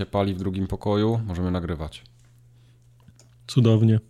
[0.00, 2.02] Się pali w drugim pokoju, możemy nagrywać.
[3.46, 4.00] Cudownie.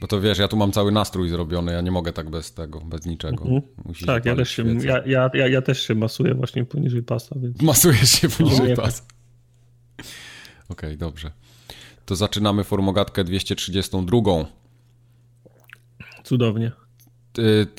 [0.00, 2.80] Bo to wiesz, ja tu mam cały nastrój zrobiony, ja nie mogę tak bez tego,
[2.80, 3.44] bez niczego.
[3.44, 3.62] Mhm.
[4.06, 7.36] tak, ja też, się, ja, ja, ja, ja, też się masuję właśnie poniżej pasa.
[7.38, 7.62] Więc...
[7.62, 9.02] Masujesz się poniżej pasa.
[9.98, 10.06] Okej,
[10.68, 11.30] okay, dobrze.
[12.06, 14.18] To zaczynamy formogatkę 232.
[16.24, 16.72] Cudownie.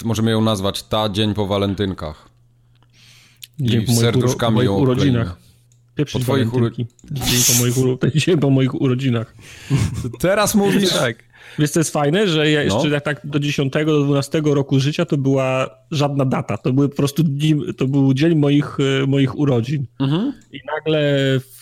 [0.05, 2.29] Możemy ją nazwać Ta dzień po walentynkach.
[3.59, 5.50] Dzień I po serduszkami moich, uro, moich urodzinach.
[5.95, 6.91] Pieprzyć po twoich urodzinach.
[7.11, 7.75] Dzień po moich,
[8.25, 9.35] dzień po moich urodzinach.
[10.19, 11.30] Teraz mówisz tak.
[11.59, 12.89] Wiesz, co jest fajne, że ja jeszcze no.
[12.89, 16.57] jak tak do 10, do 12 roku życia to była żadna data.
[16.57, 19.85] To były po prostu dni, to był dzień moich, e, moich urodzin.
[19.99, 20.33] Mhm.
[20.51, 21.15] I nagle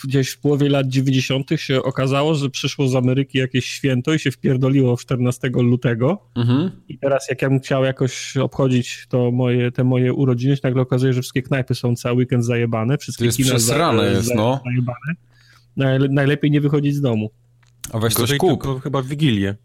[0.04, 1.50] gdzieś w połowie lat 90.
[1.56, 6.18] się okazało, że przyszło z Ameryki jakieś święto i się wpierdoliło 14 lutego.
[6.36, 6.70] Mhm.
[6.88, 10.82] I teraz jak ja bym chciał jakoś obchodzić to moje, te moje urodziny, to nagle
[10.82, 12.98] okazuje, że wszystkie knajpy są cały weekend zajebane.
[12.98, 14.60] Wszystkie to jest kina za, jest, no.
[14.64, 15.14] zajebane.
[16.10, 17.30] Najlepiej nie wychodzić z domu.
[17.92, 18.82] A weź coś kup.
[18.82, 19.56] Chyba w Wigilię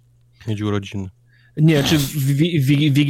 [0.47, 1.09] mieć urodziny.
[1.57, 2.65] Nie, czy w, w, w, w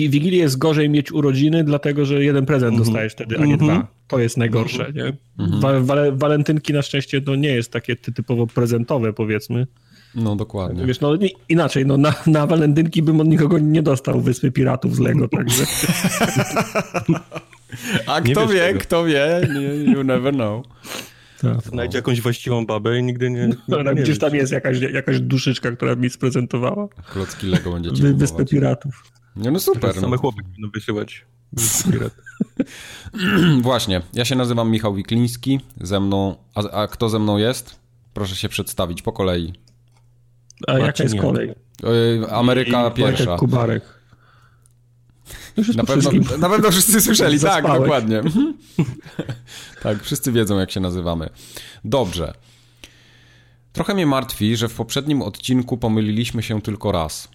[0.10, 2.86] Wigilii jest gorzej mieć urodziny, dlatego że jeden prezent mm -hmm.
[2.86, 3.74] dostajesz wtedy, a nie mm -hmm.
[3.74, 3.88] dwa.
[4.08, 5.04] To jest najgorsze, nie?
[5.04, 5.62] Mm -hmm.
[5.62, 9.68] Wa wa walentynki na szczęście to nie jest takie typowo prezentowe, powiedzmy.
[10.16, 10.86] No dokładnie.
[10.86, 11.18] Wiesz, no
[11.50, 15.64] inaczej, no na, na walentynki bym od nikogo nie dostał Wyspy Piratów z Lego, także...
[18.08, 18.80] a kto wie, tego.
[18.80, 19.48] kto wie,
[19.94, 20.66] you never know.
[21.54, 21.64] Tak.
[21.64, 23.50] Znajdź jakąś właściwą babę i nigdy nie.
[23.68, 26.88] No, no, gdzieś tam jest jakaś, jakaś duszyczka, która mi sprezentowała.
[27.12, 29.04] Klocki Lego będziecie Wy, Wyspę Piratów.
[29.36, 29.96] Nie, no super.
[29.96, 30.02] No.
[30.02, 31.26] Same chłopy będą wysyłać.
[33.62, 37.80] Właśnie, ja się nazywam Michał Wikliński, ze mną, a, a, kto ze mną jest?
[38.14, 39.54] Proszę się przedstawić po kolei.
[40.68, 41.56] A jaka jest kolej?
[42.30, 43.38] Ameryka I, pierwsza.
[43.38, 43.95] Kubarek.
[45.76, 48.22] Na pewno, na pewno wszyscy słyszeli, tak, dokładnie.
[49.84, 51.30] tak, wszyscy wiedzą, jak się nazywamy.
[51.86, 52.34] Dobrze.
[53.74, 57.28] Trochę mnie martwi, że w poprzednim odcinku pomyliliśmy się tylko raz.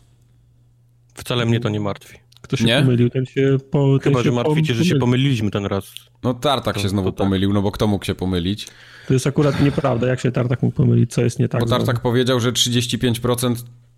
[1.14, 2.18] Wcale mnie to nie martwi.
[2.40, 2.80] Kto się nie?
[2.80, 5.84] pomylił, ten się po, ten Chyba, się że martwicie, że się pomyliliśmy ten raz.
[6.22, 7.18] No Tartak to, się znowu tak.
[7.18, 8.68] pomylił, no bo kto mógł się pomylić?
[9.08, 11.60] To jest akurat nieprawda, jak się Tartak mógł pomylić, co jest nie tak.
[11.60, 12.00] Bo Tartak znowu.
[12.00, 13.54] powiedział, że 35%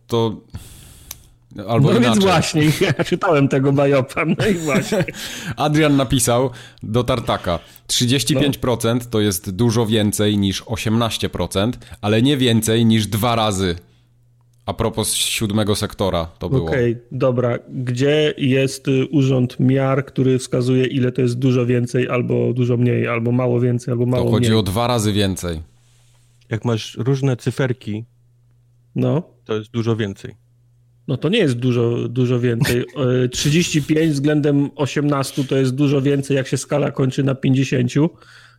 [0.07, 0.41] to
[1.69, 2.03] Albo no inaczej.
[2.03, 5.05] więc właśnie, ja czytałem tego Bajopa, no i właśnie.
[5.57, 6.51] Adrian napisał
[6.83, 7.59] do Tartaka,
[7.89, 9.01] 35% no.
[9.11, 13.77] to jest dużo więcej niż 18%, ale nie więcej niż dwa razy.
[14.67, 16.69] A propos siódmego sektora to było.
[16.69, 17.59] Okej, okay, dobra.
[17.69, 23.09] Gdzie jest y, urząd miar, który wskazuje, ile to jest dużo więcej, albo dużo mniej,
[23.09, 24.31] albo mało więcej, albo mało mniej?
[24.31, 24.59] To chodzi mniej.
[24.59, 25.63] o dwa razy więcej.
[26.51, 28.05] Jak masz różne cyferki,
[28.95, 29.23] no.
[29.45, 30.42] to jest dużo więcej.
[31.13, 32.85] No to nie jest dużo, dużo więcej.
[33.33, 37.93] 35 względem 18 to jest dużo więcej, jak się skala kończy na 50.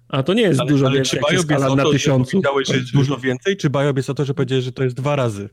[0.09, 2.29] A to nie jest ale, dużo ale więcej, jak się skala na 1000.
[2.29, 4.95] Czy że jest dużo więcej, czy Bajob jest o to, że powiedziałeś, że to jest
[4.95, 5.49] dwa razy?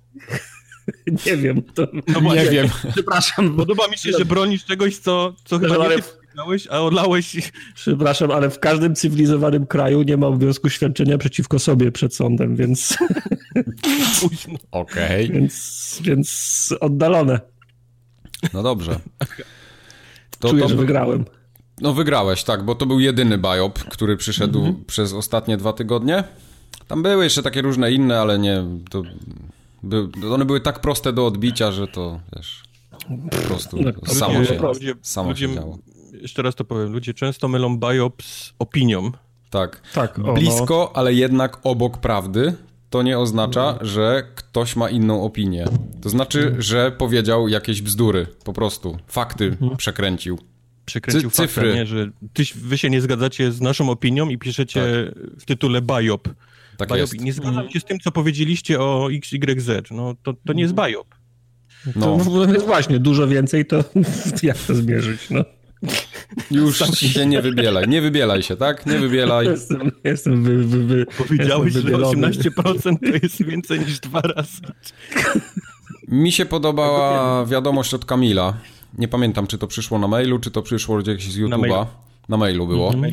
[1.27, 1.63] nie wiem.
[1.63, 1.89] To...
[2.23, 2.69] No nie wiem.
[2.93, 3.57] Przepraszam.
[3.57, 6.03] Podoba mi się, że bronisz czegoś, co, co chyba nie
[6.37, 7.53] Dałeś, a odlałeś.
[7.75, 12.97] Przepraszam, ale w każdym cywilizowanym kraju nie ma obowiązku świadczenia przeciwko sobie przed sądem, więc.
[14.71, 15.25] Okej.
[15.27, 15.41] Okay.
[15.41, 17.41] Więc, więc oddalone.
[18.53, 19.01] No dobrze.
[20.39, 20.69] To, Czuję, to...
[20.69, 21.25] że wygrałem.
[21.81, 24.85] No wygrałeś, tak, bo to był jedyny biop, który przyszedł mhm.
[24.85, 26.25] przez ostatnie dwa tygodnie.
[26.89, 28.65] Tam były jeszcze takie różne inne, ale nie.
[28.91, 29.03] To,
[29.83, 32.63] by, one były tak proste do odbicia, że to wiesz.
[33.31, 35.79] Po prostu no, samo ludzie, się, ludzie, samo ludzie, się działo
[36.23, 39.13] jeszcze raz to powiem, ludzie często mylą biop z opinią.
[39.51, 39.83] Tak.
[39.95, 41.01] tak o, Blisko, no.
[41.01, 42.55] ale jednak obok prawdy,
[42.91, 43.87] to nie oznacza, no.
[43.87, 45.65] że ktoś ma inną opinię.
[46.03, 46.63] To znaczy, mhm.
[46.63, 48.99] że powiedział jakieś bzdury, po prostu.
[49.07, 49.77] Fakty mhm.
[49.77, 50.39] przekręcił.
[50.85, 51.63] Przekręcił Cy cyfry.
[51.63, 55.41] Fakty, nie, że ty, wy się nie zgadzacie z naszą opinią i piszecie tak.
[55.41, 56.29] w tytule biop.
[56.77, 56.99] Tak biop.
[56.99, 57.21] jest.
[57.21, 59.71] Nie zgadzam się z tym, co powiedzieliście o XYZ.
[59.91, 60.93] No to, to nie jest mhm.
[60.93, 61.07] biop.
[61.97, 62.19] No.
[62.25, 63.85] To jest właśnie dużo więcej, to
[64.43, 65.45] jak to zmierzyć, no.
[66.51, 67.89] Już się nie wybielaj.
[67.89, 68.87] Nie wybielaj się, tak?
[68.87, 69.47] Nie wybielaj.
[69.47, 74.61] Jestem, jestem wy, wy, wy, Powiedziałeś, jestem że 18% to jest więcej niż dwa razy.
[76.09, 78.55] Mi się podobała wiadomość od Kamila.
[78.99, 81.49] Nie pamiętam, czy to przyszło na mailu, czy to przyszło gdzieś z YouTube'a.
[81.51, 81.87] Na mailu.
[82.29, 82.95] na mailu było.
[82.95, 83.13] Mhm.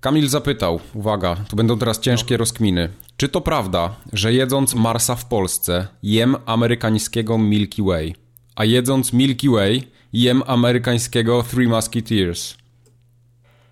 [0.00, 2.38] Kamil zapytał, uwaga, tu będą teraz ciężkie no.
[2.38, 2.88] rozkminy.
[3.16, 8.14] Czy to prawda, że jedząc Marsa w Polsce jem amerykańskiego Milky Way,
[8.56, 9.82] a jedząc Milky Way
[10.12, 12.56] jem amerykańskiego Three Musketeers.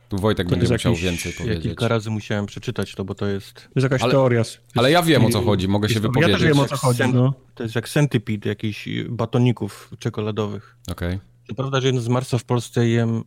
[0.08, 1.64] Tu Wojtek to będzie musiał jakiś, więcej powiedzieć.
[1.64, 3.54] Ja kilka razy musiałem przeczytać to, bo to jest...
[3.54, 4.42] To jest jakaś ale, teoria.
[4.74, 6.32] Ale ja wiem o co chodzi, mogę się wypowiedzieć.
[6.32, 7.34] Ja też wiem o co chodzi, no.
[7.54, 10.76] To jest jak centipede jakichś batoników czekoladowych.
[10.90, 11.08] Okej.
[11.08, 11.20] Okay.
[11.48, 13.24] To prawda, że jeden z Marsa w Polsce jem,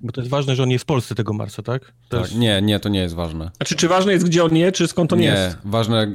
[0.00, 1.92] bo to jest ważne, że on jest w Polsce tego Marsa, tak?
[2.08, 2.34] tak jest...
[2.34, 3.50] Nie, nie, to nie jest ważne.
[3.56, 5.56] Znaczy, czy ważne jest, gdzie on je, czy skąd on nie, jest?
[5.64, 6.12] Nie, ważne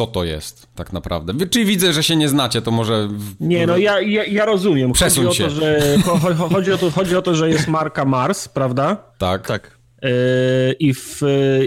[0.00, 1.46] co to jest tak naprawdę.
[1.46, 3.08] Czyli widzę, że się nie znacie, to może...
[3.40, 4.92] Nie, no ja, ja, ja rozumiem.
[4.92, 5.44] Przesuń chodzi się.
[5.44, 6.02] O to, że,
[6.36, 8.96] chodzi, o to, chodzi o to, że jest marka Mars, prawda?
[9.18, 9.46] Tak.
[9.46, 9.78] Tak.
[10.02, 10.10] Yy,
[10.72, 11.20] I w,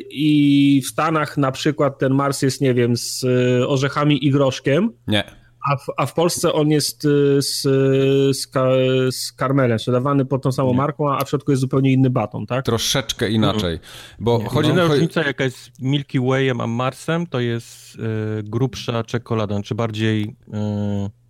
[0.10, 3.26] I w Stanach na przykład ten Mars jest, nie wiem, z
[3.68, 4.90] orzechami i groszkiem.
[5.08, 5.24] Nie.
[5.70, 7.62] A w, a w Polsce on jest y, z,
[8.38, 10.78] z, z karmelem, sprzedawany pod tą samą nie.
[10.78, 12.66] marką, a w środku jest zupełnie inny baton, tak?
[12.66, 13.80] Troszeczkę inaczej.
[14.20, 18.00] Bo nie, chodzi o różnica jaka jest Milky Wayem a Marsem, to jest y,
[18.44, 20.54] grubsza czekolada, czy bardziej y,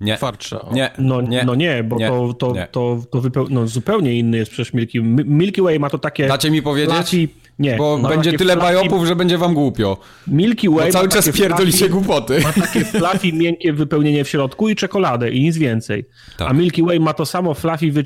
[0.01, 0.17] nie.
[0.17, 0.61] twardsza.
[0.61, 0.73] O.
[0.73, 0.91] Nie.
[0.97, 2.07] No nie, no nie bo nie.
[2.07, 2.67] to, to, nie.
[2.71, 6.27] to, to, to no, zupełnie inny jest przecież Milky Milky Way ma to takie...
[6.27, 7.29] Dacie mi powiedzieć?
[7.59, 7.75] Nie.
[7.77, 8.73] Bo będzie tyle fluffy...
[8.73, 9.97] bajopów, że będzie wam głupio.
[10.27, 12.41] Milky Way Bo cały czas pierdolicie głupoty.
[12.43, 16.05] Ma takie fluffy, miękkie wypełnienie w środku i czekoladę i nic więcej.
[16.37, 16.49] Tak.
[16.49, 18.03] A Milky Way ma to samo fluffy, wy...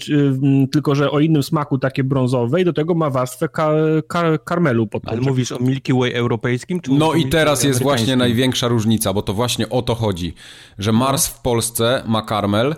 [0.72, 3.72] tylko że o innym smaku takie brązowe i do tego ma warstwę ka...
[4.08, 4.38] Ka...
[4.38, 6.82] karmelu pod Ale mówisz o Milky Way europejskim?
[6.82, 10.34] Czy no i teraz jest właśnie największa różnica, bo to właśnie o to chodzi,
[10.78, 12.76] że Mars w Polsce ma karmel,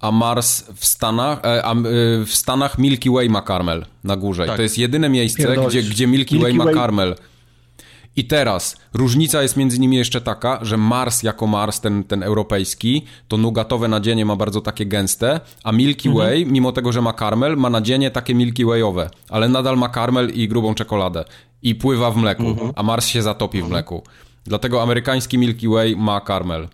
[0.00, 1.74] a Mars w Stanach, e, a
[2.26, 4.46] w Stanach Milky Way ma karmel na górze.
[4.46, 4.54] Tak.
[4.54, 7.14] I to jest jedyne miejsce, gdzie, gdzie Milky, Milky Way ma karmel.
[8.16, 13.04] I teraz różnica jest między nimi jeszcze taka, że Mars jako Mars, ten, ten europejski,
[13.28, 16.26] to nugatowe nadzienie ma bardzo takie gęste, a Milky mhm.
[16.26, 20.30] Way, mimo tego, że ma karmel, ma nadzienie takie Milky Wayowe, ale nadal ma karmel
[20.30, 21.24] i grubą czekoladę.
[21.62, 22.72] I pływa w mleku, mhm.
[22.76, 23.72] a Mars się zatopi w mhm.
[23.72, 24.02] mleku.
[24.44, 26.68] Dlatego amerykański Milky Way ma karmel.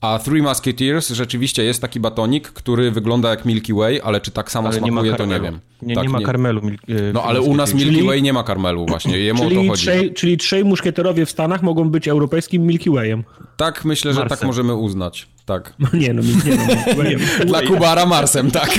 [0.00, 4.50] A Three Musketeers rzeczywiście jest taki batonik, który wygląda jak Milky Way, ale czy tak
[4.50, 5.60] samo ale smakuje, to nie wiem.
[5.82, 6.62] Nie, tak, nie ma karmelu.
[6.62, 9.58] Mil e, no ale u nas Milky czyli, Way nie ma karmelu właśnie, jemu czyli
[9.58, 9.82] o to chodzi.
[9.82, 13.24] Trzej, czyli trzej muszkieterowie w Stanach mogą być europejskim Milky Wayem.
[13.56, 14.38] Tak, myślę, że Marsem.
[14.38, 15.28] tak możemy uznać.
[15.46, 15.72] Tak.
[15.78, 17.44] No nie, no, nie, no.
[17.46, 18.78] Dla Kubara Marsem, tak.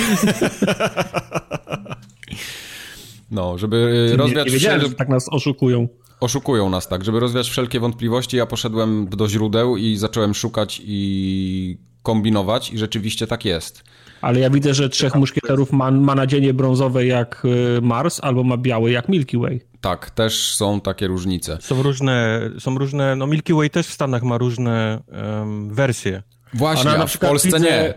[3.30, 4.46] No, żeby rozwiać...
[4.46, 5.88] Nie, nie wiedziałem, że tak nas oszukują.
[6.20, 7.04] Oszukują nas tak.
[7.04, 13.26] Żeby rozwiać wszelkie wątpliwości, ja poszedłem do źródeł i zacząłem szukać i kombinować i rzeczywiście
[13.26, 13.84] tak jest.
[14.20, 17.42] Ale ja widzę, że trzech muszkieterów ma, ma nadzienie brązowe jak
[17.78, 19.60] y, Mars albo ma białe jak Milky Way.
[19.80, 21.58] Tak, też są takie różnice.
[21.60, 25.02] Są różne, są różne, no Milky Way też w Stanach ma różne
[25.40, 26.22] um, wersje.
[26.54, 27.94] Właśnie, a, a w Polsce widzę, nie.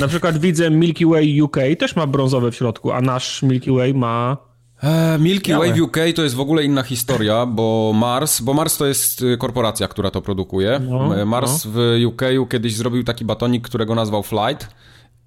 [0.00, 3.94] Na przykład widzę Milky Way UK też ma brązowe w środku, a nasz Milky Way
[3.94, 4.36] ma
[4.82, 8.76] E, Milky Way w UK to jest w ogóle inna historia, bo Mars, bo Mars
[8.76, 10.80] to jest y, korporacja, która to produkuje.
[10.88, 11.70] No, e, Mars no.
[11.74, 14.68] w UK kiedyś zrobił taki batonik, którego nazwał Flight.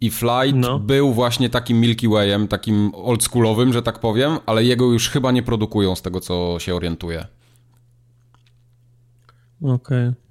[0.01, 0.79] I Flight no.
[0.79, 5.43] był właśnie takim Milky Wayem, takim oldschoolowym, że tak powiem, ale jego już chyba nie
[5.43, 7.25] produkują z tego, co się orientuje.
[9.61, 9.73] Okej.
[9.73, 10.28] Okay.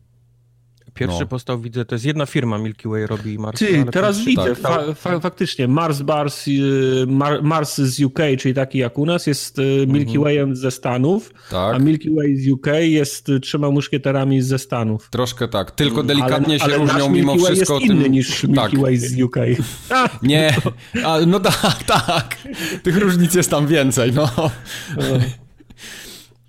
[0.99, 1.27] Pierwszy no.
[1.27, 3.59] postał widzę, to jest jedna firma Milky Way robi Mars.
[3.59, 4.57] Ty, teraz widzę, tak.
[4.57, 9.27] fa fa faktycznie Mars Bars, y, Mar Mars z UK, czyli taki jak u nas,
[9.27, 10.23] jest y, Milky mhm.
[10.25, 11.75] Wayem ze Stanów, tak.
[11.75, 15.11] a Milky Way z UK jest y, trzema muszkieterami ze Stanów.
[15.11, 17.73] Troszkę tak, tylko delikatnie ale, się ale różnią mimo Milky wszystko.
[17.73, 17.99] Way jest tym...
[17.99, 18.79] inny niż Milky tak.
[18.79, 19.37] Way z UK.
[20.23, 20.57] Nie,
[21.05, 22.37] a, no tak, tak.
[22.83, 24.31] Tych różnic jest tam więcej, no.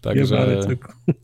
[0.02, 0.66] Także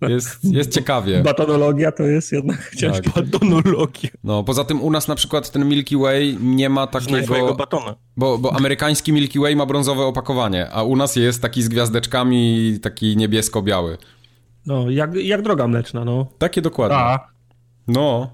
[0.01, 1.24] jest, jest ciekawie.
[1.24, 3.12] Batonologia to jest jednak ciężka.
[3.12, 3.25] Tak.
[3.25, 4.10] Batonologia.
[4.24, 7.55] No, poza tym u nas na przykład ten Milky Way nie ma takiego...
[7.55, 7.96] batona.
[8.17, 12.79] Bo, bo amerykański Milky Way ma brązowe opakowanie, a u nas jest taki z gwiazdeczkami,
[12.82, 13.98] taki niebiesko-biały.
[14.65, 16.27] No, jak, jak droga mleczna, no.
[16.38, 16.98] Takie dokładnie.
[16.98, 17.27] A.
[17.88, 18.29] No.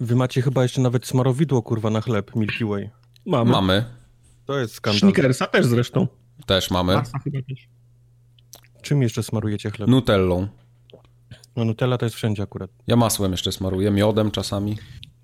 [0.00, 2.90] Wy macie chyba jeszcze nawet smarowidło, kurwa, na chleb Milky Way.
[3.26, 3.50] Mamy.
[3.50, 3.84] Mamy.
[4.46, 5.00] To jest skandal.
[5.00, 6.06] Snickersa też zresztą.
[6.46, 6.94] Też mamy.
[6.94, 7.68] Masa chyba też.
[8.86, 9.88] Czym jeszcze smarujecie chleb?
[9.88, 10.48] Nutellą.
[11.56, 12.70] No Nutella to jest wszędzie akurat.
[12.86, 14.76] Ja masłem jeszcze smaruję, miodem czasami.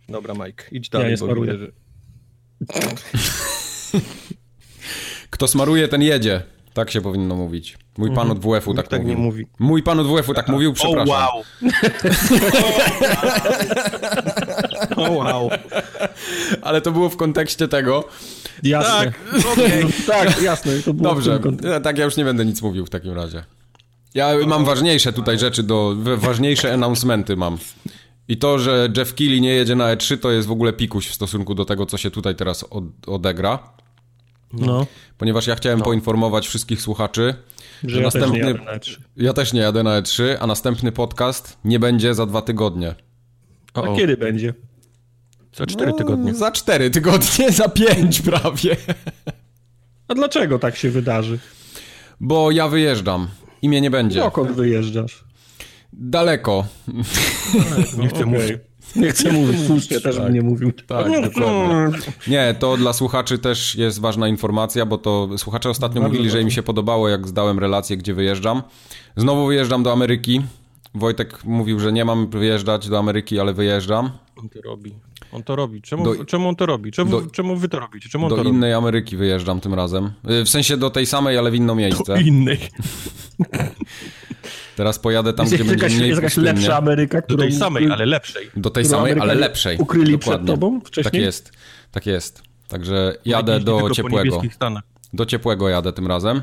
[0.09, 1.05] Dobra, Mike, idź dalej.
[1.05, 1.59] Ja nie smaruję.
[1.59, 1.73] Że...
[5.31, 6.43] Kto smaruje, ten jedzie.
[6.75, 7.79] Tak się powinno mówić.
[7.99, 8.31] Mój pan mhm.
[8.31, 9.17] od WF-u tak, tak mówił.
[9.17, 9.47] Nie mówi.
[9.59, 11.09] Mój pan od WF-u tak mówił, przepraszam.
[11.09, 11.43] O wow.
[15.11, 15.51] o wow.
[16.63, 18.05] Ale to było w kontekście tego.
[18.63, 19.13] Jasne.
[19.13, 19.87] Tak, okay.
[20.07, 20.73] tak jasne.
[20.85, 21.41] To było Dobrze,
[21.83, 23.45] tak ja już nie będę nic mówił w takim razie.
[24.15, 27.59] Ja mam ważniejsze tutaj rzeczy, do ważniejsze announcementy mam.
[28.29, 31.15] I to, że Jeff Keighley nie jedzie na E3, to jest w ogóle pikuś w
[31.15, 33.59] stosunku do tego, co się tutaj teraz od, odegra.
[34.53, 34.87] No.
[35.19, 35.85] Ponieważ ja chciałem no.
[35.85, 37.35] poinformować wszystkich słuchaczy,
[37.85, 38.41] że, ja następny.
[38.41, 38.97] Też nie jadę na E3.
[39.17, 42.95] Ja też nie jadę na E3, a następny podcast nie będzie za dwa tygodnie.
[43.75, 44.55] A kiedy będzie?
[45.57, 46.35] Za cztery no, tygodnie.
[46.35, 48.77] Za cztery tygodnie, za pięć prawie.
[50.09, 51.39] A dlaczego tak się wydarzy?
[52.21, 53.29] Bo ja wyjeżdżam
[53.63, 54.21] i mnie nie będzie.
[54.21, 55.25] Dokąd wyjeżdżasz?
[55.93, 56.67] Daleko.
[57.99, 58.27] Nie chcę okay.
[58.27, 58.72] mówić.
[58.97, 60.73] Nie chcę mówić, słusznie też tak, bym nie mówił.
[60.73, 61.99] Tak, dokładnie.
[62.29, 66.43] Nie, to dla słuchaczy też jest ważna informacja, bo to słuchacze ostatnio Bardzo mówili, że
[66.43, 68.63] im się podobało, jak zdałem relację, gdzie wyjeżdżam.
[69.17, 70.43] Znowu wyjeżdżam do Ameryki.
[70.95, 74.11] Wojtek mówił, że nie mam wyjeżdżać do Ameryki, ale wyjeżdżam.
[74.37, 74.95] On to robi.
[75.33, 75.83] On to robi.
[75.83, 76.93] Czemu, do, czemu on to robi?
[76.93, 78.09] Czemu, do, czemu wy to robicie?
[78.09, 78.85] Czemu on do to innej robi?
[78.85, 80.13] Ameryki wyjeżdżam tym razem.
[80.31, 82.15] Y, w sensie do tej samej, ale w inne miejsce.
[82.15, 82.59] Do innej.
[84.77, 87.37] Teraz pojadę tam, jest gdzie będzie mniej Jest jakaś lepsza Ameryka, którą...
[87.37, 88.51] Do tej samej, ale lepszej.
[88.57, 89.79] Do tej samej, ale lepszej.
[89.79, 90.47] Ukryli Dokładnie.
[90.47, 91.13] przed tobą wcześniej?
[91.13, 91.53] Tak jest.
[91.93, 92.43] Tak jest.
[92.69, 94.43] Także jadę do ciepłego.
[95.13, 96.43] Do ciepłego jadę tym razem.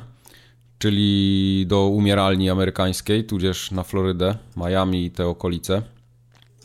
[0.79, 5.81] Czyli do umieralni amerykańskiej, tudzież na Florydę, Miami i te okolice.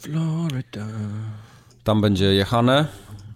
[0.01, 0.87] Florida.
[1.85, 2.87] Tam będzie jechane.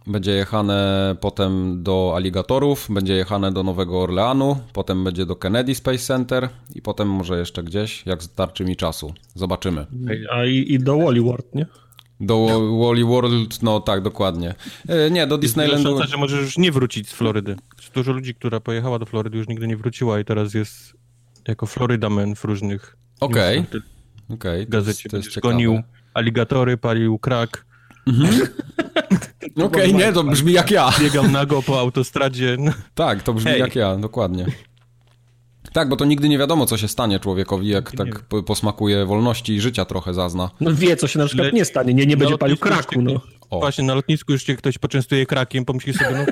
[0.09, 5.99] Będzie jechane potem do aligatorów, będzie jechane do Nowego Orleanu, potem będzie do Kennedy Space
[5.99, 9.15] Center i potem może jeszcze gdzieś, jak starczy mi czasu.
[9.35, 9.87] Zobaczymy.
[10.31, 11.67] A i, i do Wally World, nie?
[12.21, 12.47] Do
[12.79, 14.55] Wally World, no tak, dokładnie.
[14.89, 15.89] E, nie, do Disneylandu...
[15.89, 17.57] Jest szansa, że możesz już nie wrócić z Florydy.
[17.95, 20.95] Dużo ludzi, która pojechała do Florydy już nigdy nie wróciła i teraz jest
[21.49, 22.97] jako Florida Man w różnych...
[23.21, 23.59] Okej.
[23.59, 23.81] Okay.
[24.29, 25.09] Okay, gazecie.
[25.09, 25.83] To jest, to jest gonił
[26.15, 27.68] aligatory, palił krak.
[28.09, 28.49] Mhm.
[29.67, 30.91] Okej, okay, nie, to brzmi jak ja.
[31.01, 32.57] Biegam nago po autostradzie.
[32.95, 33.61] Tak, to brzmi Hej.
[33.61, 34.47] jak ja, dokładnie.
[35.73, 39.61] Tak, bo to nigdy nie wiadomo, co się stanie człowiekowi, jak tak posmakuje wolności i
[39.61, 40.51] życia trochę zazna.
[40.61, 41.53] No wie, co się na przykład Le...
[41.53, 43.21] nie stanie, nie, nie będzie palił kraku, no.
[43.51, 43.61] O.
[43.61, 46.25] Właśnie, na lotnisku już cię ktoś poczęstuje krakiem, pomyśli sobie, no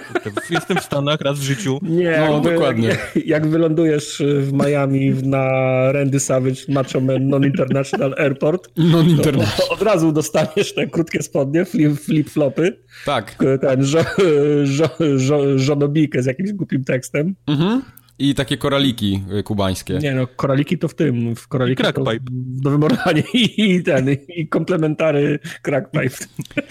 [0.50, 1.78] jestem w Stanach raz w życiu.
[1.82, 2.88] Nie, no, dokładnie.
[2.88, 5.48] Jak, jak, wylądujesz w Miami na
[5.92, 9.70] Randy Savage Macho Man Non-International Airport, Non-International.
[9.70, 12.72] od razu dostaniesz te krótkie spodnie, flip-flopy.
[13.04, 13.36] Tak.
[13.60, 13.98] Ten żo,
[14.64, 17.34] żo, żo, żonobikę z jakimś głupim tekstem.
[17.46, 17.82] Mhm.
[18.18, 19.98] I takie koraliki y, kubańskie.
[19.98, 23.22] Nie no, koraliki to w tym, w koraliki to w Nowym Orlanie
[23.56, 26.16] i, ten, i komplementary crackpipe.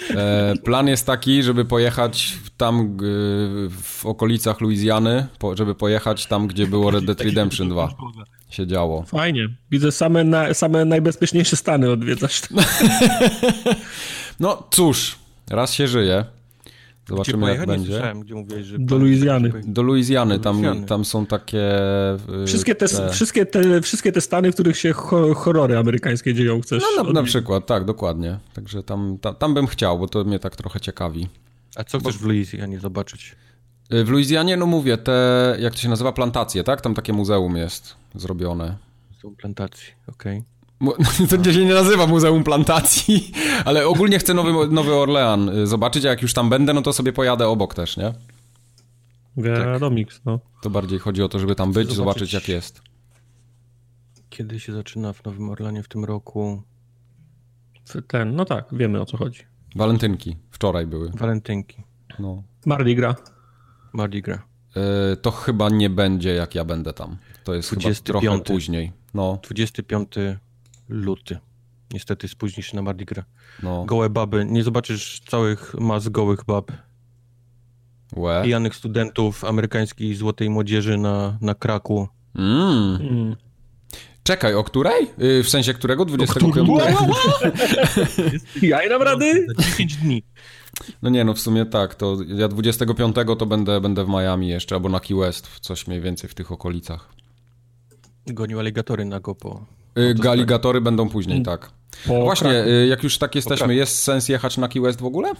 [0.09, 2.97] E, plan jest taki, żeby pojechać tam
[3.81, 7.95] w okolicach Luizjany, żeby pojechać tam, gdzie było Red Dead Redemption 2
[8.49, 9.03] się działo.
[9.03, 9.49] Fajnie.
[9.71, 12.41] Widzę same, na, same najbezpieczniejsze stany odwiedzasz.
[14.39, 15.15] no cóż,
[15.49, 16.25] raz się żyje.
[17.09, 18.13] Zobaczymy jak będzie.
[18.21, 19.51] Gdzie mówiłeś, że do Luizjany.
[19.63, 21.79] Do Luizjany, tam, tam są takie...
[22.43, 23.09] Y, wszystkie te, te...
[23.09, 24.93] Wszystkie, te, wszystkie te stany, w których się
[25.35, 26.83] horrory amerykańskie dzieją, chcesz...
[26.97, 28.39] No na, na przykład, tak, dokładnie.
[28.53, 31.27] Także tam, tam, tam, bym chciał, bo to mnie tak trochę ciekawi.
[31.75, 32.23] A co chcesz bo...
[32.23, 33.35] w Luizjanie zobaczyć?
[33.93, 36.81] Y, w Luizjanie, no mówię, te, jak to się nazywa, plantacje, tak?
[36.81, 38.77] Tam takie muzeum jest zrobione.
[39.21, 40.37] Są plantacje, okej.
[40.37, 40.54] Okay.
[41.43, 43.31] To się nie nazywa Muzeum Plantacji,
[43.65, 46.93] ale ogólnie chcę Nowy, Nowy Orlean y, zobaczyć, a jak już tam będę, no to
[46.93, 48.13] sobie pojadę obok też, nie?
[49.37, 50.25] Wiadomix, tak.
[50.25, 50.39] no.
[50.61, 52.81] To bardziej chodzi o to, żeby tam być, zobaczyć, zobaczyć jak jest.
[54.29, 56.63] Kiedy się zaczyna w Nowym Orlanie w tym roku?
[58.07, 59.43] Ten, no tak, wiemy o co chodzi.
[59.75, 61.09] Walentynki, wczoraj były.
[61.09, 61.83] Walentynki.
[62.19, 62.43] No.
[62.65, 63.17] Mardi Gras.
[63.93, 64.39] Mardi Gras.
[64.75, 67.17] Yy, to chyba nie będzie jak ja będę tam.
[67.43, 68.05] To jest 25.
[68.05, 68.91] chyba trochę później.
[69.13, 69.39] No.
[69.49, 70.09] 25
[70.89, 71.37] luty.
[71.93, 73.25] Niestety spóźnisz się na Mardi Gras.
[73.63, 73.85] No.
[73.85, 74.45] Gołe baby.
[74.45, 76.71] Nie zobaczysz całych mas gołych bab.
[78.15, 78.41] Łe.
[78.43, 82.07] Pijanych studentów amerykańskiej złotej młodzieży na, na kraku.
[82.35, 82.95] Mm.
[83.01, 83.35] Mm.
[84.23, 85.07] Czekaj, o której?
[85.21, 86.05] Y, w sensie którego?
[86.05, 86.55] 25?
[88.61, 89.47] ja dam rady?
[89.59, 90.23] 10 dni.
[91.01, 94.75] No nie, no w sumie tak, to ja 25 to będę, będę w Miami jeszcze,
[94.75, 97.09] albo na Key West, coś mniej więcej w tych okolicach.
[98.27, 99.65] Gonił aligatory na go po
[100.15, 101.45] galigatory będą później, mm.
[101.45, 101.71] tak.
[102.07, 102.69] Po Właśnie, Kraku.
[102.69, 105.31] Y, jak już tak jesteśmy, jest sens jechać na Key West w ogóle?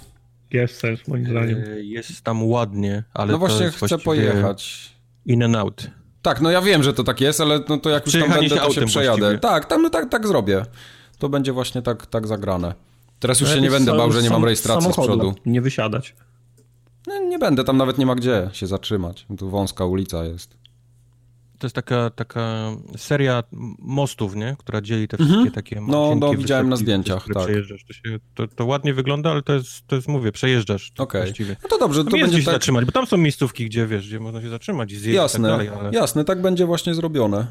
[0.52, 1.58] Jest sens, moim zdaniem.
[1.58, 4.92] Y, jest tam ładnie, ale No właśnie, chcę pojechać.
[5.26, 5.88] In and out.
[6.22, 8.56] Tak, no ja wiem, że to tak jest, ale no to jak już tam będę,
[8.56, 9.20] to się przejadę.
[9.20, 9.40] Właściwie.
[9.40, 10.66] Tak, tam, no tak, tak zrobię.
[11.20, 12.74] To będzie właśnie tak, tak zagrane.
[13.20, 15.36] Teraz już no się nie będę bał, że nie mam rejestracji z przodu.
[15.46, 16.16] Nie wysiadać.
[17.08, 19.26] No, nie będę, tam nawet nie ma gdzie się zatrzymać.
[19.38, 20.58] Tu wąska ulica jest
[21.60, 23.44] to jest taka, taka seria
[23.80, 24.56] mostów, nie?
[24.60, 25.52] która dzieli te wszystkie mhm.
[25.52, 27.44] takie No, no widziałem na zdjęciach, tak.
[27.44, 27.86] Przejeżdżasz.
[27.88, 28.02] To, się,
[28.36, 31.22] to, to, ładnie wygląda, ale to jest, to jest mówię, przejeżdżasz okay.
[31.22, 31.56] właściwie.
[31.64, 32.54] No to dobrze, to, to będzie tak...
[32.54, 35.52] zatrzymać, bo tam są miejscówki, gdzie wiesz, gdzie można się zatrzymać i zjeść jasne, i
[35.52, 35.70] tak dalej.
[35.80, 35.92] Ale...
[35.92, 37.48] Jasne, tak będzie właśnie zrobione.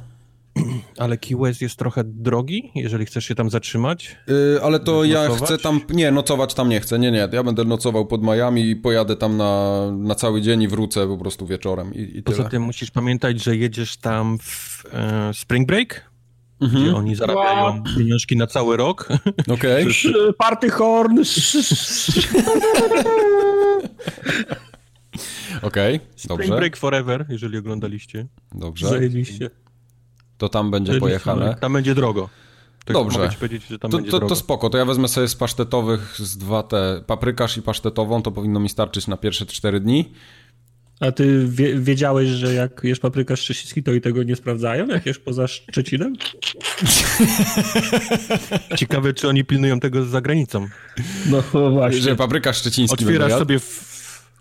[0.99, 4.17] Ale Key West jest trochę drogi, jeżeli chcesz się tam zatrzymać?
[4.27, 7.65] Yy, ale to ja chcę tam, nie, nocować tam nie chcę, nie, nie, ja będę
[7.65, 11.95] nocował pod Miami i pojadę tam na, na cały dzień i wrócę po prostu wieczorem
[11.95, 16.11] i, i Poza tym musisz pamiętać, że jedziesz tam w e, Spring Break,
[16.61, 16.83] mhm.
[16.83, 17.83] gdzie oni zarabiają wow.
[17.97, 19.09] pieniążki na cały rok.
[19.55, 19.85] Okej.
[19.85, 20.33] Okay.
[20.39, 21.23] Party horn.
[25.63, 26.45] Okej, okay, dobrze.
[26.45, 28.27] Spring Break Forever, jeżeli oglądaliście.
[28.53, 28.89] Dobrze.
[28.89, 29.51] Zajebiście
[30.39, 31.57] to tam będzie pojechane.
[31.61, 32.29] Tam będzie drogo.
[32.85, 33.31] Tak Dobrze.
[33.81, 37.63] To, to, to, spoko, to ja wezmę sobie z pasztetowych z dwa te, paprykarz i
[37.63, 40.13] pasztetową, to powinno mi starczyć na pierwsze cztery dni.
[41.01, 45.07] A ty wie, wiedziałeś, że jak jesz paprykarz szczeciński, to i tego nie sprawdzają, jak
[45.07, 46.17] jesz poza Szczecinem?
[48.77, 50.69] Ciekawe, czy oni pilnują tego za granicą.
[51.27, 52.01] No właśnie.
[52.01, 53.65] Że paprykarz szczeciński Otwierasz sobie w,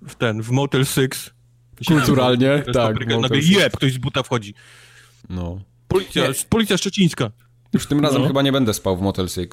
[0.08, 1.10] w, ten, w Motel 6.
[1.88, 3.06] Kulturalnie, tak.
[3.08, 4.54] Nagle jeb, ktoś z buta wchodzi.
[5.30, 5.60] No.
[5.94, 7.32] Policja, policja szczecińska.
[7.74, 8.28] Już tym razem no.
[8.28, 9.50] chyba nie będę spał w Motel 6.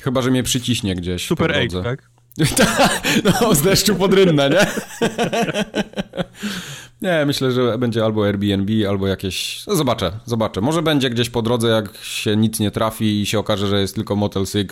[0.00, 1.26] Chyba, że mnie przyciśnie gdzieś.
[1.26, 2.10] Super 8, tak?
[3.24, 4.66] no, z deszczu pod rynnę, nie?
[7.08, 9.66] nie, myślę, że będzie albo Airbnb, albo jakieś...
[9.66, 10.60] No, zobaczę, zobaczę.
[10.60, 13.94] Może będzie gdzieś po drodze, jak się nic nie trafi i się okaże, że jest
[13.94, 14.68] tylko Motel 6,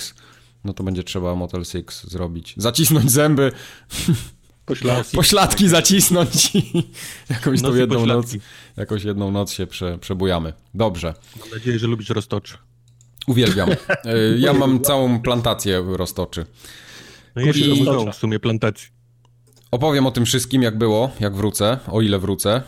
[0.65, 2.55] no to będzie trzeba Motel 6 zrobić.
[2.57, 3.53] Zacisnąć zęby.
[4.67, 5.17] Pośladki.
[5.17, 6.83] Pośladki zacisnąć i
[7.31, 8.37] jakąś tą jedną pośladki.
[8.37, 8.45] noc,
[8.77, 10.53] jakąś jedną noc się prze, przebujamy.
[10.75, 11.15] Dobrze.
[11.41, 12.59] Mam nadzieję, że lubisz roztoczy.
[13.27, 13.71] Uwielbiam.
[13.71, 13.77] E,
[14.39, 16.47] ja mam całą plantację roztoczy.
[17.37, 17.61] No ja się
[18.13, 18.89] w sumie plantacji.
[19.71, 22.63] Opowiem o tym wszystkim, jak było, jak wrócę, o ile wrócę.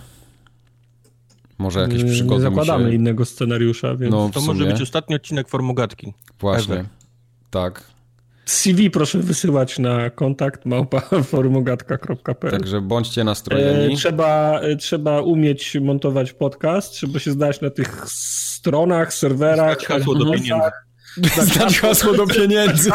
[1.58, 2.94] Może jakieś przygody Nie zakładamy się...
[2.96, 4.12] innego scenariusza, więc...
[4.12, 6.14] No, to może być ostatni odcinek Formogatki.
[6.40, 6.86] Właśnie, Ever.
[7.50, 7.84] tak.
[8.50, 13.94] CV proszę wysyłać na kontakt małpa.formogatka.pl Także bądźcie nastrojeni.
[13.94, 20.14] E, trzeba, e, trzeba umieć montować podcast, trzeba się zdać na tych stronach, serwerach, hasło
[20.14, 20.70] do pieniędzy.
[21.52, 22.90] Znać hasło do pieniędzy.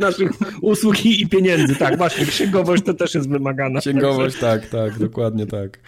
[0.00, 0.30] Naszych
[0.62, 2.26] usług i pieniędzy, tak, właśnie.
[2.26, 3.80] Księgowość to też jest wymagana.
[3.80, 5.78] Księgowość, tak, tak, dokładnie tak.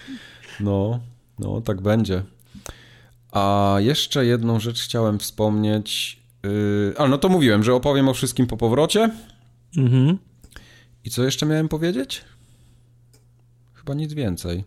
[0.60, 1.00] No,
[1.38, 2.22] no, tak będzie.
[3.32, 6.23] A jeszcze jedną rzecz chciałem wspomnieć.
[6.44, 9.10] Yy, a no to mówiłem, że opowiem o wszystkim po powrocie.
[9.76, 10.18] Mhm.
[11.04, 12.24] I co jeszcze miałem powiedzieć?
[13.74, 14.64] Chyba nic więcej.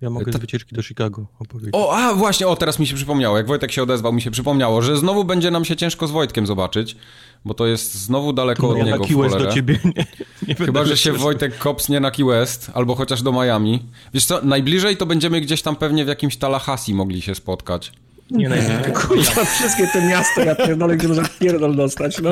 [0.00, 1.74] Ja mogę z wycieczki do Chicago opowiedzieć.
[1.74, 4.82] O, a właśnie, o teraz mi się przypomniało, jak Wojtek się odezwał, mi się przypomniało,
[4.82, 6.96] że znowu będzie nam się ciężko z Wojtkiem zobaczyć,
[7.44, 10.06] bo to jest znowu daleko no, od niego na Key West do ciebie nie,
[10.48, 13.82] nie Chyba, że się Wojtek kopsnie na Key West, albo chociaż do Miami.
[14.14, 17.92] Wiesz co, najbliżej to będziemy gdzieś tam pewnie w jakimś Tallahassee mogli się spotkać.
[18.30, 18.92] Nie najlepiej.
[18.92, 22.30] Kurwa, wszystkie te miasta, ja pierdolę, gdzie można pierdol dostać, no.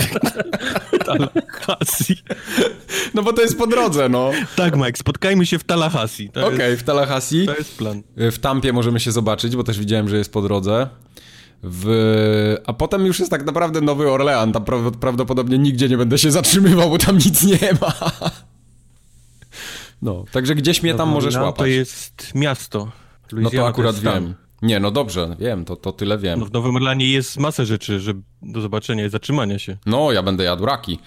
[1.05, 2.17] Tallahassee.
[3.15, 4.31] No bo to jest po drodze, no.
[4.57, 6.29] Tak, Mike, spotkajmy się w Tallahassee.
[6.29, 7.47] Okej, okay, w Tallahassee.
[7.47, 8.03] To jest plan.
[8.17, 10.89] W Tampie możemy się zobaczyć, bo też widziałem, że jest po drodze.
[11.63, 12.57] W...
[12.67, 14.53] A potem już jest tak naprawdę Nowy Orlean.
[14.53, 14.65] Tam
[15.01, 18.11] prawdopodobnie nigdzie nie będę się zatrzymywał, bo tam nic nie ma.
[20.03, 21.57] No, także gdzieś mnie tam możesz łapać.
[21.57, 22.91] To jest miasto.
[23.33, 24.35] Louisiana no to akurat wiem.
[24.63, 26.41] Nie, no dobrze, wiem, to, to tyle wiem.
[26.41, 29.77] No w Nowym Orlanie jest masę rzeczy że do zobaczenia i zatrzymania się.
[29.87, 30.99] No, ja będę jadł raki.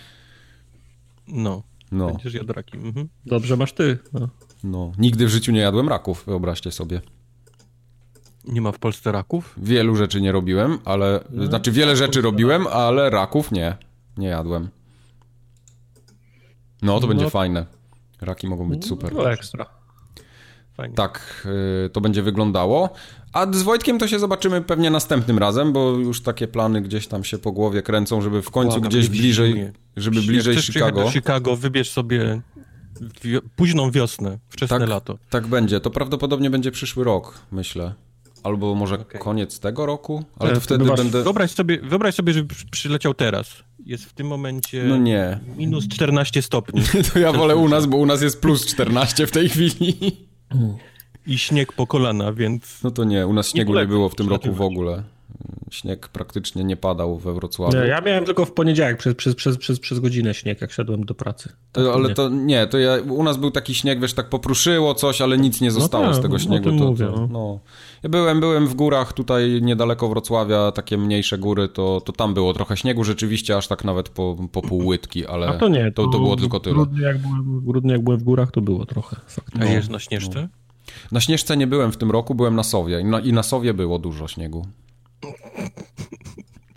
[1.28, 2.08] No, no.
[2.08, 2.78] będziesz jadł raki.
[2.78, 3.10] Mhm.
[3.26, 3.98] Dobrze masz ty.
[4.14, 4.30] No.
[4.64, 4.92] no.
[4.98, 7.02] Nigdy w życiu nie jadłem raków, wyobraźcie sobie.
[8.46, 9.56] Nie ma w Polsce raków?
[9.58, 11.24] Wielu rzeczy nie robiłem, ale...
[11.30, 13.78] No, znaczy wiele rzeczy robiłem, ale raków nie.
[14.18, 14.70] Nie jadłem.
[16.82, 17.30] No, to będzie no.
[17.30, 17.66] fajne.
[18.22, 19.14] Raki mogą być super.
[19.14, 19.79] No ekstra.
[20.80, 20.96] Fajnie.
[20.96, 21.48] Tak
[21.86, 22.90] y, to będzie wyglądało.
[23.34, 27.24] A z Wojtkiem to się zobaczymy pewnie następnym razem, bo już takie plany gdzieś tam
[27.24, 31.04] się po głowie kręcą, żeby w końcu gdzieś bliżej, żeby bliżej Chicago.
[31.04, 32.42] Do Chicago, wybierz sobie
[33.56, 35.18] późną wiosnę, wczesne tak, lato.
[35.30, 35.80] Tak będzie.
[35.80, 37.94] To prawdopodobnie będzie przyszły rok, myślę.
[38.44, 39.22] Albo może okay.
[39.22, 41.24] koniec tego roku, ale to wtedy będę...
[41.24, 43.64] Wyobraź sobie, wyobraź sobie, żeby przyleciał teraz.
[43.86, 45.40] Jest w tym momencie no nie.
[45.58, 46.82] minus 14 stopni.
[47.14, 50.29] to ja wolę u nas, bo u nas jest plus 14 w tej chwili.
[51.28, 52.84] I śnieg po kolana, więc...
[52.84, 55.04] No to nie, u nas śniegu nie, nie było w tym roku w ogóle.
[55.72, 57.78] Śnieg praktycznie nie padał we Wrocławiu.
[57.78, 61.06] Nie, ja miałem tylko w poniedziałek przez, przez, przez, przez, przez godzinę śnieg, jak szedłem
[61.06, 61.50] do pracy.
[61.72, 65.22] Tak, ale to nie, to ja, u nas był taki śnieg, wiesz, tak popruszyło coś,
[65.22, 66.70] ale nic nie no zostało no tak, z tego śniegu.
[66.70, 67.60] To, mówię, to, no.
[68.04, 72.54] Ja byłem, byłem w górach tutaj niedaleko Wrocławia, takie mniejsze góry, to, to tam było
[72.54, 76.08] trochę śniegu rzeczywiście, aż tak nawet po, po pół łydki, ale A to, nie, to,
[76.08, 76.76] to było tylko tyle.
[76.76, 79.16] Grudnie jak, byłem, grudnie jak byłem w górach, to było trochę.
[79.28, 79.68] Faktycznie.
[79.68, 80.42] A jest na Śnieżce?
[80.42, 80.48] No.
[81.12, 83.74] Na Śnieżce nie byłem w tym roku, byłem na Sowie i na, i na Sowie
[83.74, 84.66] było dużo śniegu.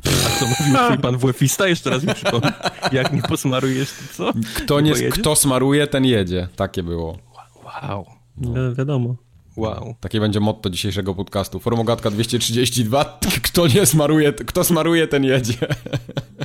[0.06, 1.68] A co mówił pan WF-ista?
[1.68, 2.52] Jeszcze raz mi przypomnę.
[2.92, 4.32] Jak nie posmarujesz, to co?
[4.54, 6.48] Kto, nie, kto smaruje, ten jedzie.
[6.56, 7.18] Takie było.
[7.64, 8.06] Wow.
[8.36, 8.74] No.
[8.74, 9.16] Wiadomo.
[9.56, 9.94] Wow.
[10.00, 11.60] Takie będzie motto dzisiejszego podcastu.
[11.60, 13.18] Formogatka 232.
[13.42, 15.58] Kto nie smaruje, kto smaruje, ten jedzie.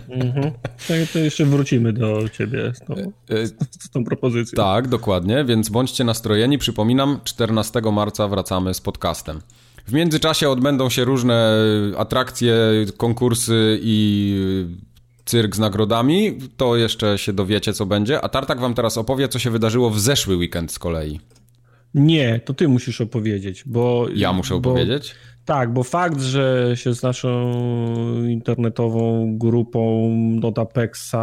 [0.10, 0.52] Mhm.
[0.88, 2.96] Tak, to jeszcze wrócimy do ciebie z tą,
[3.30, 4.56] z, z tą propozycją.
[4.56, 6.58] Tak, dokładnie, więc bądźcie nastrojeni.
[6.58, 9.41] Przypominam, 14 marca wracamy z podcastem.
[9.88, 11.54] W międzyczasie odbędą się różne
[11.98, 12.56] atrakcje,
[12.98, 14.36] konkursy i
[15.26, 16.38] cyrk z nagrodami.
[16.58, 18.22] To jeszcze się dowiecie, co będzie.
[18.22, 21.20] A Tartak wam teraz opowie, co się wydarzyło w zeszły weekend z kolei.
[21.93, 24.08] Nie, to ty musisz opowiedzieć, bo...
[24.15, 25.15] Ja muszę bo, opowiedzieć?
[25.47, 27.52] Tak, bo fakt, że się z naszą
[28.23, 30.12] internetową grupą
[30.43, 31.15] od Apexa,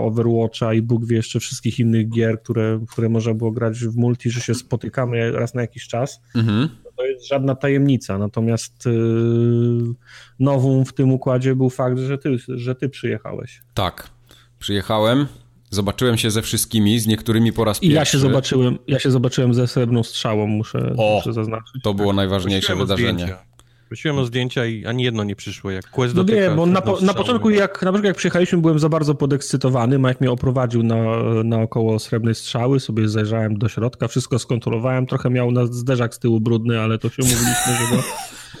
[0.00, 4.30] Overwatcha i Bóg wie jeszcze wszystkich innych gier, które, które można było grać w multi,
[4.30, 6.68] że się spotykamy raz na jakiś czas, mhm.
[6.96, 8.18] to jest żadna tajemnica.
[8.18, 9.94] Natomiast yy,
[10.40, 13.60] nową w tym układzie był fakt, że ty, że ty przyjechałeś.
[13.74, 14.10] Tak,
[14.58, 15.26] przyjechałem.
[15.70, 17.92] Zobaczyłem się ze wszystkimi, z niektórymi po raz pierwszy.
[17.92, 21.82] I ja się zobaczyłem, ja się zobaczyłem ze srebrną strzałą, muszę, o, muszę zaznaczyć.
[21.82, 23.12] To było najważniejsze wydarzenie.
[23.12, 23.48] Zdjęcia.
[23.88, 27.00] Prosiłem o zdjęcia i ani jedno nie przyszło, jak quest No nie, bo na, po,
[27.00, 31.04] na początku jak, na przykład jak przyjechaliśmy byłem za bardzo podekscytowany, Mike mnie oprowadził na,
[31.44, 36.40] naokoło srebrnej strzały, sobie zajrzałem do środka, wszystko skontrolowałem, trochę miał na zderzak z tyłu
[36.40, 38.02] brudny, ale to się mówiliśmy, że go,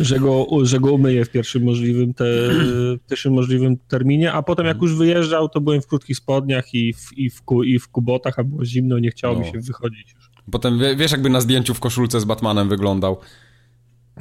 [0.00, 4.66] że go, że go umyję w pierwszym możliwym, te, w pierwszym możliwym terminie, a potem
[4.66, 8.38] jak już wyjeżdżał, to byłem w krótkich spodniach i w, i w, i w kubotach,
[8.38, 9.40] a było zimno, nie chciało no.
[9.40, 10.30] mi się wychodzić już.
[10.50, 13.20] Potem wiesz jakby na zdjęciu w koszulce z Batmanem wyglądał.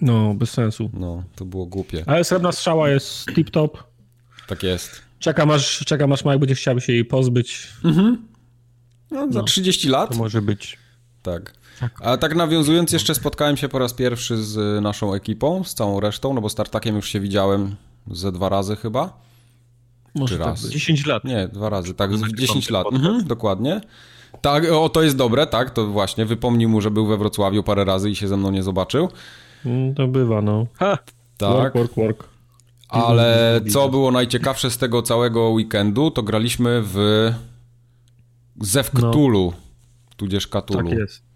[0.01, 0.89] No, bez sensu.
[0.93, 2.03] No, to było głupie.
[2.05, 3.69] Ale srebrna strzała jest tip-top.
[4.47, 5.01] Tak jest.
[5.19, 7.67] Czekam aż, czekam aż Mike będzie chciał się jej pozbyć.
[7.83, 8.27] Mhm.
[9.11, 9.45] No, za no.
[9.45, 10.09] 30 lat.
[10.09, 10.77] To może być.
[11.21, 11.53] Tak.
[11.79, 11.99] Tak.
[12.03, 16.33] A tak nawiązując, jeszcze spotkałem się po raz pierwszy z naszą ekipą, z całą resztą,
[16.33, 17.75] no bo startakiem już się widziałem
[18.11, 19.27] ze dwa razy chyba.
[20.15, 20.69] Może tak raz?
[20.69, 21.23] 10 lat.
[21.23, 22.87] Nie, dwa razy, tak, 10 lat.
[22.91, 23.81] Mhm, dokładnie.
[24.41, 27.85] Tak, o to jest dobre, tak, to właśnie, wypomnij mu, że był we Wrocławiu parę
[27.85, 29.09] razy i się ze mną nie zobaczył.
[29.65, 30.65] Mm, to bywa, no.
[30.73, 30.97] Ha!
[31.37, 31.53] Tak.
[31.53, 32.29] Work, work, work.
[32.89, 37.31] Ale co było najciekawsze z tego całego weekendu, to graliśmy w
[38.61, 40.15] Zew Cthulhu, no.
[40.17, 40.89] tudzież Cthulhu.
[40.89, 41.26] Tak jest.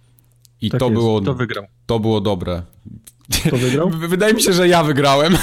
[0.62, 0.95] I tak to jest.
[0.95, 1.65] było to wygrał.
[1.86, 2.62] To było dobre.
[3.50, 3.89] To wygrał?
[4.10, 5.38] Wydaje mi się, że ja wygrałem.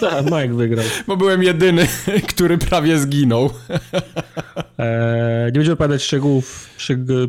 [0.00, 0.84] Tak, Mike wygrał.
[1.08, 1.86] Bo byłem jedyny,
[2.28, 3.50] który prawie zginął.
[4.78, 6.70] Eee, nie będziemy opowiadać szczegółów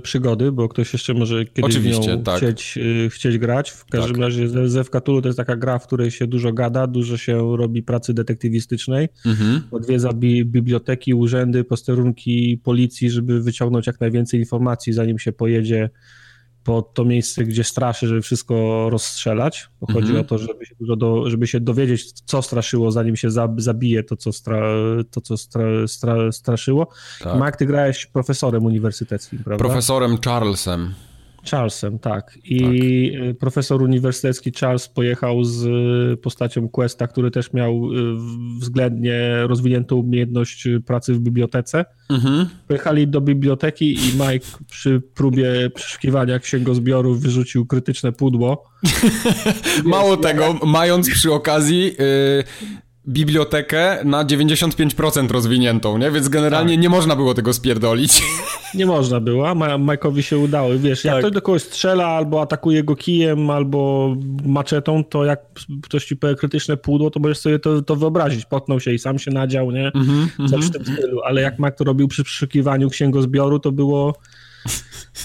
[0.03, 2.37] przygody, bo ktoś jeszcze może kiedyś Oczywiście, tak.
[2.37, 3.71] chcieć, y, chcieć grać.
[3.71, 4.21] W każdym tak.
[4.21, 7.83] razie Zew Cthulhu to jest taka gra, w której się dużo gada, dużo się robi
[7.83, 9.09] pracy detektywistycznej.
[9.25, 9.61] Mhm.
[9.71, 15.89] Odwiedza bi biblioteki, urzędy, posterunki policji, żeby wyciągnąć jak najwięcej informacji, zanim się pojedzie
[16.63, 19.69] pod to miejsce, gdzie straszy, żeby wszystko rozstrzelać.
[19.93, 20.21] Chodzi mm -hmm.
[20.21, 24.33] o to, żeby się, do, żeby się dowiedzieć, co straszyło, zanim się zabije to, co,
[24.33, 24.61] stra,
[25.11, 26.87] to, co stra, stra, straszyło.
[27.21, 27.39] Tak.
[27.39, 29.65] Mark, ty grałeś profesorem uniwersyteckim, prawda?
[29.65, 30.93] Profesorem Charlesem.
[31.51, 32.39] Charlesem, tak.
[32.43, 33.37] I tak.
[33.37, 35.63] profesor uniwersytecki Charles pojechał z
[36.19, 38.15] postacią Questa, który też miał y,
[38.59, 41.85] względnie rozwiniętą umiejętność pracy w bibliotece.
[42.09, 42.45] Mhm.
[42.67, 48.63] Pojechali do biblioteki i Mike przy próbie przeszukiwania księgozbiorów wyrzucił krytyczne pudło.
[49.83, 52.43] Mało tego, mając przy okazji yy,
[53.07, 56.11] bibliotekę na 95% rozwiniętą, nie?
[56.11, 56.81] Więc generalnie tak.
[56.81, 58.21] nie można było tego spierdolić.
[58.73, 60.69] Nie można było, a Mike'owi się udało.
[60.77, 61.11] Wiesz, tak.
[61.11, 64.13] jak ktoś do kogoś strzela, albo atakuje go kijem, albo
[64.45, 65.39] maczetą, to jak
[65.83, 68.45] ktoś ci powie krytyczne pudło, to możesz sobie to, to wyobrazić.
[68.45, 69.91] Potnął się i sam się nadział, nie?
[69.95, 71.21] Mm -hmm, Coś w tym stylu.
[71.21, 74.13] Ale jak Mike to robił przy przeszukiwaniu księgozbioru, to było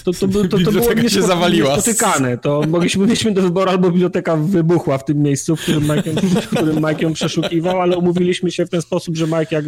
[0.03, 1.75] to, to, to, to, to było się zawaliła.
[1.75, 2.37] niespotykane.
[2.37, 6.11] To mogliśmy, mieliśmy do wyboru albo biblioteka wybuchła w tym miejscu, w którym Mike,
[6.41, 9.65] w którym Mike ją przeszukiwał, ale umówiliśmy się w ten sposób, że Mike jak,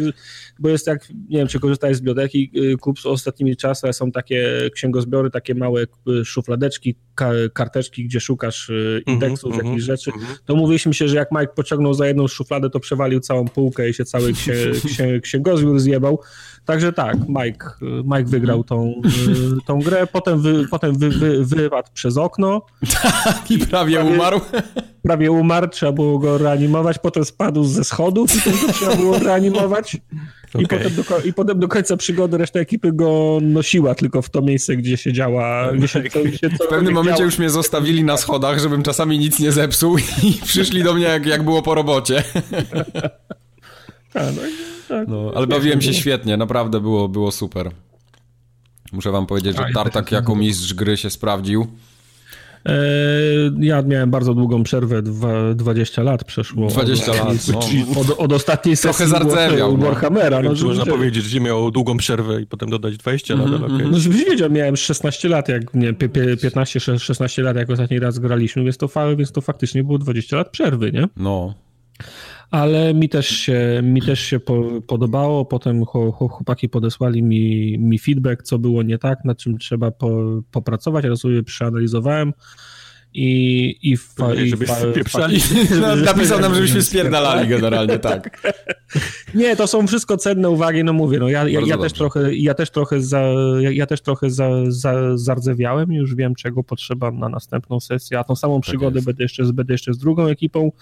[0.58, 4.70] bo jest jak, nie wiem, czy korzystałeś z biblioteki, y, kup ostatnimi czasy, są takie
[4.74, 6.94] księgozbiory, takie małe y, szufladeczki,
[7.52, 10.10] karteczki, gdzie szukasz y, mhm, indeksów, mm -hmm, jakichś rzeczy.
[10.14, 10.38] Mm -hmm.
[10.44, 13.94] To umówiliśmy się, że jak Mike pociągnął za jedną szufladę, to przewalił całą półkę i
[13.94, 14.54] się cały księ,
[14.86, 16.20] księ, księgozbiór zjebał.
[16.64, 17.66] Także tak, Mike,
[18.04, 19.02] Mike wygrał tą,
[19.66, 22.62] tą grę potem, wy, potem wy, wy, wypadł przez okno.
[23.02, 24.40] Tak, i prawie, prawie, umarł.
[25.02, 29.96] Prawie umarł, trzeba było go reanimować, potem spadł ze schodów i to trzeba było reanimować.
[30.54, 30.62] Okay.
[30.62, 34.42] I, potem do, I potem do końca przygody reszta ekipy go nosiła tylko w to
[34.42, 35.72] miejsce, gdzie siedziała.
[35.72, 37.24] Gdzie się, to, gdzie w pewnym momencie działa.
[37.24, 41.26] już mnie zostawili na schodach, żebym czasami nic nie zepsuł i przyszli do mnie jak,
[41.26, 42.24] jak było po robocie.
[44.14, 44.42] A, no,
[44.88, 47.70] tak, no, ale bawiłem się świetnie, naprawdę było, było super.
[48.92, 51.66] Muszę wam powiedzieć, że Tartak jako mistrz gry się sprawdził.
[52.66, 52.74] E,
[53.58, 55.02] ja miałem bardzo długą przerwę,
[55.54, 56.66] 20 lat przeszło.
[56.66, 57.36] 20 od, lat.
[57.48, 58.00] No.
[58.00, 59.78] Od, od, ostatniej sesji Trochę zardzewiał.
[59.78, 59.86] No.
[59.86, 60.42] Warhammera.
[60.42, 63.46] No, no, można powiedzieć, że miał długą przerwę i potem dodać 20 lat.
[63.46, 63.74] Mm -hmm.
[63.74, 63.88] okay.
[63.90, 68.76] No, żebyś wiedział, miałem 16 lat, jak nie, 15-16 lat, jak ostatni raz graliśmy, więc
[68.76, 71.08] to, więc to faktycznie było 20 lat przerwy, nie?
[71.16, 71.54] No
[72.52, 75.44] ale mi też się, mi też się po, podobało.
[75.44, 81.04] Potem chłopaki podesłali mi, mi feedback, co było nie tak, nad czym trzeba po, popracować.
[81.04, 82.32] Ja sobie przeanalizowałem
[83.14, 85.40] i, i, fa, i żeby spieprzali.
[85.80, 88.42] No, napisał nam, żebyśmy spierdalali generalnie, tak.
[89.34, 92.54] Nie, to są wszystko cenne uwagi, no mówię, no ja, ja, ja też trochę, ja
[92.54, 93.22] też trochę, za,
[93.60, 98.36] ja, też trochę za, za, zardzewiałem, już wiem czego potrzeba na następną sesję, a tą
[98.36, 100.72] samą tak przygodę tak będę, jeszcze, będę jeszcze z drugą ekipą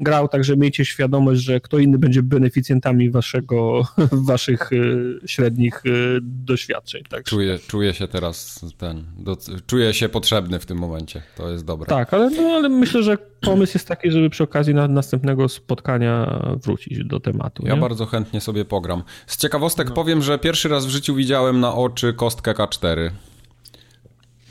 [0.00, 3.82] grał, także miejcie świadomość, że kto inny będzie beneficjentami waszego,
[4.30, 7.02] waszych y, średnich y, doświadczeń.
[7.08, 7.30] Także.
[7.30, 11.79] Czuję, czuję się teraz ten, do, czuję się potrzebny w tym momencie, to jest dobre.
[11.88, 16.42] Tak, ale, no, ale myślę, że pomysł jest taki, żeby przy okazji na, następnego spotkania
[16.64, 17.66] wrócić do tematu.
[17.66, 19.02] Ja bardzo chętnie sobie pogram.
[19.26, 19.94] Z ciekawostek no.
[19.94, 23.10] powiem, że pierwszy raz w życiu widziałem na oczy kostkę K4.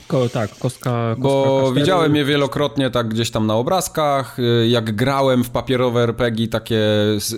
[0.10, 1.76] Ko, tak, kostka, kostka Bo K4.
[1.76, 4.38] widziałem je wielokrotnie tak gdzieś tam na obrazkach.
[4.68, 6.82] Jak grałem w papierowe RPG, takie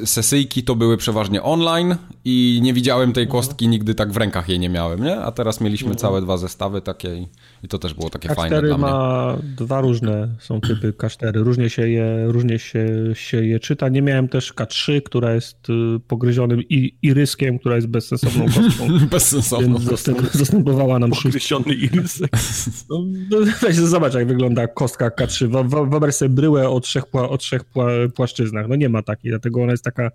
[0.05, 4.59] sesyjki to były przeważnie online i nie widziałem tej kostki, nigdy tak w rękach jej
[4.59, 5.19] nie miałem, nie?
[5.21, 5.99] A teraz mieliśmy mhm.
[5.99, 7.27] całe dwa zestawy takie
[7.63, 8.87] i, to też było takie K4 fajne dla mnie.
[8.87, 13.89] ma dwa różne, są typy K4, różnie się je, różnie się, się je czyta.
[13.89, 18.87] Nie miałem też K3, która jest y, pogryzionym i, iryskiem, która jest bezsensowną kostką.
[19.11, 22.31] bezsensowną Więc zastęp, zastępowała nam Pogryziony irysek.
[22.89, 25.69] No, no, weź zobacz, jak wygląda kostka K3.
[25.89, 28.67] Wyobraź sobie bryłę o trzech, pła, o trzech pła, płaszczyznach.
[28.67, 30.11] No nie ma takiej, dlatego ona jest taka,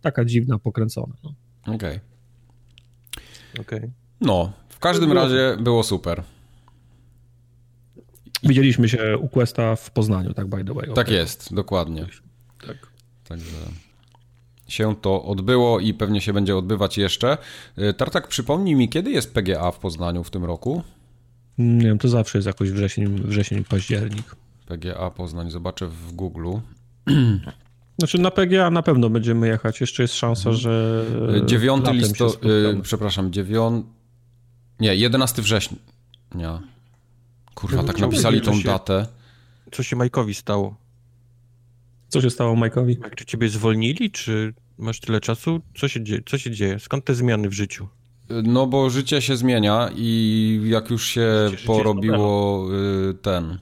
[0.00, 1.14] taka dziwna, pokręcona.
[1.24, 1.34] No.
[1.74, 1.74] Okej.
[1.74, 2.00] Okay.
[3.60, 3.90] Okay.
[4.20, 5.22] No, w każdym było...
[5.22, 6.22] razie było super.
[8.42, 10.88] Widzieliśmy się u Questa w Poznaniu, tak by the way.
[10.94, 12.06] Tak jest, dokładnie.
[12.66, 12.76] Tak.
[13.28, 13.56] Także
[14.68, 17.38] się to odbyło i pewnie się będzie odbywać jeszcze.
[17.78, 20.82] Y, Tartak, przypomnij mi, kiedy jest PGA w Poznaniu w tym roku?
[21.58, 24.36] Nie wiem, to zawsze jest jakoś wrzesień, wrzesień październik.
[24.66, 26.52] PGA Poznań, zobaczę w Google.
[27.98, 29.80] Znaczy na PGA na pewno będziemy jechać.
[29.80, 30.56] Jeszcze jest szansa, mhm.
[30.56, 31.46] że.
[31.46, 32.48] 9 listopada.
[32.82, 33.86] Przepraszam, 9.
[34.80, 35.78] Nie, 11 września.
[37.54, 39.06] Kurwa, tak napisali tą się, datę.
[39.72, 40.76] Co się Majkowi stało?
[42.08, 42.98] Co się stało Majkowi?
[43.16, 45.60] Czy ciebie zwolnili, czy masz tyle czasu?
[45.76, 46.22] Co się dzieje?
[46.26, 46.78] Co się dzieje?
[46.78, 47.88] Skąd te zmiany w życiu?
[48.28, 53.58] No bo życie się zmienia i jak już się życie, porobiło życie ten,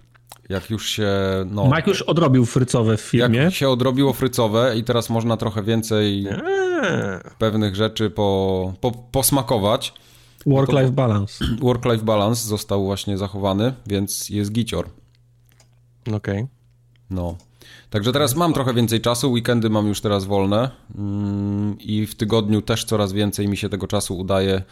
[0.48, 1.08] jak już się...
[1.50, 3.38] No, Mike już odrobił frycowe w filmie.
[3.38, 6.40] Jak się odrobiło frycowe i teraz można trochę więcej eee.
[7.38, 9.94] pewnych rzeczy po, po, posmakować.
[10.46, 11.44] Work-life balance.
[11.60, 14.88] Work-life balance został właśnie zachowany, więc jest gicior.
[16.06, 16.16] Okej.
[16.16, 16.46] Okay.
[17.10, 17.36] No.
[17.90, 22.62] Także teraz mam trochę więcej czasu, weekendy mam już teraz wolne mm, i w tygodniu
[22.62, 24.62] też coraz więcej mi się tego czasu udaje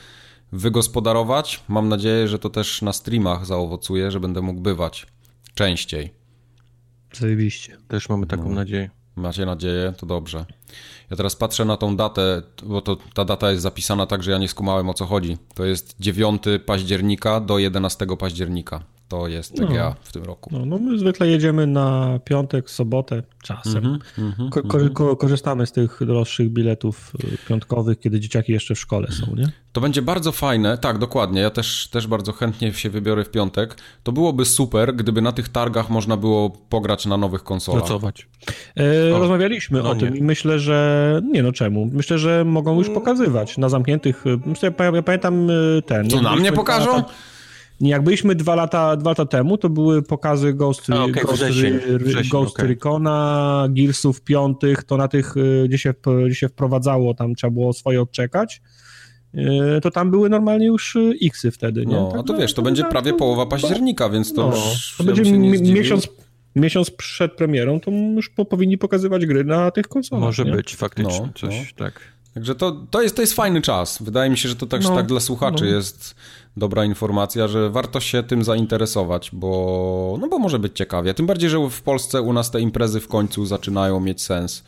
[0.53, 1.65] wygospodarować.
[1.69, 5.07] Mam nadzieję, że to też na streamach zaowocuje, że będę mógł bywać
[5.55, 6.11] częściej.
[7.13, 7.77] Zajebiście.
[7.89, 8.55] Też mamy taką no.
[8.55, 8.91] nadzieję.
[9.19, 9.93] Macie nadzieję?
[9.97, 10.45] To dobrze.
[11.11, 14.39] Ja teraz patrzę na tą datę, bo to, ta data jest zapisana tak, że ja
[14.39, 15.37] nie skumałem o co chodzi.
[15.55, 19.95] To jest 9 października do 11 października to jest TGA no.
[20.01, 20.51] w tym roku.
[20.53, 23.99] No, no my zwykle jedziemy na piątek, sobotę czasem.
[24.19, 28.75] Mm -hmm, ko ko ko korzystamy z tych droższych biletów y, piątkowych, kiedy dzieciaki jeszcze
[28.75, 29.53] w szkole są, nie?
[29.73, 31.41] To będzie bardzo fajne, tak, dokładnie.
[31.41, 33.77] Ja też, też bardzo chętnie się wybiorę w piątek.
[34.03, 37.81] To byłoby super, gdyby na tych targach można było pograć na nowych konsolach.
[37.81, 38.29] Pracować.
[38.77, 40.01] E, rozmawialiśmy no o nie.
[40.01, 41.91] tym i myślę, że nie no czemu.
[41.93, 43.01] Myślę, że mogą już mm.
[43.01, 44.27] pokazywać na zamkniętych.
[44.27, 46.11] Y, myślę, ja pamiętam y, ten.
[46.11, 46.97] Co na mnie pokażą?
[46.97, 47.09] Lata,
[47.81, 51.79] jak byliśmy dwa lata, dwa lata temu, to były pokazy Ghost, A, okay, Ghost, wrzesień,
[51.99, 52.69] wrzesień, Ghost okay.
[52.69, 55.95] Recona, Gearsów piątych, to na tych, y, gdzie się,
[56.27, 58.63] gdzie się wprowadzało, tam trzeba było swoje odczekać,
[59.35, 59.41] y,
[59.83, 61.95] to tam były normalnie już y, Xy wtedy, nie?
[61.95, 64.57] No, tak, a to wiesz, to, będzie prawie połowa października, więc to, no,
[64.99, 65.39] to będzie
[65.73, 66.09] miesiąc,
[66.57, 70.25] miesiąc przed premierą, to już po, powinni pokazywać gry na tych konsolach.
[70.25, 70.53] Może nie?
[70.53, 71.85] być, faktycznie, no, coś, no.
[71.85, 72.01] tak.
[72.35, 74.03] Także to, to, jest, to jest fajny czas.
[74.03, 75.71] Wydaje mi się, że to też no, tak dla słuchaczy no.
[75.71, 76.15] jest
[76.59, 81.15] dobra informacja, że warto się tym zainteresować, bo, no bo może być ciekawie.
[81.15, 84.65] Tym bardziej, że w Polsce u nas te imprezy w końcu zaczynają mieć sens.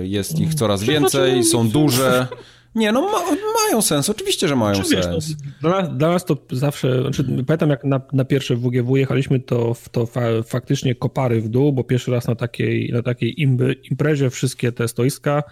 [0.00, 2.26] Y, jest ich coraz więcej, są duże.
[2.74, 3.18] Nie, no ma,
[3.64, 4.90] mają sens, oczywiście, że mają sens.
[4.90, 5.18] Wiesz, no,
[5.60, 9.76] dla, nas, dla, nas, to zawsze, znaczy, pamiętam jak na, na pierwsze WGW jechaliśmy, to,
[9.92, 14.30] to fa, faktycznie kopary w dół, bo pierwszy raz na takiej, na takiej imby, imprezie
[14.30, 15.42] wszystkie te stoiska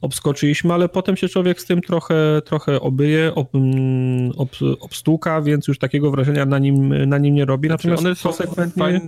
[0.00, 5.68] obskoczyliśmy, ale potem się człowiek z tym trochę, trochę obyje, ob, mm, ob, obstuka, więc
[5.68, 7.68] już takiego wrażenia na nim, na nim nie robi.
[7.68, 8.82] Znaczy, Natomiast one konsekwentnie...
[8.82, 9.00] Fajne,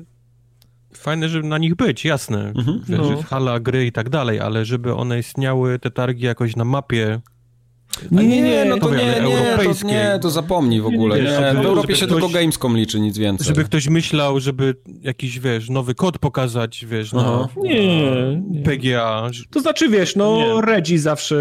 [0.93, 2.53] fajne, żeby na nich być, jasne.
[2.57, 3.23] Mhm, no.
[3.23, 7.21] Hala, gry i tak dalej, ale żeby one istniały, te targi jakoś na mapie
[8.11, 11.17] Nie, nie, nie, no to nie, nie, to, nie, to zapomnij w ogóle.
[11.17, 13.47] Nie, nie, w Europie się ktoś, tylko Gamescom liczy, nic więcej.
[13.47, 18.63] Żeby ktoś myślał, żeby jakiś, wiesz, nowy kod pokazać, wiesz, na, nie, nie.
[18.63, 19.31] PGA.
[19.51, 21.37] To znaczy, wiesz, no Redzi zawsze,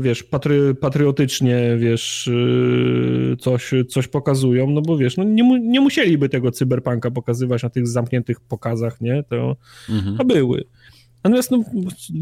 [0.00, 6.28] wiesz, patry, patriotycznie, wiesz, y, coś, coś pokazują, no bo wiesz, no nie, nie musieliby
[6.28, 9.22] tego cyberpunka pokazywać na tych zamkniętych pokazach, nie?
[9.22, 9.56] To,
[9.88, 10.16] mhm.
[10.18, 10.64] a były.
[11.28, 11.62] Natomiast no,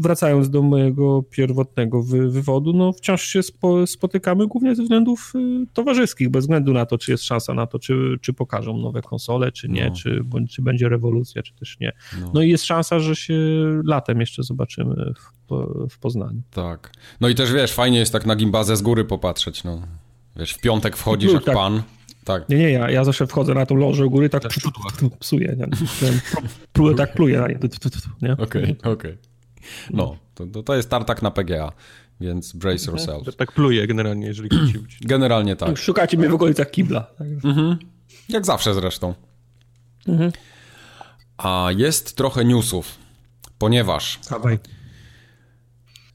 [0.01, 5.65] wracając do mojego pierwotnego wy wywodu, no wciąż się spo spotykamy głównie ze względów y,
[5.73, 9.51] towarzyskich, bez względu na to, czy jest szansa na to, czy, czy pokażą nowe konsole,
[9.51, 9.95] czy nie, no.
[9.95, 11.91] czy, bądź, czy będzie rewolucja, czy też nie.
[12.21, 12.31] No.
[12.33, 12.41] no.
[12.41, 13.35] i jest szansa, że się
[13.85, 15.13] latem jeszcze zobaczymy
[15.49, 15.53] w,
[15.89, 16.41] w Poznaniu.
[16.51, 16.91] Tak.
[17.21, 19.81] No i też wiesz, fajnie jest tak na gimbazę z góry popatrzeć, no.
[20.35, 21.55] Wiesz, w piątek wchodzisz jak tak.
[21.55, 21.81] pan,
[22.27, 22.49] tak.
[22.49, 24.43] Nie, nie, ja, ja zawsze wchodzę na tą lożę u góry tak
[25.19, 25.67] psuję, nie?
[26.73, 27.47] Pluję, tak pluję na
[28.21, 28.37] nie.
[28.37, 29.17] Okej, okej.
[29.91, 31.71] No, to, to jest tartak na PGA,
[32.21, 32.97] więc brace mhm.
[32.97, 33.35] yourself.
[33.35, 35.77] Tak pluję generalnie, jeżeli chcecie Generalnie tak.
[35.77, 37.07] Szukacie mnie w okolicach kibla.
[37.43, 37.77] Mhm.
[38.29, 39.13] Jak zawsze zresztą.
[40.07, 40.31] Mhm.
[41.37, 42.97] A jest trochę newsów,
[43.57, 44.19] ponieważ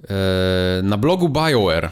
[0.09, 1.90] e, na blogu BioWare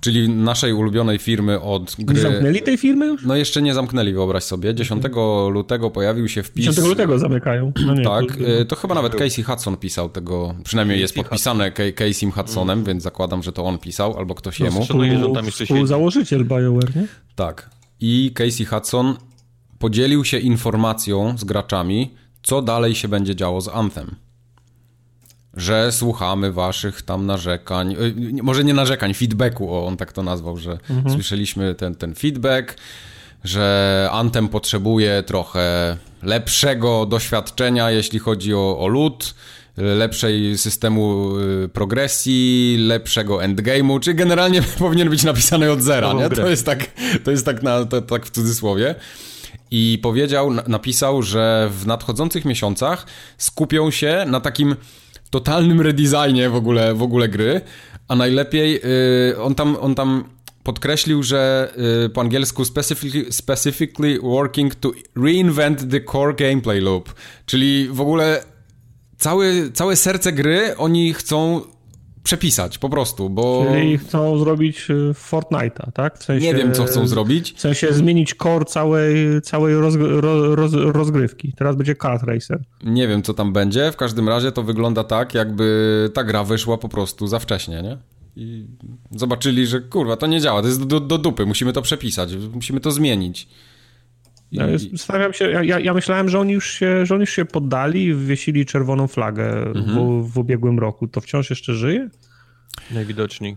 [0.00, 2.14] Czyli naszej ulubionej firmy od gry...
[2.14, 3.24] Nie zamknęli tej firmy już?
[3.24, 4.74] No jeszcze nie zamknęli, wyobraź sobie.
[4.74, 5.04] 10
[5.50, 6.64] lutego pojawił się wpis...
[6.64, 7.72] 10 lutego zamykają.
[7.86, 8.60] No nie, tak, to...
[8.60, 8.76] Y, to...
[8.76, 12.84] chyba nawet Casey Hudson pisał tego, przynajmniej jest podpisane Casey Hudsonem, mm.
[12.84, 14.84] więc zakładam, że to on pisał, albo ktoś no, jemu.
[14.84, 15.86] Szanuję, że on tam jeszcze siedzi.
[15.86, 17.06] założyciel BioWare, nie?
[17.34, 17.70] Tak.
[18.00, 19.14] I Casey Hudson
[19.78, 24.16] podzielił się informacją z graczami, co dalej się będzie działo z Anthem
[25.54, 27.96] że słuchamy waszych tam narzekań,
[28.38, 31.14] y, może nie narzekań, feedbacku, o, on tak to nazwał, że mhm.
[31.14, 32.76] słyszeliśmy ten, ten feedback,
[33.44, 39.34] że Anthem potrzebuje trochę lepszego doświadczenia, jeśli chodzi o, o lód,
[39.76, 46.30] lepszej systemu y, progresji, lepszego endgame'u, czy generalnie powinien być napisany od zera, nie?
[46.30, 46.86] To jest tak,
[47.24, 48.94] to jest tak, na, to, tak w cudzysłowie.
[49.70, 53.06] I powiedział, napisał, że w nadchodzących miesiącach
[53.38, 54.76] skupią się na takim
[55.30, 57.60] totalnym redesignie w ogóle, w ogóle gry,
[58.08, 60.24] a najlepiej yy, on tam, on tam
[60.62, 67.14] podkreślił, że yy, po angielsku specifically, specifically working to reinvent the core gameplay loop,
[67.46, 68.44] czyli w ogóle
[69.18, 71.60] całe, całe serce gry oni chcą
[72.22, 73.66] przepisać po prostu, bo...
[73.72, 76.18] Czyli chcą zrobić y, Fortnite'a, tak?
[76.18, 77.52] W sensie, nie wiem, co chcą zrobić.
[77.52, 79.94] W sensie zmienić core całej, całej roz,
[80.54, 81.52] roz, rozgrywki.
[81.56, 82.60] Teraz będzie Kart Racer.
[82.84, 83.92] Nie wiem, co tam będzie.
[83.92, 87.98] W każdym razie to wygląda tak, jakby ta gra wyszła po prostu za wcześnie, nie?
[88.36, 88.66] I
[89.10, 92.80] zobaczyli, że kurwa, to nie działa, to jest do, do dupy, musimy to przepisać, musimy
[92.80, 93.48] to zmienić.
[94.52, 98.04] Ja, stawiam się, ja, ja, myślałem, że oni, już się, że oni już się poddali
[98.04, 100.22] i wywiesili czerwoną flagę mhm.
[100.22, 101.08] w, w ubiegłym roku.
[101.08, 102.08] To wciąż jeszcze żyje?
[102.90, 103.56] Najwidoczniej.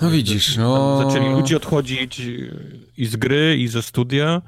[0.00, 1.02] No widzisz, no...
[1.04, 2.22] Zaczęli ludzie odchodzić
[2.96, 4.42] i z gry, i ze studia.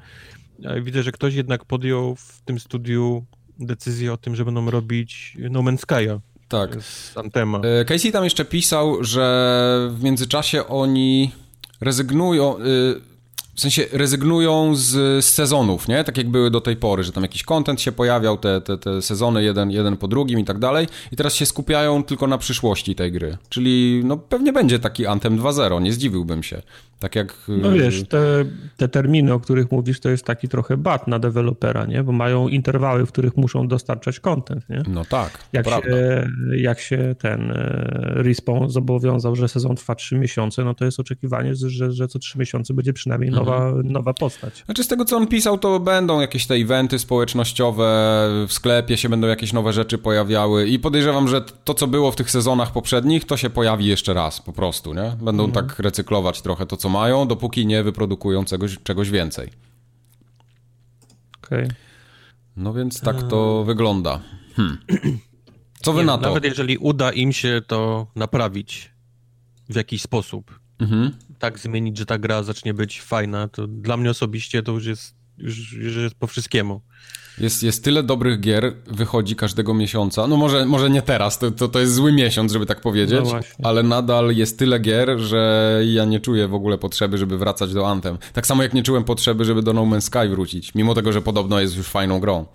[0.81, 3.25] Widzę, że ktoś jednak podjął w tym studiu
[3.59, 6.19] decyzję o tym, że będą robić No Man's Sky'a.
[6.47, 6.83] Tak.
[6.83, 7.59] Z Antema.
[7.59, 11.31] E, Casey tam jeszcze pisał, że w międzyczasie oni
[11.81, 12.57] rezygnują...
[12.59, 13.14] Y
[13.55, 14.85] w sensie rezygnują z,
[15.25, 16.03] z, sezonów, nie?
[16.03, 19.01] Tak jak były do tej pory, że tam jakiś content się pojawiał, te, te, te
[19.01, 20.87] sezony jeden, jeden po drugim i tak dalej.
[21.11, 23.37] I teraz się skupiają tylko na przyszłości tej gry.
[23.49, 26.61] Czyli no pewnie będzie taki Anthem 2.0, nie zdziwiłbym się.
[26.99, 27.35] Tak jak...
[27.47, 28.45] No wiesz, te,
[28.77, 32.03] te terminy, o których mówisz, to jest taki trochę bat na dewelopera, nie?
[32.03, 34.83] Bo mają interwały, w których muszą dostarczać content, nie?
[34.87, 36.27] No tak, jak się,
[36.57, 37.55] jak się ten e,
[38.15, 42.39] Respawn zobowiązał, że sezon trwa 3 miesiące, no to jest oczekiwanie, że, że co 3
[42.39, 43.45] miesiące będzie przynajmniej mhm.
[43.45, 43.91] nowa, mhm.
[43.91, 44.63] nowa postać.
[44.65, 47.85] Znaczy z tego, co on pisał, to będą jakieś te eventy społecznościowe,
[48.47, 52.15] w sklepie się będą jakieś nowe rzeczy pojawiały i podejrzewam, że to, co było w
[52.15, 55.15] tych sezonach poprzednich, to się pojawi jeszcze raz po prostu, nie?
[55.21, 55.67] Będą mhm.
[55.67, 59.49] tak recyklować trochę to, co mają, dopóki nie wyprodukują czegoś, czegoś więcej.
[61.43, 61.63] Okej.
[61.63, 61.75] Okay.
[62.57, 63.65] No więc tak to eee.
[63.65, 64.21] wygląda.
[64.55, 64.77] Hmm.
[65.81, 66.21] Co wy nie, na to?
[66.21, 68.91] Nawet jeżeli uda im się to naprawić
[69.69, 71.11] w jakiś sposób, mhm.
[71.39, 75.15] tak zmienić, że ta gra zacznie być fajna, to dla mnie osobiście to już jest,
[75.37, 76.81] już, już jest po wszystkiemu.
[77.39, 80.27] Jest, jest tyle dobrych gier, wychodzi każdego miesiąca.
[80.27, 83.39] No może, może nie teraz, to, to, to jest zły miesiąc, żeby tak powiedzieć, no
[83.63, 87.89] ale nadal jest tyle gier, że ja nie czuję w ogóle potrzeby, żeby wracać do
[87.89, 88.17] Anthem.
[88.33, 91.21] Tak samo jak nie czułem potrzeby, żeby do No Man's Sky wrócić, mimo tego, że
[91.21, 92.45] podobno jest już fajną grą.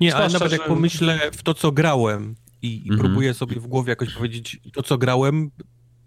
[0.00, 0.56] Nie, ale nawet że...
[0.56, 3.00] jak pomyślę w to, co grałem i, i mhm.
[3.00, 5.50] próbuję sobie w głowie jakoś powiedzieć, to, co grałem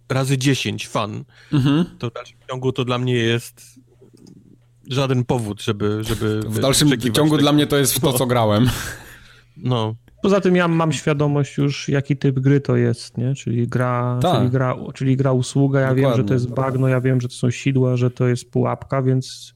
[0.10, 1.24] razy 10 fan,
[1.54, 1.86] mhm.
[1.99, 3.73] to w dalszym ciągu to dla mnie jest
[4.90, 6.04] żaden powód, żeby...
[6.04, 8.70] żeby w dalszym ciągu dla mnie to jest w to, co grałem.
[9.58, 9.96] No.
[10.22, 13.36] Poza tym ja mam świadomość już, jaki typ gry to jest, nie?
[13.36, 14.38] Czyli gra, tak.
[14.38, 15.80] czyli gra, czyli gra usługa.
[15.80, 16.04] Ja Dokładnie.
[16.04, 19.02] wiem, że to jest bagno, ja wiem, że to są sidła, że to jest pułapka,
[19.02, 19.54] więc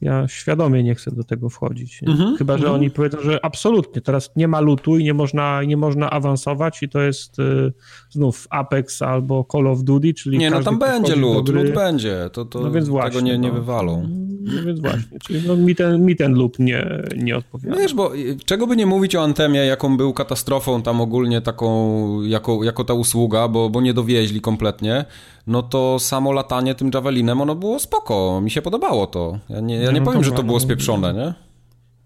[0.00, 2.02] ja świadomie nie chcę do tego wchodzić.
[2.02, 2.74] Mm-hmm, Chyba, że mm-hmm.
[2.74, 6.88] oni powiedzą, że absolutnie, teraz nie ma lutu i nie można, nie można awansować i
[6.88, 7.72] to jest y,
[8.10, 12.44] znów Apex albo Call of Duty, czyli Nie, no tam będzie lut, lut będzie, to,
[12.44, 13.54] to no więc właśnie, tego nie, nie no.
[13.54, 14.08] wywalą.
[14.46, 17.76] No więc właśnie, czyli no, mi, ten, mi ten loop nie, nie odpowiada.
[17.76, 18.12] No wiesz, bo
[18.44, 22.94] czego by nie mówić o Antemie, jaką był katastrofą tam ogólnie taką, jako, jako ta
[22.94, 25.04] usługa, bo, bo nie dowieźli kompletnie,
[25.46, 29.38] no to samo latanie tym Javelinem, ono było spoko, mi się podobało to.
[29.48, 31.46] Ja nie, ja nie no powiem, że to było spieprzone, nie?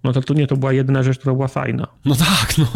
[0.04, 1.86] No to, to nie, to była jedyna rzecz, która była fajna.
[2.04, 2.66] No tak, no.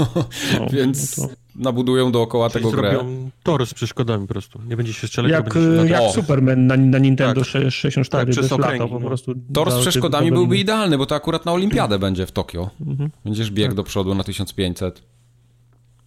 [0.61, 1.35] no Więc no to...
[1.57, 3.05] nabudują dookoła Czyli tego grę.
[3.43, 4.61] tor z przeszkodami po prostu.
[4.69, 5.33] Nie będzie się strzelać.
[5.33, 5.55] Jak,
[5.87, 7.51] jak Superman na, na Nintendo tak.
[7.71, 9.07] 64 tak, przez lata po no.
[9.07, 9.35] prostu.
[9.55, 12.71] Tor z przeszkodami byłby idealny, bo to akurat na olimpiadę będzie w Tokio.
[12.87, 13.11] Mhm.
[13.25, 13.77] Będziesz biegł tak.
[13.77, 15.03] do przodu na 1500.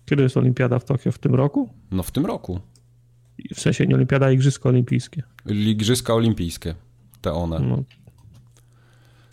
[0.05, 1.11] Kiedy jest olimpiada w Tokio?
[1.11, 1.69] W tym roku?
[1.91, 2.59] No w tym roku.
[3.55, 5.23] W sensie nie olimpiada, Igrzyska Olimpijskie.
[5.45, 6.75] Igrzyska Olimpijskie.
[7.21, 7.59] Te one.
[7.59, 7.83] No.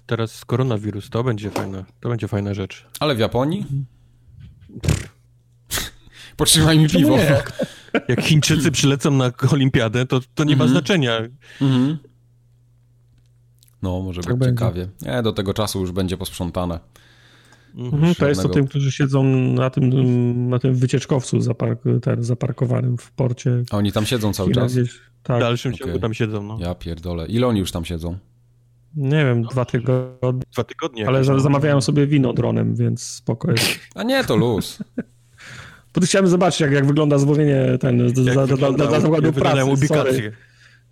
[0.07, 2.87] Teraz koronawirus, to będzie fajna, to będzie fajna rzecz.
[3.01, 3.67] Ale w Japonii?
[6.37, 7.17] Potrzymaj mi piwo.
[8.09, 10.59] Jak Chińczycy przylecą na olimpiadę, to, to nie mm -hmm.
[10.59, 10.71] ma mhm.
[10.71, 11.19] znaczenia.
[11.19, 11.29] Mm
[11.61, 11.97] -hmm.
[13.83, 14.55] No, może tak być będzie.
[14.55, 14.89] ciekawie.
[15.03, 16.79] Nie, do tego czasu już będzie posprzątane.
[17.77, 22.99] Mhm, to jest o tym, którzy siedzą na tym, na tym wycieczkowcu zapark, ten, zaparkowanym
[22.99, 23.63] w porcie.
[23.71, 24.73] A oni tam siedzą cały czas?
[24.73, 25.37] Gdzieś, tak.
[25.37, 25.87] W dalszym okay.
[25.87, 26.59] ciągu tam siedzą, no.
[26.61, 27.27] Ja pierdolę.
[27.27, 28.19] Ile oni już tam siedzą?
[28.97, 30.43] Nie wiem, dwa tygodnie.
[30.53, 31.09] Dwa tygodnie.
[31.09, 33.63] Ale za, zamawiają sobie wino dronem, więc spokojnie.
[33.95, 34.79] A nie, to luz.
[35.95, 39.87] Bo chciałem zobaczyć, jak, jak wygląda zwolnienie ten, za, za, za, za zakładu pracy.
[39.87, 40.33] Sorry.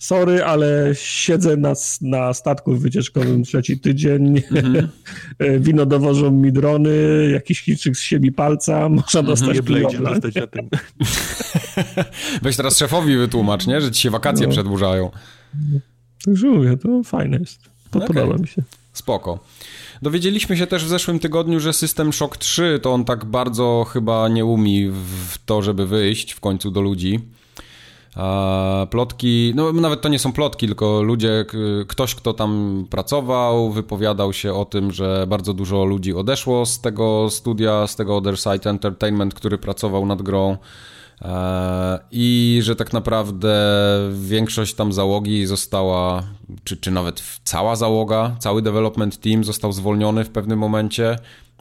[0.02, 4.34] Sorry, ale siedzę na, na statku wycieczkowym trzeci tydzień.
[4.34, 4.88] Mm-hmm.
[5.64, 6.90] Wino dowożą mi drony,
[7.32, 9.26] jakiś Chińczyk z siebie palca, można mhm.
[9.26, 10.08] dostać mm-hmm.
[10.08, 10.68] dostać na tym.
[12.42, 13.80] Weź teraz szefowi wytłumacz, nie?
[13.80, 14.52] że ci się wakacje no.
[14.52, 15.10] przedłużają.
[16.24, 17.60] Także mówię, to fajne jest.
[17.90, 18.08] To okay.
[18.08, 18.62] podoba mi się.
[18.92, 19.38] Spoko.
[20.02, 24.28] Dowiedzieliśmy się też w zeszłym tygodniu, że system Shock 3 to on tak bardzo chyba
[24.28, 24.90] nie umi
[25.28, 27.20] w to, żeby wyjść w końcu do ludzi.
[28.90, 31.44] Plotki, no nawet to nie są plotki, tylko ludzie,
[31.88, 37.30] ktoś, kto tam pracował, wypowiadał się o tym, że bardzo dużo ludzi odeszło z tego
[37.30, 40.56] studia, z tego Other Side Entertainment, który pracował nad grą.
[41.22, 43.54] E, I że tak naprawdę
[44.12, 46.22] większość tam załogi została,
[46.64, 51.18] czy, czy nawet cała załoga, cały development team został zwolniony w pewnym momencie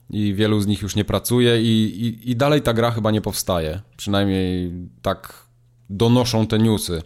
[0.10, 3.22] i wielu z nich już nie pracuje i, i, i dalej ta gra chyba nie
[3.22, 3.82] powstaje.
[3.97, 4.72] Przynajmniej
[5.02, 5.51] tak
[5.92, 7.02] donoszą te newsy.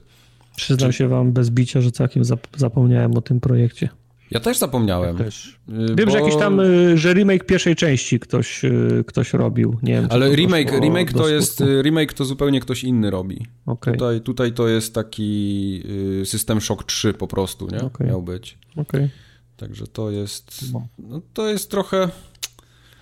[0.55, 0.97] Przyznam czy...
[0.97, 2.23] się wam bez bicia, że całkiem
[2.57, 3.89] zapomniałem o tym projekcie.
[4.31, 5.17] Ja też zapomniałem.
[5.17, 5.59] Ja też.
[5.69, 6.11] Y, Wiem, bo...
[6.11, 9.77] że jakiś tam, y, że remake pierwszej części ktoś, y, ktoś robił.
[9.83, 13.45] Nie wiem, Ale remake, remake to jest, remake to zupełnie ktoś inny robi.
[13.65, 13.93] Okay.
[13.93, 15.83] Tutaj, tutaj to jest taki
[16.25, 17.81] system Shock 3 po prostu, nie?
[17.81, 18.07] Okay.
[18.07, 18.57] Miał być.
[18.75, 19.09] Okay.
[19.57, 22.09] Także to jest, no, no to jest trochę...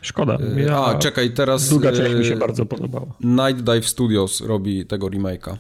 [0.01, 0.37] Szkoda.
[0.67, 0.85] Ja...
[0.85, 1.69] A, czekaj, teraz...
[1.69, 3.13] Druga część mi się bardzo podobała.
[3.19, 5.55] Night Dive Studios robi tego remake'a.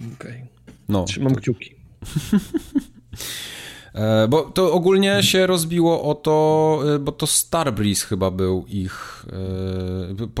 [0.00, 0.14] Okej.
[0.14, 0.46] Okay.
[0.88, 1.04] No.
[1.04, 1.40] Trzymam to...
[1.40, 1.74] kciuki.
[3.94, 9.26] E, bo to ogólnie się rozbiło o to, e, bo to Starbreeze chyba był ich.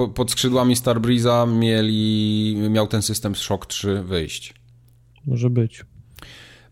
[0.02, 4.54] E, pod skrzydłami Starbreeza mieli, miał ten system Shock 3 wyjść.
[5.26, 5.84] Może być.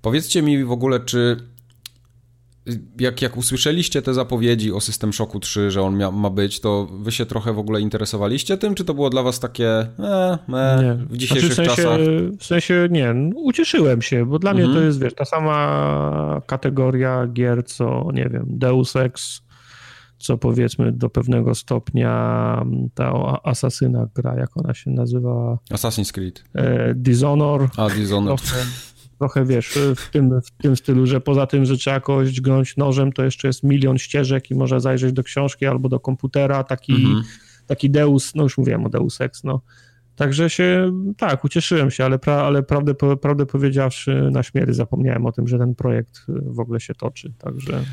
[0.03, 1.37] Powiedzcie mi w ogóle, czy
[3.01, 6.89] jak, jak usłyszeliście te zapowiedzi o System Shocku 3, że on mia, ma być, to
[6.93, 10.99] wy się trochę w ogóle interesowaliście tym, czy to było dla was takie e, e,
[11.11, 12.01] w dzisiejszych znaczy, w sensie, czasach?
[12.39, 14.69] W sensie nie, ucieszyłem się, bo dla mhm.
[14.69, 19.41] mnie to jest, wiesz, ta sama kategoria gier, co, nie wiem, Deus Ex,
[20.19, 22.65] co powiedzmy do pewnego stopnia
[22.95, 23.13] ta
[23.43, 25.59] Asasyna gra, jak ona się nazywa?
[25.71, 26.45] Assassin's Creed.
[26.55, 27.69] E, Dishonor.
[27.77, 28.41] A, Dishonor
[29.19, 33.13] trochę wiesz, w tym, w tym stylu, że poza tym, że trzeba kogoś dźgnąć nożem,
[33.13, 37.23] to jeszcze jest milion ścieżek i może zajrzeć do książki albo do komputera, taki, mhm.
[37.67, 39.61] taki Deus, no już mówiłem o Deus Ex, no.
[40.17, 45.33] Także się, tak, ucieszyłem się, ale, pra, ale prawdę, prawdę powiedziawszy, na śmierć zapomniałem o
[45.33, 47.85] tym, że ten projekt w ogóle się toczy, także...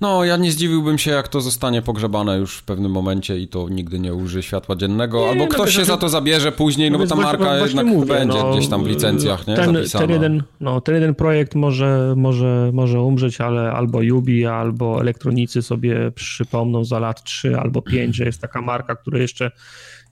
[0.00, 3.68] No, ja nie zdziwiłbym się, jak to zostanie pogrzebane już w pewnym momencie i to
[3.68, 6.98] nigdy nie uży światła dziennego, nie, albo no ktoś się za to zabierze później, no,
[6.98, 9.56] bo ta marka jednak mówię, będzie no, gdzieś tam w licencjach, nie?
[9.56, 15.00] Ten, ten, jeden, no, ten jeden projekt może, może, może umrzeć, ale albo Yubi, albo
[15.00, 19.50] elektronicy sobie przypomną za lat 3 albo 5, że jest taka marka, której jeszcze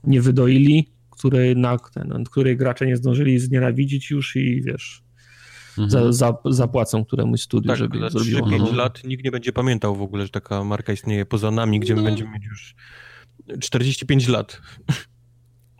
[0.03, 5.03] nie wydoili, której, na, ten, której gracze nie zdążyli znienawidzić już i wiesz
[5.77, 5.89] mhm.
[5.89, 8.49] za, za, zapłacą któremuś studiu, tak, żeby zrobiło.
[8.49, 11.95] 5 lat nikt nie będzie pamiętał w ogóle, że taka marka istnieje poza nami, gdzie
[11.95, 12.05] my no.
[12.05, 12.75] będziemy mieć już
[13.59, 14.61] 45 lat.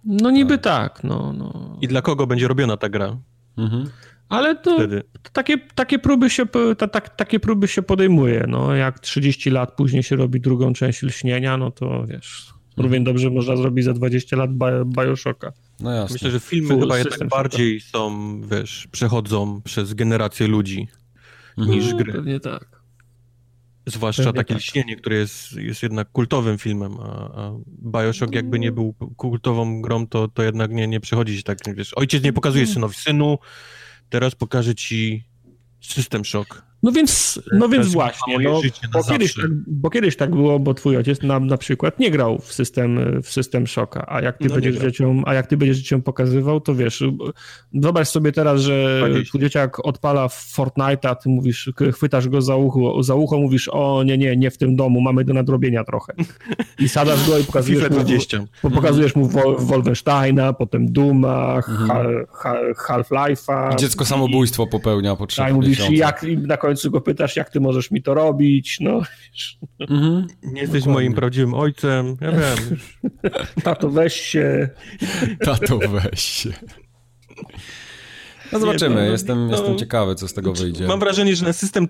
[0.06, 1.78] No niby tak, tak no, no.
[1.82, 3.18] I dla kogo będzie robiona ta gra?
[3.58, 3.90] Mhm.
[4.30, 4.86] Ale to, to,
[5.34, 6.46] takie, takie, próby się,
[6.78, 8.46] ta, ta, takie próby się podejmuje.
[8.48, 13.04] No, jak 30 lat później się robi drugą część lśnienia, no to wiesz, równie mhm.
[13.04, 14.50] dobrze można zrobić za 20 lat
[14.86, 15.54] Bioshocka.
[15.84, 16.14] No jasne.
[16.14, 20.88] Myślę, że filmy Full chyba jednak bardziej są, wiesz, przechodzą przez generację ludzi
[21.58, 21.80] mhm.
[21.80, 22.14] niż gry.
[22.14, 22.84] Pewnie tak.
[23.86, 24.64] Zwłaszcza Pewnie takie tak.
[24.64, 27.06] lśnienie, które jest, jest jednak kultowym filmem, a,
[27.36, 31.58] a Bioshock jakby nie był kultową grą, to, to jednak nie, nie przechodzi się tak,
[31.76, 33.38] wiesz, ojciec nie pokazuje synowi, synu,
[34.10, 35.24] teraz pokażę ci
[35.82, 36.73] System Shock.
[36.84, 38.62] No więc, no więc właśnie, no,
[38.94, 42.40] bo, kiedyś tak, bo kiedyś tak było, bo twój ojciec na, na przykład nie grał
[42.40, 45.78] w system, w system Shocka, a jak ty no będziesz dzieciom, a jak ty będziesz
[45.78, 47.04] dzieciom pokazywał, to wiesz,
[47.74, 53.16] wyobraź sobie teraz, że twój dzieciak odpala Fortnite'a, ty mówisz, chwytasz go za ucho, za
[53.16, 56.14] ucho, mówisz, o nie, nie, nie w tym domu, mamy do nadrobienia trochę.
[56.80, 59.30] I sadasz go i pokazujesz mu, po, pokazujesz mu
[59.60, 62.26] Wolfensteina, potem Duma, mhm.
[62.88, 63.74] Half-Life'a.
[63.74, 67.50] I dziecko samobójstwo popełnia po trzech tak, mówisz, jak na końcu końcu go pytasz, jak
[67.50, 69.02] ty możesz mi to robić, no.
[69.80, 70.28] Mhm.
[70.44, 70.94] Nie jesteś Dokładnie.
[70.94, 72.78] moim prawdziwym ojcem, ja wiem.
[73.64, 74.70] Tato, weź się.
[75.40, 76.50] Tato, weź się.
[78.52, 80.88] No zobaczymy, nie, no, jestem, no, jestem ciekawy, co z tego wyjdzie.
[80.88, 81.88] Mam wrażenie, że na system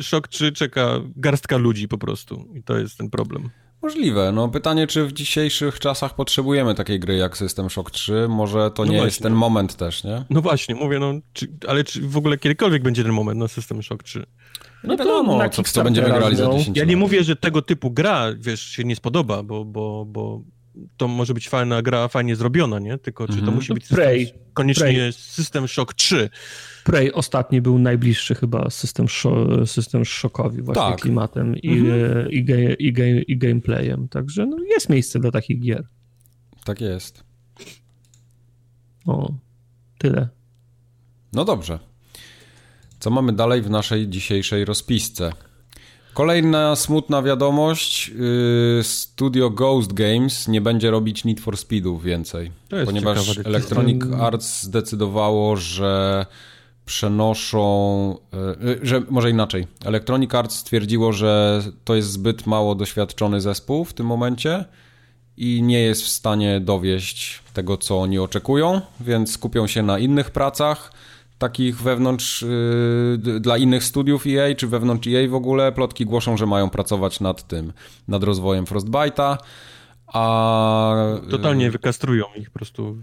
[0.00, 3.50] Shock 3 czeka garstka ludzi po prostu i to jest ten problem.
[3.82, 4.32] Możliwe.
[4.32, 8.26] No pytanie, czy w dzisiejszych czasach potrzebujemy takiej gry jak System Shock 3?
[8.28, 9.06] Może to no nie właśnie.
[9.06, 10.24] jest ten moment też, nie?
[10.30, 13.82] No właśnie, mówię, no, czy, ale czy w ogóle kiedykolwiek będzie ten moment na System
[13.82, 14.26] Shock 3?
[14.84, 17.90] No, no wiadomo, co, co będziemy grali za 10 Ja nie mówię, że tego typu
[17.90, 20.42] gra, wiesz, się nie spodoba, bo, bo, bo
[20.96, 22.98] to może być fajna gra, fajnie zrobiona, nie?
[22.98, 23.54] Tylko czy to mhm.
[23.54, 24.32] musi być system, Prey.
[24.54, 25.12] koniecznie Prey.
[25.12, 26.30] System Shock 3?
[26.86, 29.06] Prey ostatni był najbliższy chyba system,
[29.66, 31.00] system Shockowi właśnie tak.
[31.00, 32.30] klimatem i, mhm.
[32.30, 32.36] i,
[32.78, 35.88] i, i, i gameplayem, także no, jest miejsce dla takich gier.
[36.64, 37.24] Tak jest.
[39.06, 39.32] O,
[39.98, 40.28] tyle.
[41.32, 41.78] No dobrze.
[42.98, 45.32] Co mamy dalej w naszej dzisiejszej rozpisce?
[46.14, 48.10] Kolejna smutna wiadomość.
[48.80, 52.52] Y, studio Ghost Games nie będzie robić Need for Speedów więcej,
[52.84, 56.26] ponieważ Electronic Arts zdecydowało, że
[56.86, 58.16] przenoszą,
[58.62, 59.66] y, y, że może inaczej.
[59.84, 64.64] Electronic Arts stwierdziło, że to jest zbyt mało doświadczony zespół w tym momencie
[65.36, 70.30] i nie jest w stanie dowieść tego, co oni oczekują, więc skupią się na innych
[70.30, 70.92] pracach
[71.38, 75.72] takich wewnątrz yy, dla innych studiów EA, czy wewnątrz EA w ogóle.
[75.72, 77.72] Plotki głoszą, że mają pracować nad tym,
[78.08, 79.36] nad rozwojem Frostbite'a,
[80.06, 80.94] a...
[81.30, 82.96] Totalnie wykastrują ich po prostu.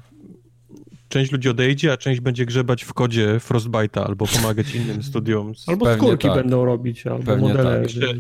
[1.13, 5.53] Część ludzi odejdzie, a część będzie grzebać w kodzie Frostbite'a albo pomagać innym studiom.
[5.67, 6.37] Albo Pewnie skórki tak.
[6.37, 7.71] będą robić, albo Pewnie modele.
[7.71, 7.83] Tak.
[7.83, 8.13] Jeszcze,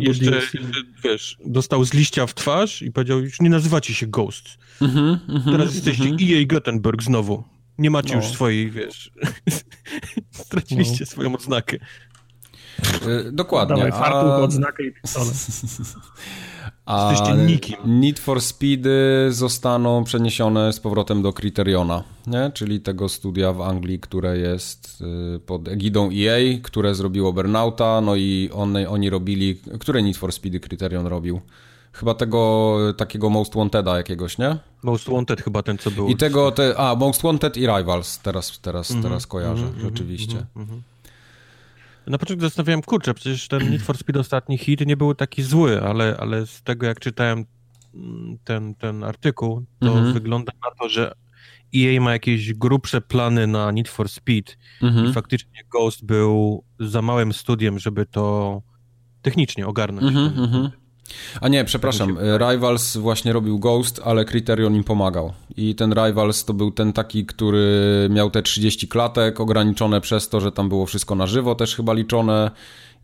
[0.00, 0.58] jeszcze, jeszcze,
[1.04, 4.44] wiesz, dostał z liścia w twarz i powiedział, już nie nazywacie się Ghost.
[4.80, 6.40] Mm -hmm, mm -hmm, Teraz jesteście mm -hmm.
[6.40, 7.44] EA Gothenburg znowu.
[7.78, 8.22] Nie macie no.
[8.22, 9.10] już swojej, wiesz,
[10.30, 11.06] straciliście no.
[11.06, 11.76] swoją odznakę.
[13.06, 13.76] Yy, dokładnie.
[13.76, 14.36] Dawaj fartuch, a...
[14.36, 15.34] odznakę i pistolet.
[16.88, 17.14] A
[17.84, 22.50] Need for Speedy zostaną przeniesione z powrotem do Criteriona, nie?
[22.54, 25.02] czyli tego studia w Anglii, które jest
[25.36, 30.32] y, pod egidą EA, które zrobiło Burnouta, no i one, oni robili, które Need for
[30.32, 31.40] Speedy Criterion robił?
[31.92, 34.56] Chyba tego takiego Most Wanteda jakiegoś, nie?
[34.82, 36.08] Most Wanted chyba ten, co był.
[36.08, 39.74] I tego, te, a, Most Wanted i Rivals teraz, teraz, mm -hmm, teraz kojarzę, mm
[39.74, 40.46] -hmm, rzeczywiście.
[40.56, 40.80] Mm -hmm.
[42.08, 45.82] Na początku zastanawiałem, kurczę, przecież ten Need for Speed ostatni hit nie był taki zły,
[45.82, 47.44] ale, ale z tego jak czytałem
[47.94, 50.12] mm, ten, ten artykuł, to mhm.
[50.12, 51.12] wygląda na to, że
[51.76, 55.10] EA ma jakieś grubsze plany na Need for Speed mhm.
[55.10, 58.62] i faktycznie Ghost był za małym studiem, żeby to
[59.22, 60.16] technicznie ogarnąć.
[60.16, 60.70] Mhm,
[61.40, 65.32] a nie, przepraszam, Rivals właśnie robił Ghost, ale Criterion im pomagał.
[65.56, 70.40] I ten Rivals to był ten taki, który miał te 30 klatek, ograniczone przez to,
[70.40, 72.50] że tam było wszystko na żywo też chyba liczone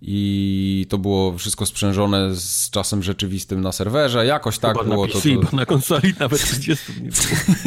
[0.02, 5.12] i to było wszystko sprzężone z czasem rzeczywistym na serwerze, jakoś tak Chyba było na
[5.12, 5.50] PC, to.
[5.50, 5.56] to...
[5.56, 7.10] Na konsoli nawet 30 nie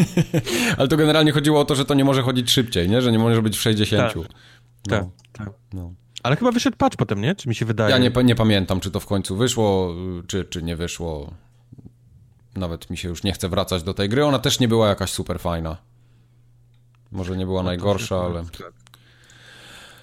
[0.78, 3.02] Ale to generalnie chodziło o to, że to nie może chodzić szybciej, nie?
[3.02, 4.14] że nie może być w 60.
[4.14, 4.24] Tak,
[4.88, 4.98] no.
[4.98, 5.06] tak.
[5.32, 5.50] tak.
[5.74, 5.94] No.
[6.24, 7.36] Ale chyba wyszedł patch potem, nie?
[7.36, 7.92] Czy mi się wydaje?
[7.92, 9.96] Ja nie, nie pamiętam, czy to w końcu wyszło,
[10.28, 11.34] czy, czy nie wyszło.
[12.56, 14.26] Nawet mi się już nie chce wracać do tej gry.
[14.26, 15.78] Ona też nie była jakaś super fajna.
[17.12, 18.46] Może nie była no najgorsza, ale...
[18.46, 18.74] Tak.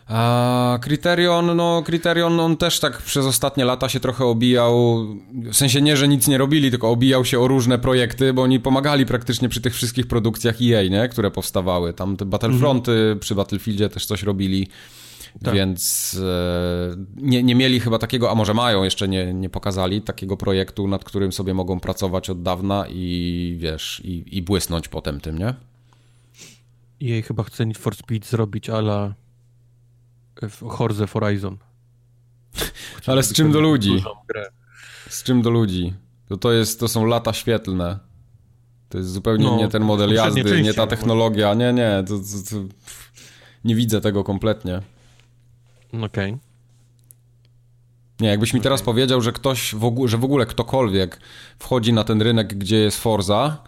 [0.06, 5.82] A Criterion, no Criterion on też tak przez ostatnie lata się trochę obijał, w sensie
[5.82, 9.48] nie, że nic nie robili, tylko obijał się o różne projekty, bo oni pomagali praktycznie
[9.48, 11.08] przy tych wszystkich produkcjach EA, nie?
[11.08, 11.92] które powstawały.
[11.92, 13.18] Tam te Battlefronty, mm.
[13.18, 14.68] przy Battlefieldzie też coś robili.
[15.42, 15.54] Tak.
[15.54, 20.36] Więc e, nie, nie mieli chyba takiego, a może mają, jeszcze nie, nie pokazali takiego
[20.36, 25.38] projektu, nad którym sobie mogą pracować od dawna i wiesz, i, i błysnąć potem tym,
[25.38, 25.54] nie?
[27.00, 28.70] Jej chyba chce Need for Speed zrobić
[30.42, 31.58] ala Horze Horizon.
[33.06, 34.02] Ale z czym do ludzi?
[35.08, 35.94] Z czym do ludzi?
[36.28, 37.98] To, to, jest, to są lata świetlne.
[38.88, 41.54] To jest zupełnie no, nie ten model jazdy, nie ta technologia.
[41.54, 42.74] Nie, nie, to, to, to,
[43.64, 44.80] nie widzę tego kompletnie.
[45.92, 46.32] Okej.
[46.32, 46.38] Okay.
[48.20, 48.64] Nie, jakbyś mi okay.
[48.64, 51.20] teraz powiedział, że ktoś, w ogóle, że w ogóle ktokolwiek
[51.58, 53.62] wchodzi na ten rynek, gdzie jest Forza,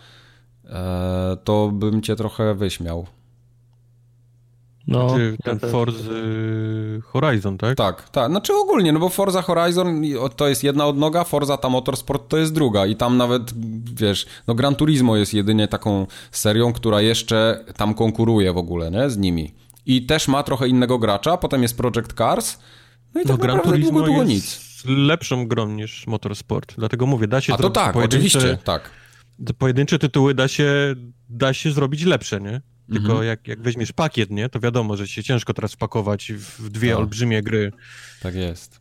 [0.65, 3.07] e, to bym cię trochę wyśmiał.
[4.87, 6.11] No, znaczy ten ja Forza
[7.03, 7.77] Horizon, tak?
[7.77, 8.31] Tak, tak.
[8.31, 10.03] Znaczy ogólnie, no bo Forza Horizon
[10.37, 13.43] to jest jedna odnoga, Forza ta Motorsport to jest druga i tam nawet,
[13.95, 19.11] wiesz, no Gran Turismo jest jedynie taką serią, która jeszcze tam konkuruje w ogóle, nie,
[19.11, 19.55] z nimi.
[19.87, 22.59] I też ma trochę innego gracza, potem jest Project Cars,
[23.15, 24.61] no i no, tak Gran Turismo długo, długo nic.
[24.85, 27.55] lepszą grą niż Motorsport, dlatego mówię, da się...
[27.55, 28.91] A to tak, oczywiście, tak.
[29.59, 30.95] Pojedyncze tytuły da się,
[31.29, 32.61] da się zrobić lepsze, nie?
[32.93, 33.27] Tylko mhm.
[33.27, 36.99] jak, jak weźmiesz pakiet, nie, to wiadomo, że się ciężko teraz wpakować w dwie tak.
[36.99, 37.73] olbrzymie gry.
[38.23, 38.81] Tak jest.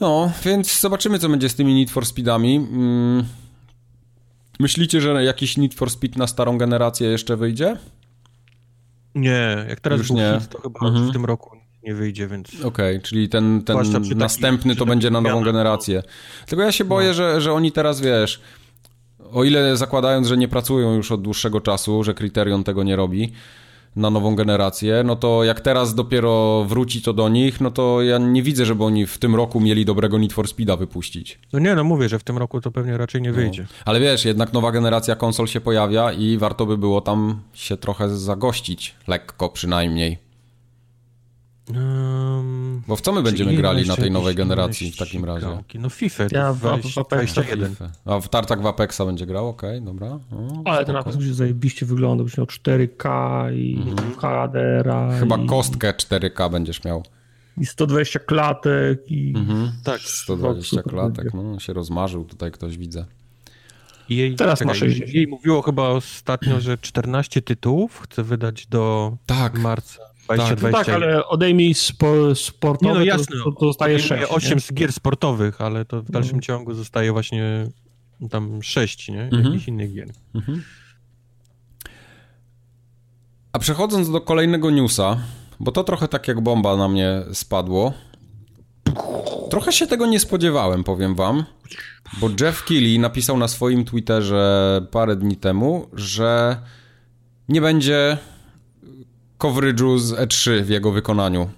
[0.00, 2.56] No, więc zobaczymy, co będzie z tymi Need for Speedami.
[2.56, 3.24] Mm.
[4.60, 7.76] Myślicie, że jakiś Need for Speed na starą generację jeszcze wyjdzie?
[9.14, 10.38] Nie, jak teraz Już nie.
[10.40, 11.08] Hit, to chyba mhm.
[11.08, 12.48] w tym roku nie wyjdzie, więc...
[12.48, 13.76] Okej, okay, czyli ten, ten
[14.16, 16.02] następny to będzie na nową generację.
[16.46, 17.14] Tylko ja się boję, no.
[17.14, 18.40] że, że oni teraz, wiesz
[19.32, 23.32] o ile zakładając, że nie pracują już od dłuższego czasu, że Kryterion tego nie robi
[23.96, 28.18] na nową generację, no to jak teraz dopiero wróci to do nich, no to ja
[28.18, 31.38] nie widzę, żeby oni w tym roku mieli dobrego Need for Speeda wypuścić.
[31.52, 33.36] No nie, no mówię, że w tym roku to pewnie raczej nie no.
[33.36, 33.66] wyjdzie.
[33.84, 38.08] Ale wiesz, jednak nowa generacja konsol się pojawia i warto by było tam się trochę
[38.08, 40.18] zagościć, lekko przynajmniej.
[41.74, 45.46] Um, Bo w co my będziemy grali na tej nowej generacji w takim razie?
[45.74, 47.74] No FIFA, ja w, 21.
[48.04, 49.48] A w tartak w Apexa będzie grał?
[49.48, 50.06] Okej, okay, dobra.
[50.08, 54.14] O, Ale ten Apex będzie zajebiście wyglądał, byś miał 4K i mhm.
[54.14, 54.92] HDR.
[55.20, 55.46] Chyba i...
[55.46, 57.02] kostkę 4K będziesz miał.
[57.58, 59.34] I 120 klatek i...
[59.36, 59.72] Mhm.
[59.84, 60.00] Tak.
[60.00, 63.04] 120 klatek, no się rozmarzył tutaj ktoś, widzę.
[64.08, 65.14] Jej, Teraz czekaj, ma 60.
[65.14, 69.58] Jej mówiło chyba ostatnio, że 14 tytułów chce wydać do tak.
[69.58, 74.24] marca 20, tak, tak, ale odejmij spo, sportowe, nie, no jasne, to, to zostaje 6.
[74.28, 74.76] 8 nie?
[74.76, 76.42] gier sportowych, ale to w dalszym mhm.
[76.42, 77.66] ciągu zostaje właśnie
[78.30, 79.22] tam 6, nie?
[79.22, 79.44] Mhm.
[79.44, 80.08] Jakichś innych gier.
[80.34, 80.62] Mhm.
[83.52, 85.20] A przechodząc do kolejnego newsa,
[85.60, 87.92] bo to trochę tak jak bomba na mnie spadło.
[89.50, 91.44] Trochę się tego nie spodziewałem, powiem wam,
[92.20, 96.56] bo Jeff Keighley napisał na swoim Twitterze parę dni temu, że
[97.48, 98.18] nie będzie
[99.40, 101.50] coverage'u z E3 w jego wykonaniu.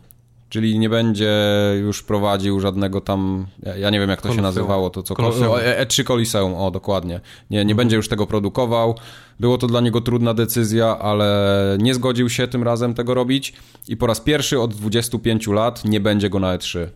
[0.49, 1.35] Czyli nie będzie
[1.80, 4.37] już prowadził żadnego tam, ja, ja nie wiem jak to Coliseum.
[4.37, 5.53] się nazywało, to co, Coliseum.
[5.80, 7.20] E3 Coliseum, o dokładnie.
[7.51, 7.76] Nie, nie mhm.
[7.76, 8.99] będzie już tego produkował.
[9.41, 13.53] Było to dla niego trudna decyzja, ale nie zgodził się tym razem tego robić
[13.89, 16.87] i po raz pierwszy od 25 lat nie będzie go na E3.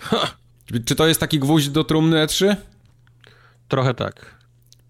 [0.00, 0.30] Ha.
[0.84, 2.56] Czy to jest taki gwóźdź do trumny E3?
[3.68, 4.36] Trochę tak.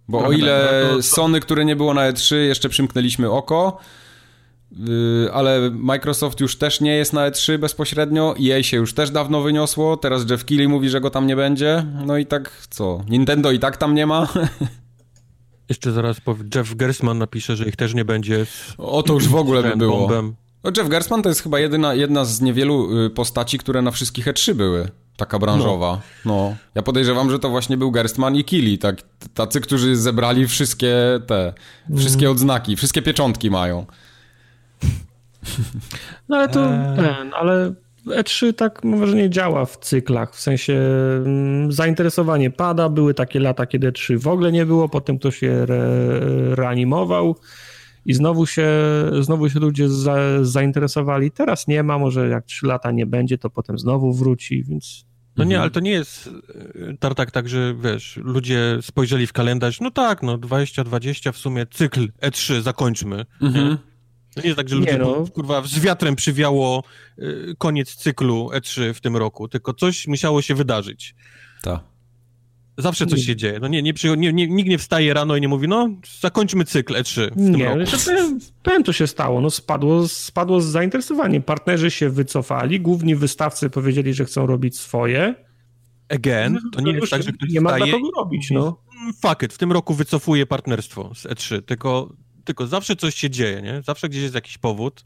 [0.09, 0.91] Bo Trochę o ile tak.
[0.91, 1.03] No to...
[1.03, 3.79] Sony, które nie było na E3, jeszcze przymknęliśmy oko,
[5.33, 9.97] ale Microsoft już też nie jest na E3 bezpośrednio, EA się już też dawno wyniosło,
[9.97, 13.59] teraz Jeff Keighley mówi, że go tam nie będzie, no i tak co, Nintendo i
[13.59, 14.29] tak tam nie ma.
[15.69, 16.17] Jeszcze zaraz
[16.55, 18.47] Jeff Gersman napisze, że ich też nie będzie.
[18.79, 20.09] O, to już w ogóle by było.
[20.65, 24.27] No, Jeff Gersman to jest chyba jedyna, jedna z niewielu y, postaci, które na wszystkich
[24.27, 24.89] E3 były.
[25.17, 26.01] Taka branżowa.
[26.25, 26.35] No.
[26.35, 26.57] no.
[26.75, 29.03] Ja podejrzewam, że to właśnie był Gerstman i Kili, tak,
[29.35, 30.95] tacy, którzy zebrali wszystkie
[31.27, 31.53] te,
[31.97, 32.33] wszystkie mm.
[32.33, 33.87] odznaki, wszystkie pieczątki mają.
[36.29, 36.97] No ale to eee.
[36.97, 37.75] ten, ale
[38.07, 40.81] E3 tak mam wrażenie działa w cyklach, w sensie
[41.27, 45.49] mm, zainteresowanie pada, były takie lata, kiedy E3 w ogóle nie było, potem to się
[45.49, 45.81] re,
[46.55, 47.37] reanimował
[48.07, 48.69] i znowu się,
[49.21, 51.31] znowu się ludzie za, zainteresowali.
[51.31, 55.07] Teraz nie ma, może jak 3 lata nie będzie, to potem znowu wróci, więc...
[55.37, 55.63] No nie, mhm.
[55.63, 56.31] ale to nie jest
[56.91, 61.67] e, tartak tak, że wiesz, ludzie spojrzeli w kalendarz, no tak, no 20-20 w sumie
[61.67, 63.27] cykl E3 zakończmy.
[63.43, 63.79] Mhm.
[64.37, 65.25] To nie jest tak, że ludzie, no.
[65.35, 66.83] kurwa, z wiatrem przywiało
[67.19, 71.15] y, koniec cyklu E3 w tym roku, tylko coś musiało się wydarzyć.
[71.63, 71.81] Tak.
[72.79, 73.59] Zawsze coś się dzieje.
[73.61, 75.89] No nie, nie, nie, nie, nikt nie wstaje rano i nie mówi, no
[76.21, 77.79] zakończmy cykl E3 w nie, tym roku.
[77.79, 79.41] Nie, powiem, co się stało.
[79.41, 81.43] No spadło, spadło z zainteresowaniem.
[81.43, 85.35] Partnerzy się wycofali, główni wystawcy powiedzieli, że chcą robić swoje.
[86.09, 88.83] Again, to nie jest tak, że ktoś Nie ma dla kogo robić, no.
[89.01, 92.13] Mm, fuck it, w tym roku wycofuję partnerstwo z E3, tylko
[92.47, 93.83] tylko zawsze coś się dzieje, nie?
[93.83, 95.05] Zawsze gdzieś jest jakiś powód,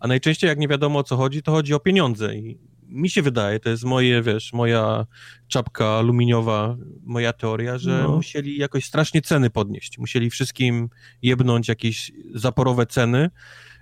[0.00, 2.58] a najczęściej jak nie wiadomo o co chodzi, to chodzi o pieniądze i
[2.88, 5.06] mi się wydaje, to jest moje, wiesz, moja
[5.48, 8.16] czapka aluminiowa, moja teoria, że no.
[8.16, 9.98] musieli jakoś strasznie ceny podnieść.
[9.98, 10.88] Musieli wszystkim
[11.22, 13.30] jebnąć jakieś zaporowe ceny,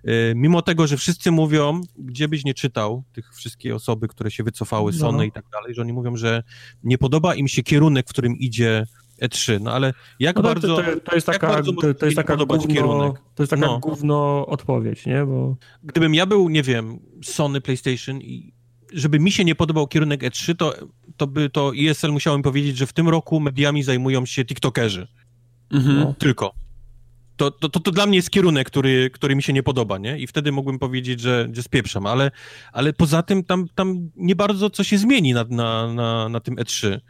[0.09, 4.44] y, mimo tego, że wszyscy mówią, gdzie byś nie czytał, tych wszystkie osoby, które się
[4.44, 4.98] wycofały, no.
[4.98, 6.42] Sony i tak dalej, że oni mówią, że
[6.84, 8.86] nie podoba im się kierunek, w którym idzie
[9.22, 10.76] E3, no ale jak no bardzo...
[10.76, 13.22] To, to, jest taka, to, to jest taka gówno, kierunek?
[13.34, 13.78] To jest taka no.
[13.78, 15.24] gówno odpowiedź, nie?
[15.24, 15.56] Bo...
[15.82, 18.56] Gdybym ja był, nie wiem, Sony, PlayStation i
[18.92, 20.74] żeby mi się nie podobał kierunek E3, to,
[21.16, 25.08] to by to ESL musiałem powiedzieć, że w tym roku mediami zajmują się TikTokerzy.
[25.70, 26.00] Mhm.
[26.00, 26.54] No, tylko.
[27.36, 30.18] To, to, to, to, dla mnie jest kierunek, który, który mi się nie podoba, nie?
[30.18, 32.30] I wtedy mógłbym powiedzieć, że, że spieprzam, ale,
[32.72, 36.56] ale poza tym tam, tam nie bardzo co się zmieni na, na, na, na tym
[36.56, 37.00] E3.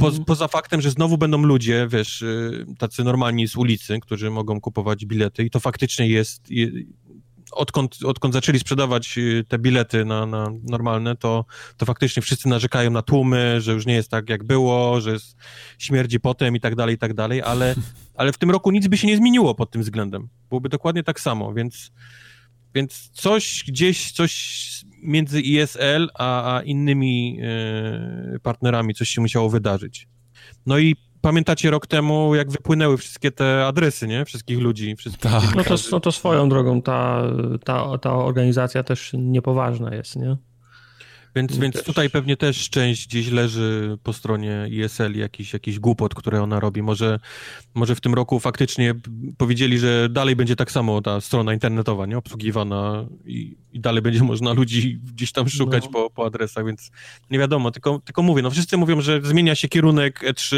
[0.00, 0.24] Po, mhm.
[0.24, 5.06] poza faktem, że znowu będą ludzie, wiesz, y, tacy normalni z ulicy, którzy mogą kupować
[5.06, 6.48] bilety i to faktycznie jest,
[7.54, 11.44] odkąd, odkąd zaczęli sprzedawać y, te bilety na, na normalne, to,
[11.76, 15.36] to faktycznie wszyscy narzekają na tłumy, że już nie jest tak, jak było, że jest,
[15.78, 17.74] śmierdzi potem i tak dalej, i tak dalej, ale,
[18.18, 20.28] ale w tym roku nic by się nie zmieniło pod tym względem.
[20.48, 21.92] Byłoby dokładnie tak samo, więc,
[22.74, 24.64] więc coś gdzieś, coś
[25.04, 27.38] między ISL a, a innymi
[28.34, 30.08] y, partnerami coś się musiało wydarzyć.
[30.66, 34.24] No i pamiętacie rok temu, jak wypłynęły wszystkie te adresy, nie?
[34.24, 34.96] Wszystkich ludzi.
[34.96, 35.54] Wszystkich tak.
[35.56, 37.22] No to, no to swoją drogą ta,
[37.64, 40.36] ta, ta organizacja też niepoważna jest, nie?
[41.36, 46.42] Więc, więc tutaj pewnie też część gdzieś leży po stronie ISL jakiś, jakiś głupot, które
[46.42, 46.82] ona robi.
[46.82, 47.20] Może,
[47.74, 48.94] może w tym roku faktycznie
[49.36, 52.18] powiedzieli, że dalej będzie tak samo ta strona internetowa, nie?
[52.18, 55.90] Obsługiwana i, i dalej będzie można ludzi gdzieś tam szukać no.
[55.90, 56.90] po, po adresach, więc
[57.30, 60.56] nie wiadomo, tylko, tylko mówię, no wszyscy mówią, że zmienia się kierunek E3,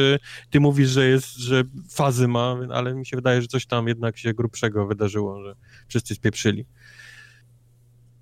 [0.51, 4.19] ty mówisz, że jest, że fazy ma, ale mi się wydaje, że coś tam jednak
[4.19, 5.55] się grubszego wydarzyło, że
[5.89, 6.65] wszyscy spieprzyli.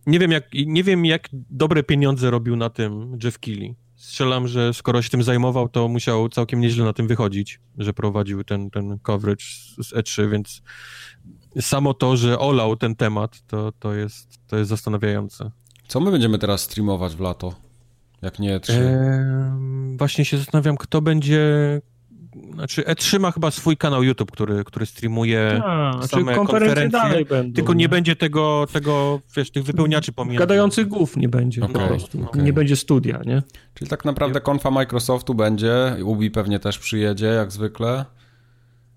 [0.06, 3.74] Nie wiem, jak, nie wiem, jak dobre pieniądze robił na tym Jeff Keighley.
[3.96, 8.44] Strzelam, że skoro się tym zajmował, to musiał całkiem nieźle na tym wychodzić, że prowadził
[8.44, 9.44] ten, ten coverage
[9.82, 10.62] z E3, więc
[11.60, 15.50] samo to, że olał ten temat, to, to, jest, to jest zastanawiające.
[15.88, 17.54] Co my będziemy teraz streamować w lato?
[18.22, 18.72] Jak nie E3?
[18.72, 21.40] Eee, właśnie się zastanawiam, kto będzie
[22.54, 27.24] znaczy E3 ma chyba swój kanał YouTube, który, który streamuje A, znaczy same konferencje, dalej
[27.24, 30.38] będą, tylko nie będzie tego, tego, wiesz, tych wypełniaczy pomiędzy.
[30.38, 32.24] Gadających głów nie będzie okay, po prostu.
[32.24, 32.42] Okay.
[32.42, 33.42] Nie będzie studia, nie?
[33.74, 38.04] Czyli tak naprawdę konfa Microsoftu będzie, Ubi pewnie też przyjedzie, jak zwykle.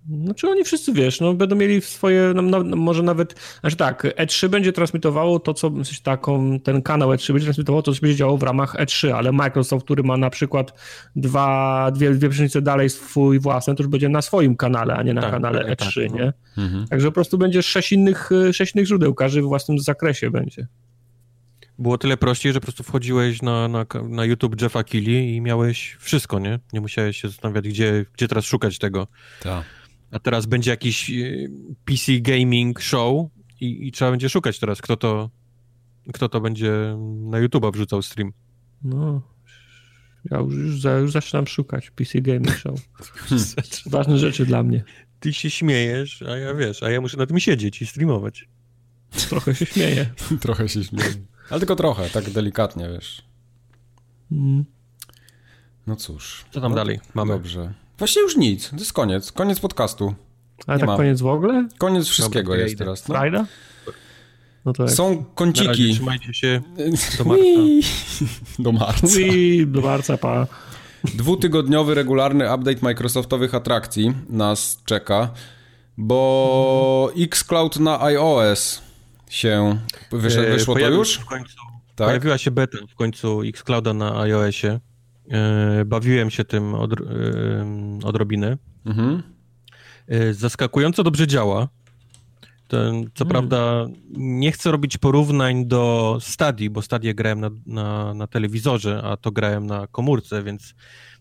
[0.10, 4.48] Znaczy oni wszyscy, wiesz, no będą mieli swoje, no, no, może nawet, znaczy tak, E3
[4.48, 8.38] będzie transmitowało to, co, w taką, ten kanał E3 będzie transmitowało to, co będzie działo
[8.38, 10.74] w ramach E3, ale Microsoft, który ma na przykład
[11.16, 15.14] dwa, dwie, dwie przecznice dalej swój własny, to już będzie na swoim kanale, a nie
[15.14, 16.34] na tak, kanale tak, E3, tak, nie?
[16.58, 16.64] No.
[16.64, 16.88] Mhm.
[16.88, 20.68] Także po prostu będzie sześć innych, sześć innych źródeł, każdy w własnym zakresie będzie.
[21.80, 25.98] Było tyle prościej, że po prostu wchodziłeś na, na, na YouTube Jeffa Keighley i miałeś
[26.00, 26.60] wszystko, nie?
[26.74, 29.08] Nie musiałeś się zastanawiać, gdzie, gdzie teraz szukać tego.
[29.44, 29.77] Tak
[30.12, 31.52] a teraz będzie jakiś y,
[31.86, 33.30] PC gaming show
[33.62, 35.30] i, i, trzeba będzie szukać teraz, kto to,
[36.14, 36.72] kto to będzie
[37.20, 38.34] na YouTube'a wrzucał stream.
[38.84, 39.22] No,
[40.32, 42.80] ja już, już, za, już zaczynam szukać PC gaming show.
[43.86, 44.84] Ważne rzeczy dla mnie.
[45.20, 48.48] Ty się śmiejesz, a ja wiesz, a ja muszę na tym siedzieć i streamować.
[49.30, 50.10] Trochę się śmieję.
[50.42, 51.14] trochę się śmieję.
[51.50, 53.26] Ale tylko trochę, tak delikatnie, wiesz.
[54.32, 54.66] Mm.
[55.88, 56.46] No cóż.
[56.52, 57.34] Co tam no, dalej mamy?
[57.34, 57.74] Dobrze.
[57.98, 60.14] Właśnie już nic, to jest koniec, koniec podcastu.
[60.68, 60.98] Ale tak ma.
[60.98, 61.68] koniec w ogóle?
[61.78, 62.86] Koniec wszystkiego Dobra, jest idę.
[62.86, 63.08] teraz.
[63.08, 63.16] No.
[63.16, 63.46] Frajda?
[64.66, 65.94] No to Są kąciki.
[65.94, 66.62] trzymajcie się
[67.18, 67.44] do marca.
[68.60, 69.08] do marca.
[69.68, 70.48] do marca, pa.
[71.04, 75.30] Dwutygodniowy, regularny update Microsoftowych atrakcji nas czeka,
[75.98, 78.82] bo xCloud na iOS
[79.30, 79.80] się
[80.12, 81.18] wyszło, e, wyszło to już?
[81.18, 81.56] W końcu.
[81.96, 82.08] Tak?
[82.08, 84.80] Pojawiła się beta w końcu xClouda na iOSie.
[85.32, 87.06] E, bawiłem się tym od, e,
[88.04, 88.58] odrobinę.
[88.86, 89.24] Mhm.
[90.08, 91.68] E, zaskakująco dobrze działa.
[92.68, 93.30] Ten, co hmm.
[93.30, 99.18] prawda nie chcę robić porównań do Stadii, bo Stadię grałem na, na, na, telewizorze, a
[99.18, 100.76] to grałem na komórce, więc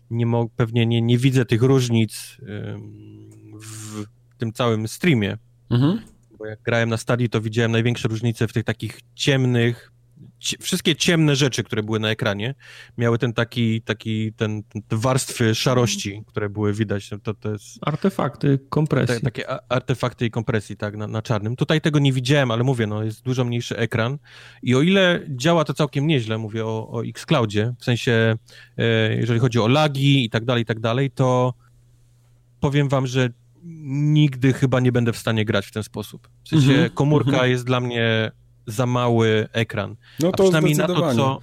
[0.09, 2.37] nie mo, pewnie nie, nie widzę tych różnic
[3.61, 4.05] w
[4.37, 5.37] tym całym streamie.
[5.69, 6.01] Mhm.
[6.39, 9.91] Bo jak grałem na Stadii, to widziałem największe różnice w tych takich ciemnych,
[10.39, 12.55] wszystkie ciemne rzeczy, które były na ekranie,
[12.97, 17.09] miały ten taki, taki ten, ten te warstwy szarości, które były widać.
[17.23, 17.65] To, to jest...
[17.81, 19.15] Artefakty kompresji.
[19.15, 21.55] Te, takie artefakty i kompresji, tak, na, na, czarnym.
[21.55, 24.17] Tutaj tego nie widziałem, ale mówię, no, jest dużo mniejszy ekran
[24.61, 28.35] i o ile działa to całkiem nieźle, mówię o, o Xcloudzie, w sensie,
[28.77, 31.53] e, jeżeli chodzi o lagi i tak dalej, i tak dalej, to
[32.59, 33.29] powiem wam, że
[34.13, 36.29] nigdy chyba nie będę w stanie grać w ten sposób.
[36.43, 36.89] W sensie mhm.
[36.89, 37.51] komórka mhm.
[37.51, 38.31] jest dla mnie
[38.67, 39.95] za mały ekran.
[40.19, 41.39] No to a przynajmniej na to, co,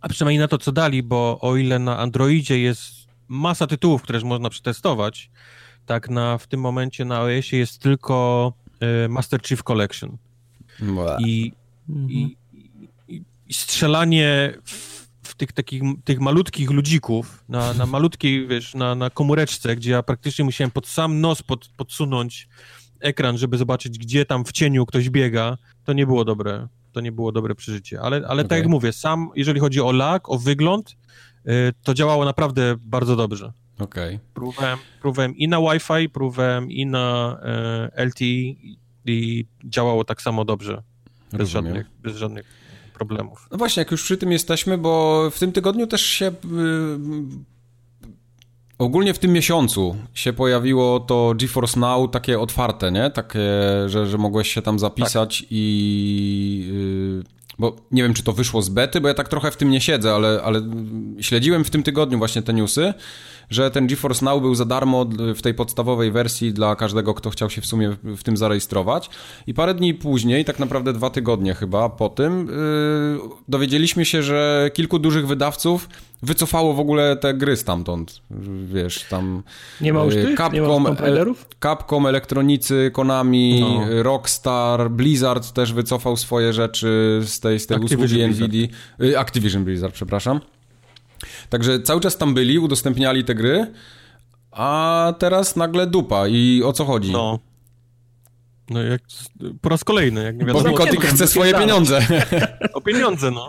[0.00, 4.20] a przynajmniej na to, co dali, bo o ile na Androidzie jest masa tytułów, które
[4.20, 5.30] można przetestować,
[5.86, 8.52] tak na, w tym momencie na OS-ie jest tylko
[9.04, 10.16] y, Master Chief Collection.
[11.20, 11.52] I,
[11.88, 12.10] mhm.
[12.10, 12.36] i,
[13.08, 18.94] i, i, strzelanie w, w, tych takich tych malutkich ludzików na, na malutkiej, wiesz, na,
[18.94, 22.48] na komóreczce, gdzie ja praktycznie musiałem pod sam nos pod, podsunąć
[23.00, 26.68] ekran, żeby zobaczyć, gdzie tam w cieniu ktoś biega, to nie było dobre.
[26.92, 28.00] To nie było dobre przeżycie.
[28.00, 28.44] Ale, ale okay.
[28.44, 33.16] tak jak mówię, sam, jeżeli chodzi o lag, o wygląd, y, to działało naprawdę bardzo
[33.16, 33.52] dobrze.
[33.78, 34.14] Okej.
[34.16, 34.26] Okay.
[34.34, 37.38] Próbowałem, próbowałem i na Wi-Fi, próbowałem i na
[37.96, 38.24] LTE
[39.04, 40.82] i działało tak samo dobrze.
[41.32, 42.46] Bez żadnych, bez żadnych
[42.94, 43.48] problemów.
[43.50, 46.32] No właśnie, jak już przy tym jesteśmy, bo w tym tygodniu też się y,
[48.82, 53.10] Ogólnie w tym miesiącu się pojawiło to GeForce Now takie otwarte, nie?
[53.10, 53.40] Takie,
[53.86, 55.48] że, że mogłeś się tam zapisać tak.
[55.50, 56.68] i...
[57.18, 59.70] Yy, bo nie wiem, czy to wyszło z bety, bo ja tak trochę w tym
[59.70, 60.62] nie siedzę, ale, ale
[61.20, 62.94] śledziłem w tym tygodniu właśnie te newsy
[63.54, 67.50] że ten GeForce Now był za darmo w tej podstawowej wersji dla każdego, kto chciał
[67.50, 69.10] się w sumie w tym zarejestrować.
[69.46, 74.70] I parę dni później, tak naprawdę dwa tygodnie chyba po tym, yy, dowiedzieliśmy się, że
[74.74, 75.88] kilku dużych wydawców
[76.22, 78.20] wycofało w ogóle te gry stamtąd.
[78.64, 79.42] Wiesz, tam.
[79.80, 80.36] Nie ma już yy, tych?
[80.36, 80.96] Capcom, ma
[81.62, 84.02] Capcom, Elektronicy, Konami, no.
[84.02, 88.68] Rockstar, Blizzard też wycofał swoje rzeczy z tej, z tej usługi Nvidia.
[88.98, 90.40] Yy, Activision Blizzard, przepraszam.
[91.48, 93.72] Także cały czas tam byli, udostępniali te gry,
[94.50, 96.28] a teraz nagle dupa.
[96.28, 97.12] I o co chodzi?
[97.12, 97.38] No.
[98.70, 99.02] No jak
[99.60, 100.64] po raz kolejny, jak nie wiadomo.
[100.64, 102.06] Bo Mikotik chce swoje pieniądze.
[102.74, 103.48] O pieniądze, no.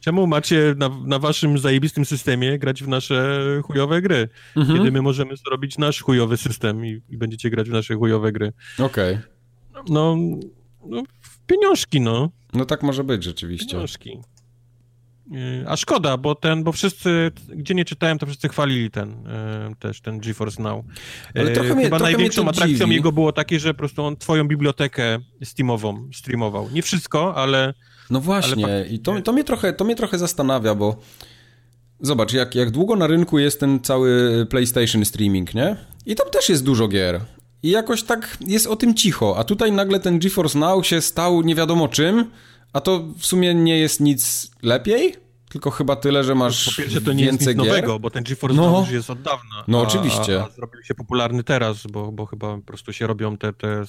[0.00, 4.78] Czemu macie na, na, waszym zajebistym systemie grać w nasze chujowe gry, mhm.
[4.78, 8.52] kiedy my możemy zrobić nasz chujowy system i, i będziecie grać w nasze chujowe gry?
[8.78, 9.14] Okej.
[9.14, 9.84] Okay.
[9.90, 10.16] No,
[10.86, 11.02] no,
[11.46, 12.30] pieniążki, no.
[12.52, 13.72] No tak może być rzeczywiście.
[13.72, 14.18] Pieniążki.
[15.66, 20.00] A szkoda, bo ten, bo wszyscy, gdzie nie czytałem, to wszyscy chwalili ten, e, też
[20.00, 20.84] ten GeForce Now.
[21.34, 22.94] Ale trochę mnie, Chyba trochę największą atrakcją dziwi.
[22.94, 26.68] jego było takie, że po prostu on twoją bibliotekę Steamową streamował.
[26.72, 27.74] Nie wszystko, ale...
[28.10, 28.86] No właśnie ale...
[28.86, 30.96] i to, to, mnie trochę, to mnie trochę zastanawia, bo
[32.00, 35.76] zobacz, jak, jak długo na rynku jest ten cały PlayStation streaming, nie?
[36.06, 37.20] I tam też jest dużo gier.
[37.62, 41.42] I jakoś tak jest o tym cicho, a tutaj nagle ten GeForce Now się stał
[41.42, 42.30] nie wiadomo czym,
[42.72, 45.14] a to w sumie nie jest nic lepiej?
[45.48, 47.56] Tylko chyba tyle, że masz Po pierwsze, to nie jest nic gier.
[47.56, 48.80] nowego, bo ten GeForce no.
[48.80, 49.64] już jest od dawna.
[49.68, 50.40] No a, oczywiście.
[50.40, 53.82] A, a zrobił się popularny teraz, bo, bo chyba po prostu się robią te, te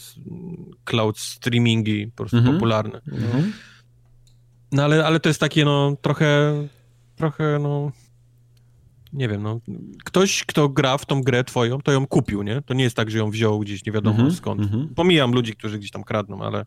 [0.85, 2.55] cloud streamingi po prostu mhm.
[2.55, 3.01] popularne.
[3.11, 3.53] Mhm.
[4.71, 6.53] No ale, ale to jest takie no trochę,
[7.15, 7.91] trochę no
[9.13, 9.59] nie wiem, no,
[10.05, 12.61] ktoś, kto gra w tą grę twoją, to ją kupił, nie?
[12.61, 14.61] To nie jest tak, że ją wziął gdzieś nie wiadomo mm -hmm, skąd.
[14.61, 14.87] Mm -hmm.
[14.95, 16.65] Pomijam ludzi, którzy gdzieś tam kradną, ale,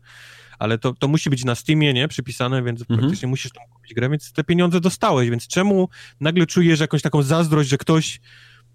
[0.59, 2.07] ale to, to musi być na Steamie, nie?
[2.07, 2.97] Przypisane, więc -hmm.
[2.97, 5.89] praktycznie musisz tam kupić grę, więc te pieniądze dostałeś, więc czemu
[6.19, 8.21] nagle czujesz jakąś taką zazdrość, że ktoś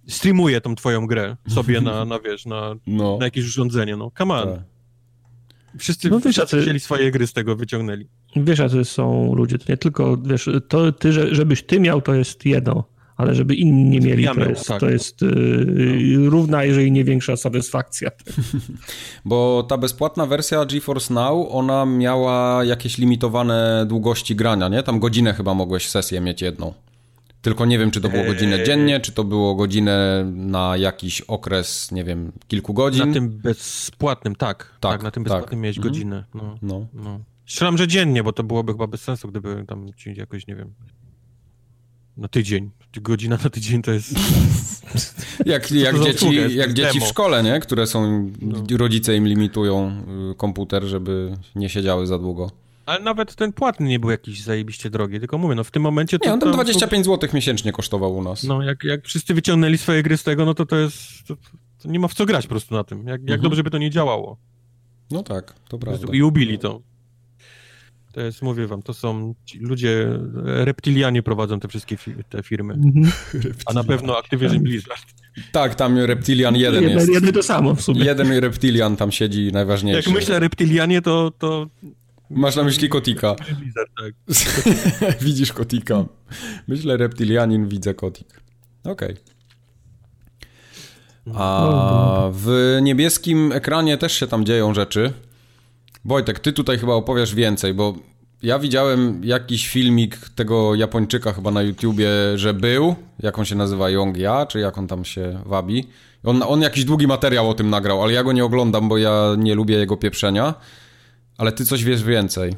[0.08, 3.16] streamuje tą twoją grę sobie na, na wiesz, na, no.
[3.18, 4.48] na jakieś urządzenie, no, come on.
[4.48, 4.62] Tak.
[5.78, 8.08] Wszyscy, no, wiesz, wzięli swoje gry z tego, wyciągnęli.
[8.36, 12.14] Wiesz, a to są ludzie, to nie tylko, wiesz, to ty, żebyś ty miał, to
[12.14, 14.80] jest jedno ale żeby inni nie mieli, to jest, tak.
[14.80, 18.10] to jest yy, równa, jeżeli nie większa satysfakcja.
[19.24, 24.82] Bo ta bezpłatna wersja GeForce Now, ona miała jakieś limitowane długości grania, nie?
[24.82, 26.74] Tam godzinę chyba mogłeś sesję mieć jedną.
[27.42, 28.66] Tylko nie wiem, czy to było godzinę eee.
[28.66, 33.06] dziennie, czy to było godzinę na jakiś okres, nie wiem, kilku godzin.
[33.06, 34.76] Na tym bezpłatnym, tak.
[34.80, 35.32] Tak, tak na tym tak.
[35.32, 35.62] bezpłatnym tak.
[35.62, 36.24] miałeś godzinę.
[36.34, 36.58] No.
[36.62, 36.86] no.
[36.94, 37.20] no.
[37.46, 40.74] Strzelam, że dziennie, bo to byłoby chyba bez sensu, gdyby tam ci jakoś, nie wiem,
[42.18, 42.70] na tydzień.
[43.00, 44.14] Godzina na tydzień to jest...
[45.46, 47.60] jak jak dzieci, jak dzieci w szkole, nie?
[47.60, 48.30] Które są...
[48.40, 48.64] No.
[48.76, 50.02] Rodzice im limitują
[50.32, 52.50] y, komputer, żeby nie siedziały za długo.
[52.86, 56.18] Ale nawet ten płatny nie był jakiś zajebiście drogi, tylko mówię, no w tym momencie...
[56.18, 57.12] To, nie, on tam 25 to...
[57.12, 58.44] zł miesięcznie kosztował u nas.
[58.44, 60.98] No, jak, jak wszyscy wyciągnęli swoje gry z tego, no to to jest...
[61.26, 61.36] To,
[61.82, 62.98] to nie ma w co grać po prostu na tym.
[62.98, 63.40] Jak, jak mhm.
[63.40, 64.36] dobrze by to nie działało.
[65.10, 66.12] No tak, to prawda.
[66.12, 66.80] I ubili to.
[68.18, 72.74] To jest, mówię wam, to są ludzie, reptilianie prowadzą te wszystkie fi te firmy.
[72.74, 73.12] Mhm.
[73.66, 75.04] A na pewno Activision Blizzard.
[75.52, 77.08] Tak, tam reptilian jeden jest.
[77.08, 78.04] Jeden to samo w sumie.
[78.04, 80.08] Jeden reptilian tam siedzi najważniejszy.
[80.08, 81.32] Jak myślę reptilianie, to...
[81.38, 81.66] to...
[82.30, 83.34] Masz na myśli Kotika.
[83.34, 84.14] Blizzard, tak.
[85.26, 86.04] Widzisz Kotika.
[86.68, 88.40] Myślę reptilianin, widzę Kotik.
[88.84, 89.16] Okej.
[91.26, 91.34] Okay.
[91.34, 95.12] A w niebieskim ekranie też się tam dzieją rzeczy.
[96.08, 97.94] Wojtek, ty tutaj chyba opowiesz więcej, bo
[98.42, 103.90] Ja widziałem jakiś filmik tego Japończyka chyba na YouTubie, że był, jak on się nazywa,
[103.90, 105.86] Yong Ja, czy jak on tam się wabi.
[106.24, 109.34] On, on jakiś długi materiał o tym nagrał, ale ja go nie oglądam, bo ja
[109.38, 110.54] nie lubię jego pieprzenia.
[111.38, 112.52] Ale ty coś wiesz więcej.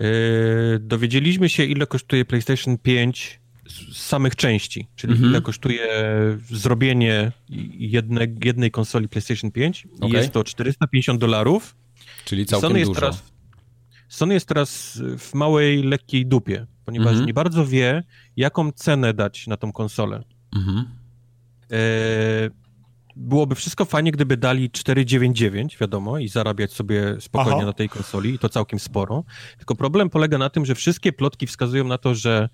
[0.00, 0.08] Yy,
[0.80, 5.30] dowiedzieliśmy się, ile kosztuje PlayStation 5 z samych części, czyli mhm.
[5.30, 5.88] ile kosztuje
[6.50, 7.32] zrobienie
[7.78, 10.20] jedne, jednej konsoli PlayStation 5 okay.
[10.20, 11.79] jest to 450 dolarów.
[12.24, 13.22] Czyli całkiem Sony jest Teraz,
[14.08, 17.26] Sony jest teraz w małej, lekkiej dupie, ponieważ mhm.
[17.26, 18.02] nie bardzo wie,
[18.36, 20.24] jaką cenę dać na tą konsolę.
[20.56, 20.86] Mhm.
[21.72, 22.50] E,
[23.16, 27.66] byłoby wszystko fajnie, gdyby dali 499, wiadomo, i zarabiać sobie spokojnie Aha.
[27.66, 29.24] na tej konsoli, i to całkiem sporo.
[29.56, 32.48] Tylko problem polega na tym, że wszystkie plotki wskazują na to, że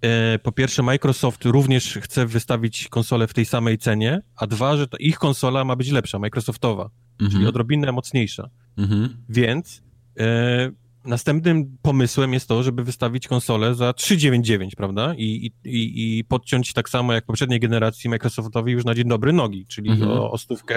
[0.00, 4.86] e, po pierwsze Microsoft również chce wystawić konsolę w tej samej cenie, a dwa, że
[4.98, 7.30] ich konsola ma być lepsza, Microsoftowa, mhm.
[7.30, 8.50] czyli odrobinę mocniejsza.
[8.76, 9.16] Mhm.
[9.28, 9.82] Więc
[10.20, 10.70] e,
[11.04, 15.14] Następnym pomysłem jest to, żeby wystawić konsolę za 399, prawda?
[15.14, 19.66] I, i, i podciąć tak samo jak poprzedniej generacji Microsoftowi już na dzień dobry nogi,
[19.66, 20.10] czyli mhm.
[20.10, 20.74] o, o stówkę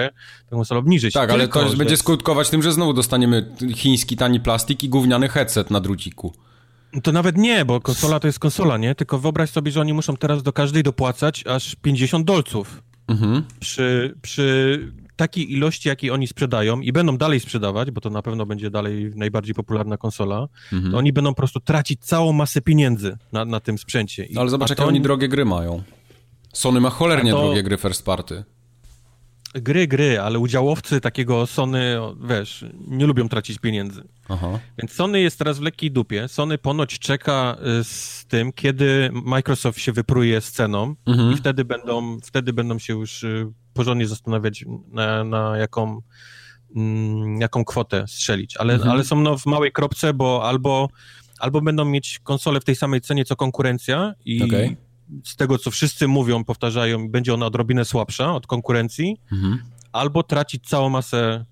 [0.48, 1.14] tę konsolę obniżyć.
[1.14, 1.76] Tak, ale to że...
[1.76, 6.34] będzie skutkować tym, że znowu dostaniemy chiński tani plastik i gówniany headset na druciku.
[7.02, 8.94] To nawet nie, bo konsola to jest konsola, nie?
[8.94, 12.82] Tylko wyobraź sobie, że oni muszą teraz do każdej dopłacać aż 50 dolców.
[13.08, 13.42] Mhm.
[13.60, 18.46] Przy, przy takiej ilości, jakiej oni sprzedają i będą dalej sprzedawać, bo to na pewno
[18.46, 20.92] będzie dalej najbardziej popularna konsola, mhm.
[20.92, 24.24] to oni będą po prostu tracić całą masę pieniędzy na, na tym sprzęcie.
[24.24, 25.82] I, ale zobacz, jakie oni drogie gry mają.
[26.52, 27.42] Sony ma cholernie to...
[27.42, 28.44] drogie gry first party.
[29.54, 31.96] Gry, gry, ale udziałowcy takiego Sony,
[32.28, 34.02] wiesz, nie lubią tracić pieniędzy.
[34.28, 34.58] Aha.
[34.78, 36.28] Więc Sony jest teraz w lekkiej dupie.
[36.28, 41.32] Sony ponoć czeka y, z tym, kiedy Microsoft się wypruje z ceną mhm.
[41.32, 46.02] i wtedy będą, wtedy będą się już y, porządnie zastanawiać, na, na jaką,
[46.76, 48.56] mm, jaką kwotę strzelić.
[48.56, 48.92] Ale, mhm.
[48.92, 50.88] ale są no w małej kropce, bo albo,
[51.38, 54.76] albo będą mieć konsole w tej samej cenie co konkurencja i okay.
[55.24, 59.62] z tego, co wszyscy mówią, powtarzają, będzie ona odrobinę słabsza od konkurencji, mhm.
[59.92, 61.44] albo tracić całą masę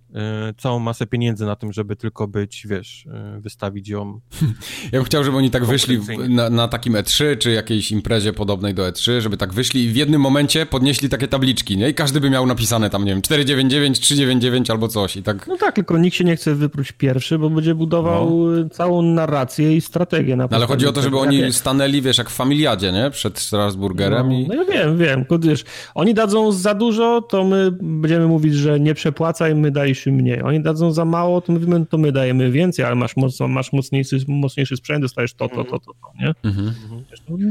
[0.58, 4.20] całą masę pieniędzy na tym, żeby tylko być, wiesz, e, wystawić ją.
[4.92, 8.74] Ja bym chciał, żeby oni tak wyszli na, na, takim E3, czy jakiejś imprezie podobnej
[8.74, 11.88] do E3, żeby tak wyszli i w jednym momencie podnieśli takie tabliczki, nie?
[11.88, 15.46] I każdy by miał napisane tam, nie wiem, 499, 399 albo coś i tak.
[15.46, 18.68] No tak, tylko nikt się nie chce wypróć pierwszy, bo będzie budował no.
[18.68, 22.30] całą narrację i strategię na no, Ale chodzi o to, żeby oni stanęli, wiesz, jak
[22.30, 23.10] w familiadzie, nie?
[23.10, 24.46] Przed Strasburgerem no, i...
[24.48, 25.64] No ja wiem, wiem, wiesz,
[25.94, 29.70] oni dadzą za dużo, to my będziemy mówić, że nie przepłacaj, my
[30.06, 30.42] dajesz mniej.
[30.42, 34.18] Oni dadzą za mało, to mówimy, to my dajemy więcej, ale masz, mocno, masz mocniejszy,
[34.28, 36.34] mocniejszy sprzęt, dostajesz to, to, to, to, to nie?
[36.44, 36.74] Mhm.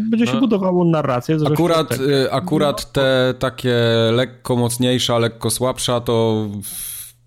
[0.09, 0.39] Będzie się no.
[0.39, 1.37] budowało narrację.
[1.53, 1.99] Akurat, tak.
[1.99, 3.75] Y, akurat te takie
[4.11, 6.47] lekko mocniejsze, lekko słabsza, to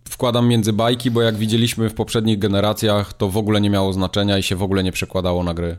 [0.09, 4.39] wkładam między bajki, bo jak widzieliśmy w poprzednich generacjach, to w ogóle nie miało znaczenia
[4.39, 5.77] i się w ogóle nie przekładało na gry.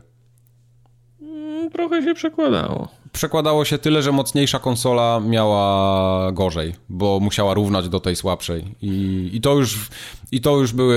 [1.22, 7.88] Mm, trochę się przekładało przekładało się tyle, że mocniejsza konsola miała gorzej, bo musiała równać
[7.88, 8.74] do tej słabszej.
[8.82, 9.88] I, i, to, już,
[10.32, 10.96] i to już były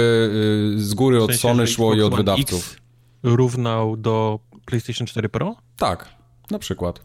[0.78, 2.72] y, z góry w sensie, od Sony szło i od wydawców.
[2.74, 2.78] X
[3.24, 5.56] równał do PlayStation 4 Pro?
[5.78, 6.10] Tak,
[6.52, 7.02] na przykład.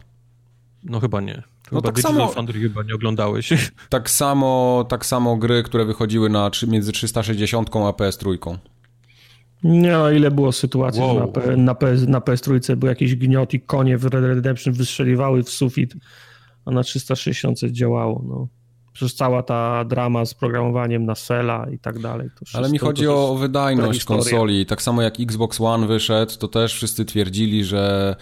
[0.84, 1.42] No chyba nie.
[1.72, 3.70] No chyba tak samo, Foundry chyba nie oglądałeś.
[3.88, 8.59] Tak samo, tak samo gry, które wychodziły na, między 360 a PS3.
[9.64, 11.14] Nie, no ile było sytuacji, wow.
[11.14, 15.42] że na, na, PS, na PS3 był jakiś gniot i konie w Red Redemption wystrzeliwały
[15.42, 15.94] w sufit,
[16.64, 18.24] a na 360 działało.
[18.28, 18.48] No.
[18.92, 22.28] Przecież cała ta drama z programowaniem na Sela i tak dalej.
[22.36, 24.66] Wszystko, Ale mi chodzi o wydajność konsoli.
[24.66, 28.16] Tak samo jak Xbox One wyszedł, to też wszyscy twierdzili, że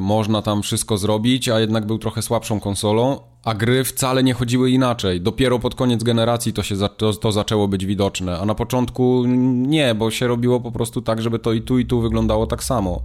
[0.00, 4.70] można tam wszystko zrobić, a jednak był trochę słabszą konsolą, a gry wcale nie chodziły
[4.70, 5.20] inaczej.
[5.20, 9.24] Dopiero pod koniec generacji to się za, to, to, zaczęło być widoczne, a na początku
[9.66, 12.64] nie, bo się robiło po prostu tak, żeby to i tu i tu wyglądało tak
[12.64, 13.02] samo.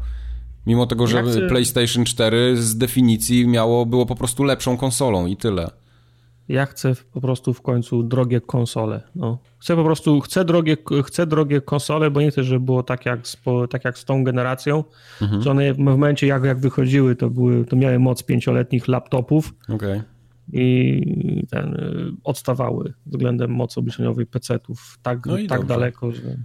[0.68, 1.48] Mimo tego, że chcę...
[1.48, 5.83] PlayStation 4 z definicji miało, było po prostu lepszą konsolą i tyle.
[6.50, 9.02] Ja chcę po prostu w końcu drogie konsole.
[9.16, 9.40] No.
[9.60, 13.28] Chcę po prostu, chcę drogie, chcę drogie konsole, bo nie chcę, żeby było tak jak
[13.28, 13.38] z,
[13.70, 14.84] tak jak z tą generacją,
[15.22, 15.42] mhm.
[15.42, 19.54] że one w momencie jak, jak wychodziły, to, były, to miały moc pięcioletnich laptopów.
[19.70, 20.04] Okay.
[20.54, 26.38] I ten, y, odstawały względem mocy obliczeniowej PC-ów tak, no tak daleko, że...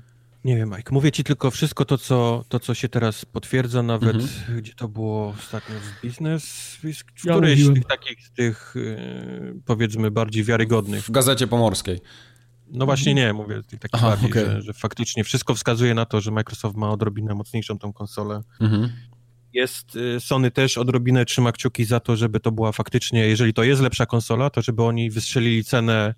[0.49, 0.93] Nie wiem, Mike.
[0.95, 4.59] Mówię ci tylko wszystko to, co, to, co się teraz potwierdza, nawet mhm.
[4.59, 6.45] gdzie to było ostatnio w biznes,
[6.83, 11.05] w którejś z tych takich, z tych y, powiedzmy bardziej wiarygodnych.
[11.05, 12.01] W Gazecie Pomorskiej.
[12.71, 14.45] No właśnie nie, mówię tak Aha, bardziej, okay.
[14.45, 18.43] że, że, faktycznie wszystko wskazuje na to, że Microsoft ma odrobinę mocniejszą tą konsolę.
[18.61, 18.93] Mhm.
[19.53, 23.65] Jest, y, Sony też odrobinę trzyma kciuki za to, żeby to była faktycznie, jeżeli to
[23.65, 26.15] jest lepsza konsola, to żeby oni wystrzelili cenę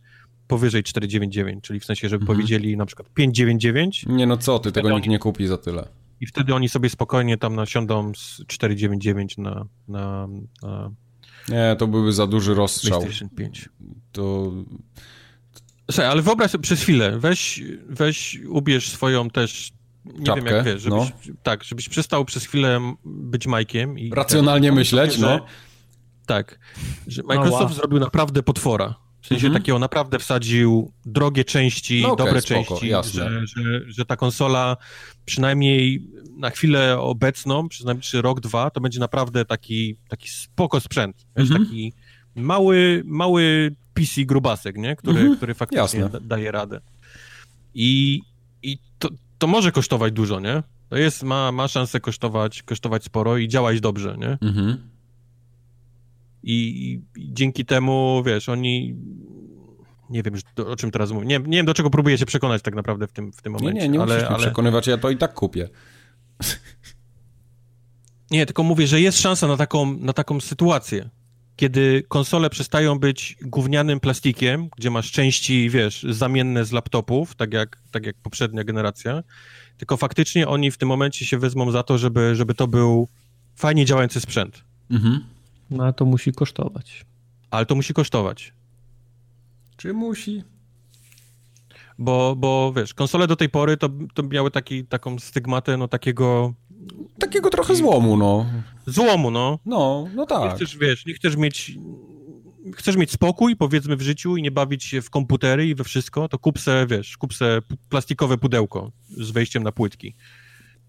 [0.50, 2.36] powyżej 499, czyli w sensie, żeby mhm.
[2.38, 4.04] powiedzieli na przykład 599.
[4.06, 5.88] Nie no co ty, tego nikt nie kupi za tyle.
[6.20, 10.28] I wtedy oni sobie spokojnie tam nasiądą z 499 na, na,
[10.62, 10.90] na
[11.48, 13.00] nie, to byłby za duży rozstrzał.
[13.00, 13.68] PlayStation 5.
[14.12, 14.52] To...
[15.90, 19.72] Słuchaj, ale wyobraź sobie przez chwilę, weź, weź ubierz swoją też
[20.04, 21.34] nie Czapkę, wiem jak wiesz, żebyś, no.
[21.42, 23.98] tak, żebyś przestał przez chwilę być Majkiem.
[23.98, 25.28] I Racjonalnie tak, myśleć, no.
[25.28, 25.40] Że,
[26.26, 26.58] tak,
[27.06, 27.74] że Microsoft no, wow.
[27.74, 28.94] zrobił naprawdę potwora.
[29.20, 29.62] W sensie mhm.
[29.62, 34.76] takiego naprawdę wsadził drogie części, no okay, dobre spoko, części, że, że, że, ta konsola
[35.24, 36.06] przynajmniej
[36.36, 41.26] na chwilę obecną, przez najbliższy rok, dwa, to będzie naprawdę taki, taki spoko sprzęt.
[41.34, 41.64] Mhm.
[41.64, 41.92] taki
[42.36, 44.96] mały, mały PC grubasek, nie?
[44.96, 45.36] Który, mhm.
[45.36, 46.80] który faktycznie da, daje radę.
[47.74, 48.20] I,
[48.62, 49.08] i to,
[49.38, 50.62] to może kosztować dużo, nie?
[50.88, 54.38] To jest, ma, ma szansę kosztować, kosztować sporo i działać dobrze, nie?
[54.40, 54.90] Mhm.
[56.42, 58.96] I, I, dzięki temu, wiesz, oni.
[60.10, 60.34] Nie wiem,
[60.66, 61.26] o czym teraz mówię.
[61.26, 63.80] Nie, nie wiem, do czego próbuję się przekonać tak naprawdę w tym, w tym momencie.
[63.80, 64.38] Nie, nie, nie ale, musisz ale...
[64.38, 65.68] przekonywać, ja to i tak kupię.
[68.30, 71.10] Nie, tylko mówię, że jest szansa na taką, na taką sytuację,
[71.56, 77.82] kiedy konsole przestają być gównianym plastikiem, gdzie masz części, wiesz, zamienne z laptopów, tak jak,
[77.90, 79.22] tak jak poprzednia generacja,
[79.76, 83.08] tylko faktycznie oni w tym momencie się wezmą za to, żeby, żeby to był
[83.56, 84.64] fajnie działający sprzęt.
[84.90, 85.24] Mhm.
[85.70, 87.04] No a to musi kosztować.
[87.50, 88.52] Ale to musi kosztować.
[89.76, 90.42] Czy musi?
[91.98, 96.54] Bo, bo wiesz, konsole do tej pory to, to miały taki, taką stygmatę, no takiego...
[97.18, 98.46] Takiego trochę złomu, no.
[98.86, 99.58] Złomu, no.
[99.66, 100.50] No, no tak.
[100.50, 101.72] Nie chcesz, wiesz, nie chcesz mieć...
[102.74, 106.28] Chcesz mieć spokój, powiedzmy, w życiu i nie bawić się w komputery i we wszystko,
[106.28, 110.14] to kup se, wiesz, kup se plastikowe pudełko z wejściem na płytki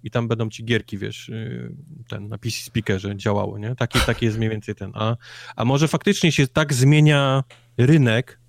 [0.03, 1.75] i tam będą ci gierki, wiesz, y,
[2.09, 3.75] ten na PC speakerze działało, nie?
[3.75, 4.91] Taki, taki jest mniej więcej ten.
[4.93, 5.15] A,
[5.55, 7.43] a może faktycznie się tak zmienia
[7.77, 8.41] rynek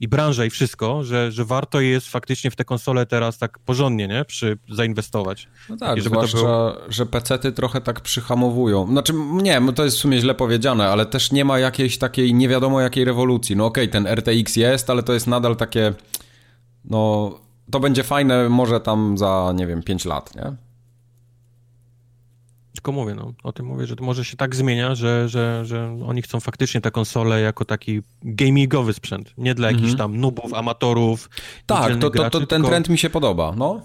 [0.00, 4.08] i branża i wszystko, że, że warto jest faktycznie w te konsole teraz tak porządnie,
[4.08, 4.24] nie?
[4.24, 5.48] Przy, zainwestować.
[5.68, 6.76] No tak, żeby zwłaszcza, było...
[6.88, 8.86] że pecety trochę tak przyhamowują.
[8.86, 12.48] Znaczy, nie, to jest w sumie źle powiedziane, ale też nie ma jakiejś takiej nie
[12.48, 13.56] wiadomo jakiej rewolucji.
[13.56, 15.94] No okej, okay, ten RTX jest, ale to jest nadal takie,
[16.84, 17.32] no,
[17.70, 20.67] to będzie fajne może tam za, nie wiem, 5 lat, nie?
[22.78, 25.98] Tylko mówię, no, o tym mówię, że to może się tak zmienia, że, że, że
[26.06, 29.98] oni chcą faktycznie tę konsolę jako taki gamingowy sprzęt, nie dla jakichś mhm.
[29.98, 31.30] tam nubów, amatorów.
[31.66, 33.82] Tak, to, to, to, ten tylko, trend mi się podoba, no.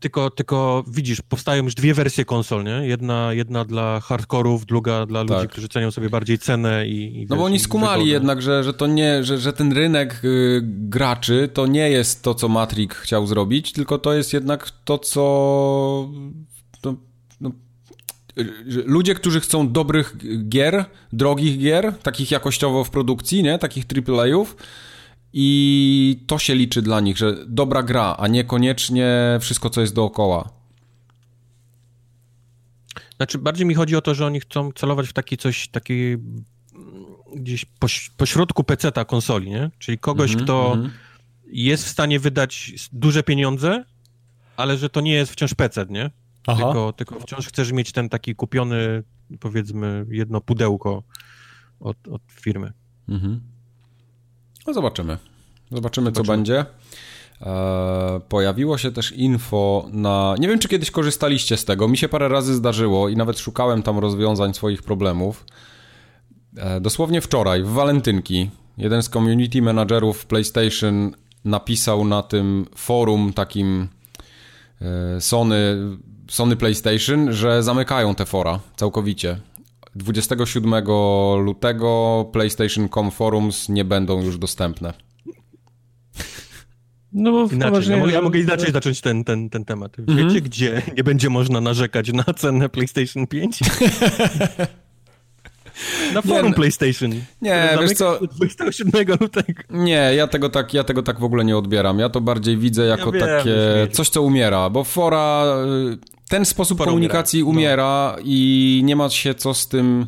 [0.00, 2.86] Tylko, tylko widzisz, powstają już dwie wersje konsol, nie?
[2.86, 5.50] Jedna, jedna dla hardkorów, druga dla ludzi, tak.
[5.50, 7.22] którzy cenią sobie bardziej cenę i...
[7.22, 8.12] i no bo oni skumali wygodę.
[8.12, 12.34] jednak, że, że to nie, że, że ten rynek y, graczy to nie jest to,
[12.34, 16.08] co Matrix chciał zrobić, tylko to jest jednak to, co
[18.66, 20.16] ludzie, którzy chcą dobrych
[20.48, 23.58] gier, drogich gier, takich jakościowo w produkcji, nie?
[23.58, 24.56] Takich AAA-ów
[25.32, 30.50] i to się liczy dla nich, że dobra gra, a niekoniecznie wszystko, co jest dookoła.
[33.16, 36.44] Znaczy, bardziej mi chodzi o to, że oni chcą celować w taki coś, taki mm,
[37.36, 39.70] gdzieś poś, pośrodku peceta konsoli, nie?
[39.78, 40.90] Czyli kogoś, mm -hmm, kto mm -hmm.
[41.46, 43.84] jest w stanie wydać duże pieniądze,
[44.56, 46.10] ale że to nie jest wciąż pecet, nie?
[46.46, 49.02] Tylko, tylko wciąż chcesz mieć ten taki kupiony,
[49.40, 51.02] powiedzmy, jedno pudełko
[51.80, 52.72] od, od firmy.
[53.08, 53.40] Mhm.
[54.66, 55.18] No zobaczymy.
[55.70, 56.12] Zobaczymy, zobaczymy.
[56.12, 56.64] co będzie.
[57.40, 60.34] E, pojawiło się też info na.
[60.38, 61.88] Nie wiem, czy kiedyś korzystaliście z tego.
[61.88, 65.46] Mi się parę razy zdarzyło i nawet szukałem tam rozwiązań swoich problemów.
[66.56, 71.12] E, dosłownie wczoraj, w walentynki, jeden z community managerów PlayStation
[71.44, 73.88] napisał na tym forum takim
[74.80, 75.76] e, Sony
[76.28, 79.40] Sony PlayStation, że zamykają te fora całkowicie.
[79.94, 80.74] 27
[81.38, 84.92] lutego PlayStation.com Forums nie będą już dostępne.
[87.12, 89.92] No bo inaczej, ja, ja mogę inaczej zacząć ten, ten, ten temat.
[89.98, 90.40] Wiecie, mm -hmm.
[90.40, 93.60] gdzie nie będzie można narzekać na cenę PlayStation 5?
[96.14, 97.10] Na forum nie, no- PlayStation.
[97.42, 98.18] Nie, wiesz co...
[98.36, 99.62] 27 lutego.
[99.70, 101.98] Nie, ja tego, tak, ja tego tak w ogóle nie odbieram.
[101.98, 103.56] Ja to bardziej widzę jako ja wiem, takie
[103.92, 105.44] coś, co umiera, bo fora
[106.32, 108.22] ten sposób Fora komunikacji umiera, no.
[108.24, 110.06] i nie ma się co z tym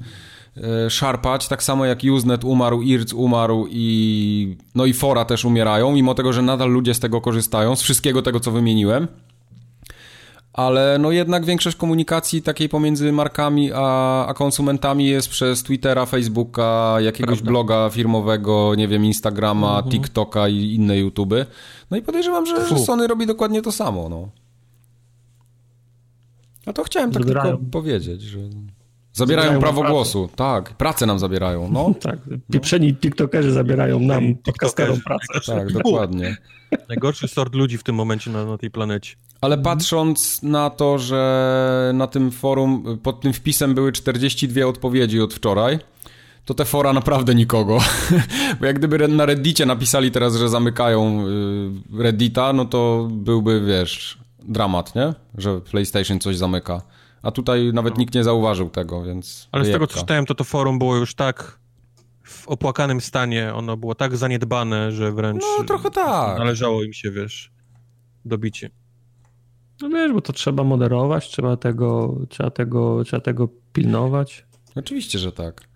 [0.57, 5.93] e, szarpać, tak samo jak Usenet umarł, IRC umarł i no i fora też umierają,
[5.93, 9.09] mimo tego, że nadal ludzie z tego korzystają, z wszystkiego tego, co wymieniłem.
[10.53, 16.97] Ale no jednak większość komunikacji takiej pomiędzy markami a, a konsumentami jest przez Twittera, Facebooka,
[17.01, 17.51] jakiegoś Prawda.
[17.51, 19.91] bloga firmowego, nie wiem, Instagrama, mhm.
[19.91, 21.35] TikToka i inne YouTube.
[21.91, 24.44] No i podejrzewam, że, że Sony robi dokładnie to samo, no.
[26.67, 28.39] No to chciałem tak tylko powiedzieć, że
[29.15, 29.93] Zabierają, zabierają prawo pracę.
[29.93, 30.77] głosu, tak.
[30.77, 31.95] Pracę nam zabierają, no.
[32.01, 32.19] tak,
[32.53, 35.53] pieprzeni tiktokerzy zabierają nam, podcasterom pracę.
[35.53, 36.37] Tak, dokładnie.
[36.89, 39.17] Najgorszy sort ludzi w tym momencie na, na tej planecie.
[39.41, 45.35] Ale patrząc na to, że na tym forum, pod tym wpisem były 42 odpowiedzi od
[45.35, 45.79] wczoraj,
[46.45, 47.79] to te fora naprawdę nikogo.
[48.61, 51.27] Bo jak gdyby na Reddicie napisali teraz, że zamykają
[51.97, 54.19] y, Reddita, no to byłby, wiesz,
[54.49, 55.15] dramat, nie?
[55.39, 56.83] Że PlayStation coś zamyka.
[57.23, 58.01] A tutaj nawet no.
[58.01, 59.49] nikt nie zauważył tego, więc...
[59.53, 61.59] Ale z tego, co czytałem, to to forum było już tak
[62.25, 65.43] w opłakanym stanie, ono było tak zaniedbane, że wręcz...
[65.59, 66.39] No, trochę tak.
[66.39, 67.53] Należało im się, wiesz,
[68.25, 68.71] dobicie.
[69.83, 74.47] No wiesz, bo to trzeba moderować, trzeba tego, trzeba tego, trzeba tego pilnować.
[74.75, 75.69] Oczywiście, że tak.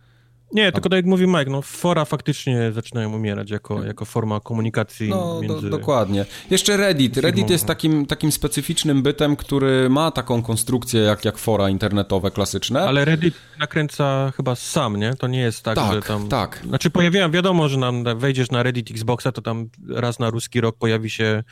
[0.53, 5.09] Nie, tylko tak jak mówi Mike, no fora faktycznie zaczynają umierać jako, jako forma komunikacji
[5.09, 5.71] no, między...
[5.71, 6.25] Do, dokładnie.
[6.51, 7.17] Jeszcze Reddit.
[7.17, 12.81] Reddit jest takim, takim specyficznym bytem, który ma taką konstrukcję jak, jak fora internetowe klasyczne.
[12.81, 15.15] Ale Reddit nakręca chyba sam, nie?
[15.15, 16.29] To nie jest tak, tak że tam...
[16.29, 16.63] tak.
[16.69, 20.79] Znaczy pojawiają, wiadomo, że nam wejdziesz na Reddit Xboxa, to tam raz na ruski rok
[20.79, 21.43] pojawi się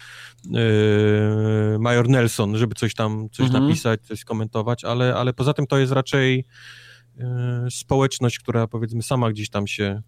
[0.51, 3.64] yy, Major Nelson, żeby coś tam coś mhm.
[3.64, 6.44] napisać, coś skomentować, ale, ale poza tym to jest raczej
[7.70, 10.02] społeczność, która powiedzmy sama gdzieś tam się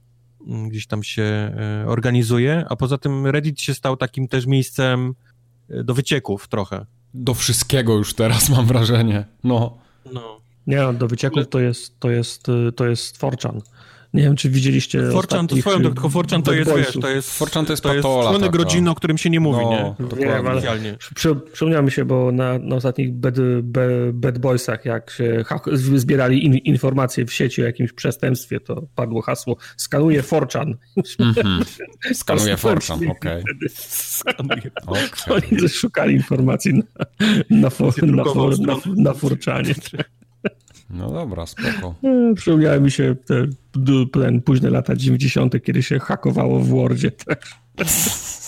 [0.47, 5.14] mm, gdzieś tam się e, organizuje, a poza tym Reddit się stał takim też miejscem
[5.70, 6.86] e, do wycieków trochę.
[7.14, 9.78] Do wszystkiego już teraz mam wrażenie, no.
[10.12, 10.40] No.
[10.66, 13.60] Nie, do wycieków to jest, to jest, to jest Forchan.
[14.14, 17.39] Nie wiem, czy widzieliście Forchan to swoją tylko Forchan to jest, wiesz, to jest...
[17.39, 18.24] Forchan to jest to patola.
[18.24, 19.97] To jest członek o którym się nie mówi, no,
[20.80, 20.97] nie?
[21.14, 25.44] Przy, przypomniał mi się, bo na, na ostatnich bad, bad, bad Boysach, jak się
[25.74, 30.76] zbierali in, informacje w sieci o jakimś przestępstwie, to padło hasło skanuje Forchan.
[31.18, 31.64] Mm -hmm.
[32.20, 33.43] Skanuje Forchan, okej.
[34.86, 35.36] Okay.
[35.36, 36.85] Oni szukali informacji na,
[37.51, 39.74] na, for, na, for, na, na Forchanie.
[40.90, 41.94] No dobra, spoko.
[42.05, 43.47] E, przypomniały mi się te,
[44.12, 47.10] ten późne lata 90., kiedy się hakowało w Wordzie.
[47.10, 47.43] Tak.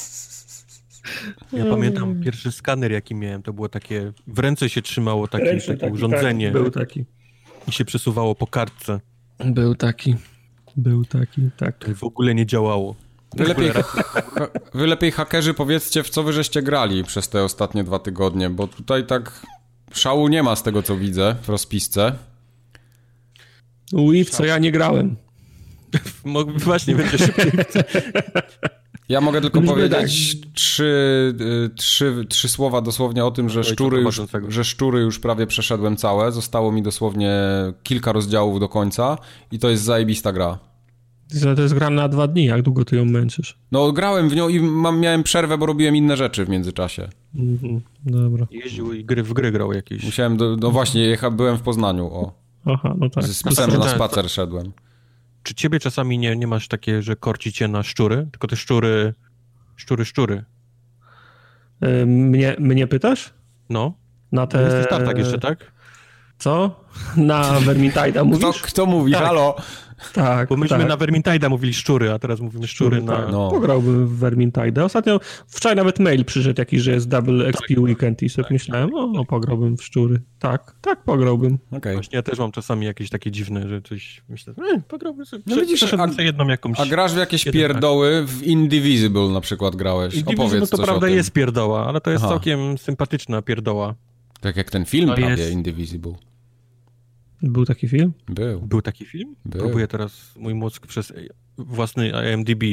[1.53, 5.67] Ja pamiętam pierwszy skaner, jaki miałem, to było takie, w ręce się trzymało takie, Ręce,
[5.67, 6.53] takie taki, urządzenie.
[6.53, 7.05] Tak, był taki.
[7.69, 9.01] I się przesuwało po kartce.
[9.45, 10.17] Był taki,
[10.77, 11.79] był taki, tak.
[11.79, 12.97] To w ogóle nie działało.
[13.37, 13.71] Wy lepiej,
[14.75, 18.67] wy lepiej hakerzy powiedzcie, w co wy żeście grali przez te ostatnie dwa tygodnie, bo
[18.67, 19.47] tutaj tak
[19.93, 22.12] szału nie ma z tego, co widzę w rozpisce.
[23.93, 25.17] Wii, w co ja nie grałem.
[26.65, 27.53] Właśnie, będzie szybciej.
[29.11, 30.53] Ja mogę tylko powiedzieć tak.
[30.53, 35.47] trzy, y, trzy, trzy słowa dosłownie o tym, że szczury, już, że szczury już prawie
[35.47, 36.33] przeszedłem całe.
[36.33, 37.33] Zostało mi dosłownie
[37.83, 39.19] kilka rozdziałów do końca
[39.53, 40.59] i to jest zajebista gra.
[41.57, 43.59] To jest gra na dwa dni, jak długo ty ją męczysz?
[43.73, 47.09] No grałem w nią i mam, miałem przerwę, bo robiłem inne rzeczy w międzyczasie.
[47.35, 48.47] Mhm, dobra.
[48.51, 50.05] Jeździł i gry w gry grał jakieś.
[50.05, 52.33] Musiałem, do, no właśnie, jecha, byłem w Poznaniu, o.
[52.66, 53.24] Aha, no tak.
[53.24, 54.73] Z psem na spacer szedłem.
[55.43, 58.28] Czy ciebie czasami nie, nie masz takie, że korci cię na szczury?
[58.31, 59.15] Tylko te szczury,
[59.77, 60.45] szczury, szczury.
[62.07, 63.35] Mnie, mnie pytasz?
[63.69, 63.95] No.
[64.32, 64.62] Na te...
[64.62, 65.73] Jesteś tartak jeszcze, tak?
[66.41, 66.71] Co?
[67.17, 68.39] Na Vermintide'a mówisz?
[68.39, 69.12] Kto, kto mówi?
[69.12, 69.23] Tak.
[69.23, 69.57] Halo?
[70.12, 70.89] Tak, Bo myśmy tak.
[70.89, 73.17] na Vermintide'a mówili szczury, a teraz mówimy szczury, szczury na...
[73.17, 73.33] Tak.
[73.33, 73.51] No.
[73.51, 74.85] Pograłbym w Vermintide.
[74.85, 78.53] Ostatnio, wczoraj nawet mail przyszedł jakiś, że jest Double XP tak, Weekend i sobie tak,
[78.53, 80.21] myślałem, o, no, pograłbym w szczury.
[80.39, 81.59] Tak, tak pograłbym.
[81.71, 81.93] Okay.
[81.93, 85.57] Właśnie ja też mam czasami jakieś takie dziwne, że coś myślę, e, pograłbym sobie, no
[85.57, 86.81] widzisz, a, jedną jakąś...
[86.81, 90.15] A grasz w jakieś pierdoły, w Indivisible na przykład grałeś.
[90.15, 92.33] Indivisible Opowiedz to prawda jest pierdoła, ale to jest Aha.
[92.33, 93.95] całkiem sympatyczna pierdoła.
[94.41, 95.53] Tak jak ten film prawie, jest...
[95.53, 96.30] Indivisible.
[97.43, 98.12] Był taki film?
[98.29, 98.61] Był.
[98.61, 99.37] Był taki film?
[99.45, 99.61] Był.
[99.61, 101.12] Próbuję teraz mój mózg przez
[101.59, 102.65] własny IMDb.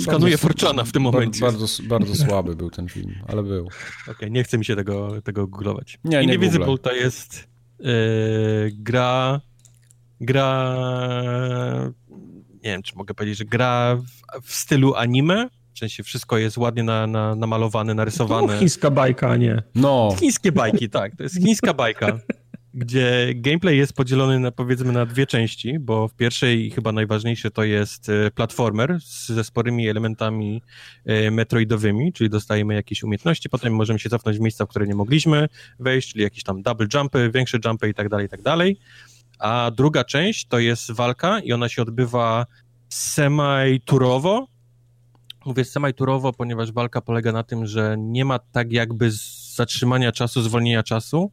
[0.00, 1.40] Skanuję Forczana w tym momencie.
[1.40, 3.66] Bardzo, bardzo słaby był ten film, ale był.
[3.66, 5.98] Okej, okay, nie chcę mi się tego, tego googlować.
[6.04, 7.48] Nie, nie Invisible to jest
[7.78, 7.86] yy,
[8.72, 9.40] gra
[10.20, 10.76] gra
[12.64, 16.58] nie wiem, czy mogę powiedzieć, że gra w, w stylu anime, w sensie wszystko jest
[16.58, 18.52] ładnie na, na, namalowane, narysowane.
[18.52, 19.62] No, chińska bajka, a nie.
[19.74, 20.14] No.
[20.20, 21.16] Chińskie bajki, tak.
[21.16, 22.06] To jest chińska bajka
[22.74, 27.64] gdzie gameplay jest podzielony na powiedzmy na dwie części, bo w pierwszej chyba najważniejsze to
[27.64, 30.62] jest e, platformer ze sporymi elementami
[31.04, 34.94] e, metroidowymi, czyli dostajemy jakieś umiejętności, potem możemy się cofnąć w miejsca, w które nie
[34.94, 38.78] mogliśmy wejść, czyli jakieś tam double jumpy, większe jumpy i tak dalej, i tak dalej.
[39.38, 42.46] A druga część to jest walka i ona się odbywa
[42.88, 44.46] semi-turowo.
[45.46, 49.10] Mówię semi-turowo, ponieważ walka polega na tym, że nie ma tak jakby
[49.54, 51.30] zatrzymania czasu, zwolnienia czasu,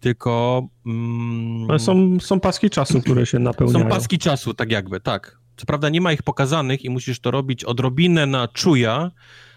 [0.00, 0.62] tylko...
[0.86, 3.84] Mm, Ale są, są paski czasu, które się napełniają.
[3.84, 5.38] Są paski czasu, tak jakby, tak.
[5.56, 9.10] Co prawda nie ma ich pokazanych i musisz to robić odrobinę na czuja,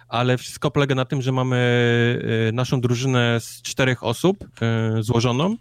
[0.07, 1.57] ale wszystko polega na tym, że mamy
[2.49, 4.43] y, naszą drużynę z czterech osób
[4.99, 5.55] y, złożoną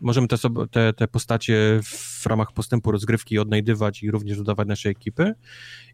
[0.00, 0.36] możemy te,
[0.70, 5.34] te, te postacie w ramach postępu rozgrywki odnajdywać i również dodawać naszej ekipy.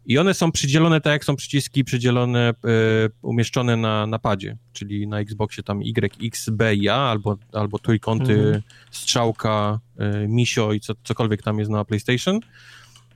[0.05, 2.53] I one są przydzielone tak, jak są przyciski przydzielone,
[3.05, 7.37] y, umieszczone na, na padzie, czyli na Xboxie tam Y, X, B i A, albo,
[7.53, 8.61] albo trójkąty, mhm.
[8.91, 9.79] strzałka,
[10.23, 12.39] y, misio i co, cokolwiek tam jest na PlayStation.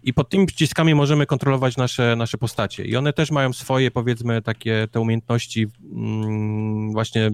[0.03, 2.85] I pod tymi przyciskami możemy kontrolować nasze, nasze postacie.
[2.85, 7.31] I one też mają swoje, powiedzmy, takie te umiejętności mm, właśnie,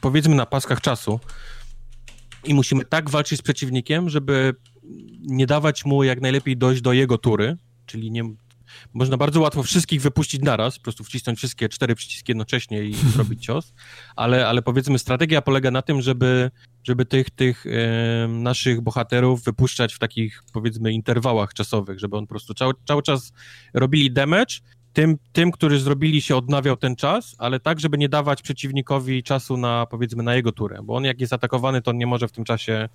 [0.00, 1.20] powiedzmy, na paskach czasu.
[2.44, 4.54] I musimy tak walczyć z przeciwnikiem, żeby
[5.20, 7.56] nie dawać mu jak najlepiej dojść do jego tury,
[7.86, 8.22] czyli nie,
[8.94, 13.44] można bardzo łatwo wszystkich wypuścić naraz, po prostu wcisnąć wszystkie cztery przyciski jednocześnie i zrobić
[13.44, 13.72] cios,
[14.16, 16.50] ale, ale powiedzmy strategia polega na tym, żeby,
[16.84, 17.64] żeby tych, tych
[18.28, 23.32] naszych bohaterów wypuszczać w takich powiedzmy interwałach czasowych, żeby on po prostu cały, cały czas
[23.74, 24.54] robili damage,
[24.92, 29.56] tym, tym, którzy zrobili się odnawiał ten czas, ale tak, żeby nie dawać przeciwnikowi czasu
[29.56, 32.32] na, powiedzmy, na jego turę, bo on jak jest atakowany, to on nie może w
[32.32, 32.88] tym czasie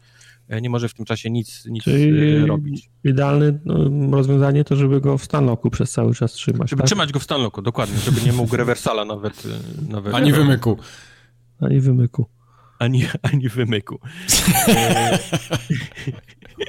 [0.50, 2.90] E, nie może w tym czasie nic, nic Czyli e, robić.
[3.04, 6.70] Idealne no, rozwiązanie to, żeby go w stanloku przez cały czas trzymać.
[6.70, 6.88] Żeby tak?
[6.88, 9.44] trzymać go w stanloku, dokładnie, żeby nie mógł rewersala nawet.
[9.46, 10.78] E, nawet Ani wymyku.
[11.62, 12.26] Ani wymyku.
[12.80, 14.00] Ani, ani wymyku.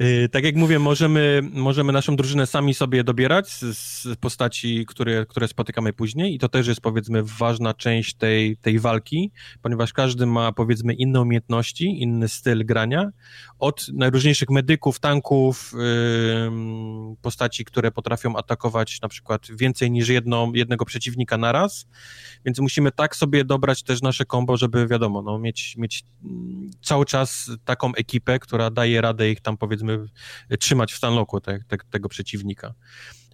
[0.00, 5.26] Y, tak jak mówię, możemy, możemy naszą drużynę sami sobie dobierać z, z, postaci, które,
[5.26, 9.30] które spotykamy później i to też jest powiedzmy ważna część tej, tej walki,
[9.62, 13.10] ponieważ każdy ma powiedzmy inne umiejętności, inny styl grania,
[13.58, 20.84] od najróżniejszych medyków, tanków, yy, postaci, które potrafią atakować na przykład więcej niż jedno, jednego
[20.84, 21.86] przeciwnika naraz,
[22.44, 27.04] więc musimy tak sobie dobrać też nasze kombo, żeby wiadomo, no, mieć, mieć mm, cały
[27.04, 29.98] czas taką ekipę, która daje radę ich tam powiedzmy
[30.58, 32.74] trzymać w stanloku te, te, tego przeciwnika.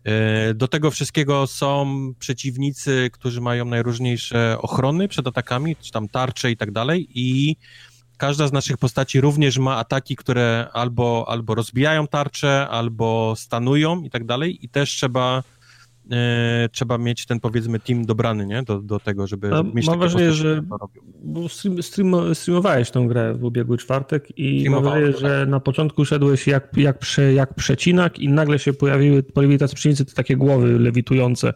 [0.04, 6.50] E, do tego wszystkiego są przeciwnicy, którzy mają najróżniejsze ochrony przed atakami, czy tam tarcze
[6.50, 7.56] i tak dalej i
[8.16, 14.10] każda z naszych postaci również ma ataki, które albo, albo rozbijają tarczę, albo stanują i
[14.10, 15.42] tak dalej i też trzeba
[16.10, 18.62] e, trzeba mieć ten powiedzmy team dobrany, nie?
[18.62, 20.62] Do, do tego, żeby, żeby mieć Mam wrażenie, że
[21.24, 25.20] bo stream, stream, streamowałeś tą grę w ubiegły czwartek i mam wrażenie, tak.
[25.20, 29.74] że na początku szedłeś jak, jak, prze, jak przecinak i nagle się pojawiły, pojawili tacy
[29.74, 31.52] przeciwnicy, te takie głowy lewitujące,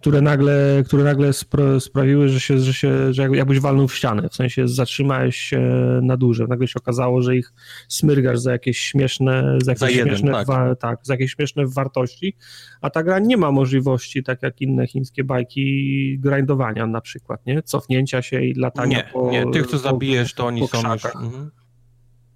[0.00, 4.28] które nagle, które nagle spra sprawiły, że się, że się, że jakbyś walnął w ścianę,
[4.28, 5.60] w sensie zatrzymałeś się
[6.02, 6.46] na dłużej.
[6.48, 7.52] Nagle się okazało, że ich
[7.88, 10.46] smyrgasz za jakieś śmieszne, za jakieś za jeden, śmieszne, tak.
[10.46, 12.36] Wa, tak, za jakieś śmieszne wartości,
[12.80, 13.83] a ta gra nie ma możliwości,
[14.24, 17.62] tak jak inne chińskie bajki, grindowania na przykład, nie?
[17.62, 19.30] Cofnięcia się i latania nie, po...
[19.30, 21.04] Nie, tych, co zabijesz, to oni są już...
[21.04, 21.50] Mhm.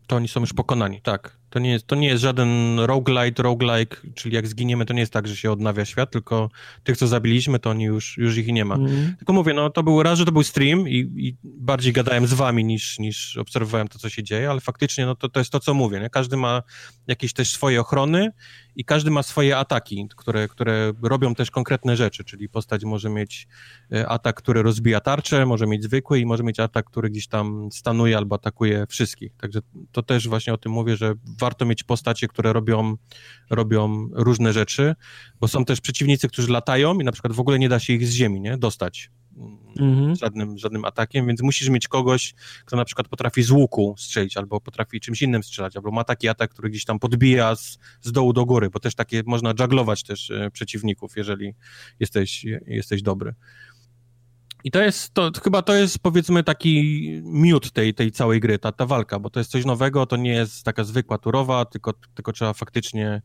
[0.07, 1.39] To oni są już pokonani, tak.
[1.51, 5.12] To nie jest, to nie jest żaden roguelite, roguelike, czyli jak zginiemy, to nie jest
[5.12, 6.51] tak, że się odnawia świat, tylko
[6.85, 8.75] tych, co zabiliśmy, to oni już, już ich nie ma.
[8.75, 9.16] Mm.
[9.16, 12.33] Tylko mówię, no to był raz, że to był stream i, i, bardziej gadałem z
[12.33, 15.61] wami niż, niż obserwowałem to, co się dzieje, ale faktycznie no to, to jest to,
[15.61, 16.11] co mówię, nie?
[16.11, 16.62] Każdy ma
[17.07, 18.33] jakieś też swoje ochrony
[18.79, 23.49] i każdy ma swoje ataki, które, które robią też konkretne rzeczy, czyli postać może mieć
[23.93, 27.69] e, atak, który rozbija tarczę, może mieć zwykły i może mieć atak, który gdzieś tam
[27.73, 29.37] stanuje albo atakuje wszystkich.
[29.37, 29.61] Także
[29.93, 32.97] to też właśnie o tym mówię, że warto mieć postacie, które robią,
[33.51, 34.95] robią różne rzeczy,
[35.41, 38.07] bo są też przeciwnicy, którzy latają i na przykład w ogóle nie da się ich
[38.07, 38.59] z ziemi nie?
[38.59, 39.11] dostać
[39.78, 40.16] mhm.
[40.16, 42.35] żadnym, żadnym atakiem, więc musisz mieć kogoś,
[42.65, 46.28] kto na przykład potrafi z łuku strzelić, albo potrafi czymś innym strzelać, albo ma taki
[46.28, 50.02] atak, który gdzieś tam podbija z, z dołu do góry, bo też takie można jugglować
[50.02, 51.55] też e, przeciwników, jeżeli
[52.01, 53.35] jesteś, jesteś dobry.
[54.65, 58.73] I to jest, to, chyba to jest powiedzmy taki miód tej, tej całej gry, ta,
[58.73, 62.32] ta walka, bo to jest coś nowego, to nie jest taka zwykła turowa, tylko, tylko
[62.32, 63.23] trzeba faktycznie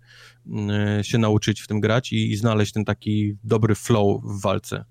[0.99, 4.85] y, się nauczyć w tym grać i, i znaleźć ten taki dobry flow w walce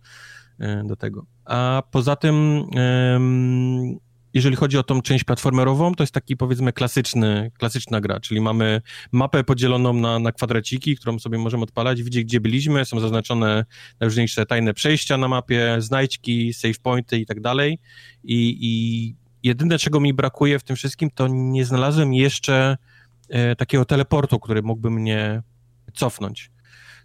[0.85, 1.27] do tego.
[1.45, 2.65] A poza tym
[4.35, 8.81] jeżeli chodzi o tą część platformerową, to jest taki powiedzmy klasyczny, klasyczna gra, czyli mamy
[9.13, 13.65] mapę podzieloną na, na kwadraciki, którą sobie możemy odpalać, widzieć gdzie byliśmy, są zaznaczone
[14.01, 17.79] najróżniejsze tajne przejścia na mapie, znajdźki, save pointy i tak dalej
[18.25, 22.77] i, i jedyne czego mi brakuje w tym wszystkim, to nie znalazłem jeszcze
[23.29, 25.43] e, takiego teleportu, który mógłby mnie
[25.95, 26.52] cofnąć.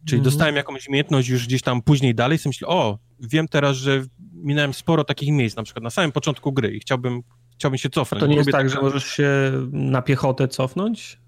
[0.08, 0.26] Czyli -hmm.
[0.26, 4.04] dostałem jakąś umiejętność już gdzieś tam później dalej, sobie myślę, o, wiem teraz, że
[4.34, 7.24] minąłem sporo takich miejsc, na przykład na samym początku gry i chciałbym,
[7.54, 8.22] chciałbym się cofnąć.
[8.22, 9.30] To nie jest tak, że możesz się
[9.72, 11.20] na piechotę cofnąć?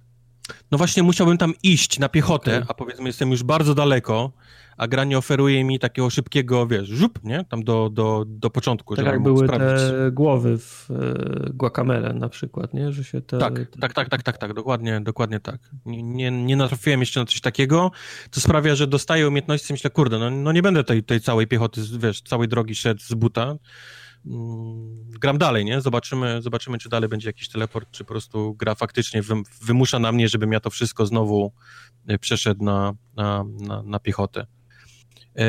[0.71, 2.65] No właśnie musiałbym tam iść na piechotę, okay.
[2.69, 4.31] a powiedzmy jestem już bardzo daleko,
[4.79, 7.45] a gra nie oferuje mi takiego szybkiego, wiesz, żup, nie?
[7.45, 8.95] Tam do, do, do początku.
[8.95, 12.91] Tak jak były te głowy w e, Guacamele na przykład, nie?
[12.91, 13.37] Że się te...
[13.37, 15.59] Tak, tak, tak, tak, tak, tak, dokładnie, dokładnie tak.
[15.85, 17.91] Nie, nie, nie natrafiłem jeszcze na coś takiego,
[18.31, 21.47] co sprawia, że dostaję umiejętności i myślę, kurde, no, no nie będę tej, tej całej
[21.47, 23.55] piechoty, wiesz, całej drogi szedł z buta,
[24.25, 25.81] mm, gram dalej, nie?
[25.81, 29.21] Zobaczymy, zobaczymy, czy dalej będzie jakiś teleport, czy po prostu gra faktycznie
[29.61, 31.53] wymusza na mnie, żebym ja to wszystko znowu
[32.09, 34.45] y, przeszedł na, na, na, na piechotę.
[35.37, 35.45] E,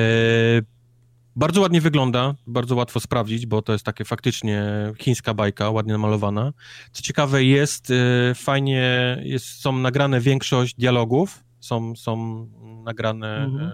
[1.36, 4.64] bardzo ładnie wygląda, bardzo łatwo sprawdzić, bo to jest takie faktycznie
[4.98, 6.52] chińska bajka, ładnie namalowana.
[6.92, 7.94] Co ciekawe jest, y,
[8.34, 12.46] fajnie jest, są nagrane większość dialogów, są, są
[12.84, 13.72] nagrane mhm.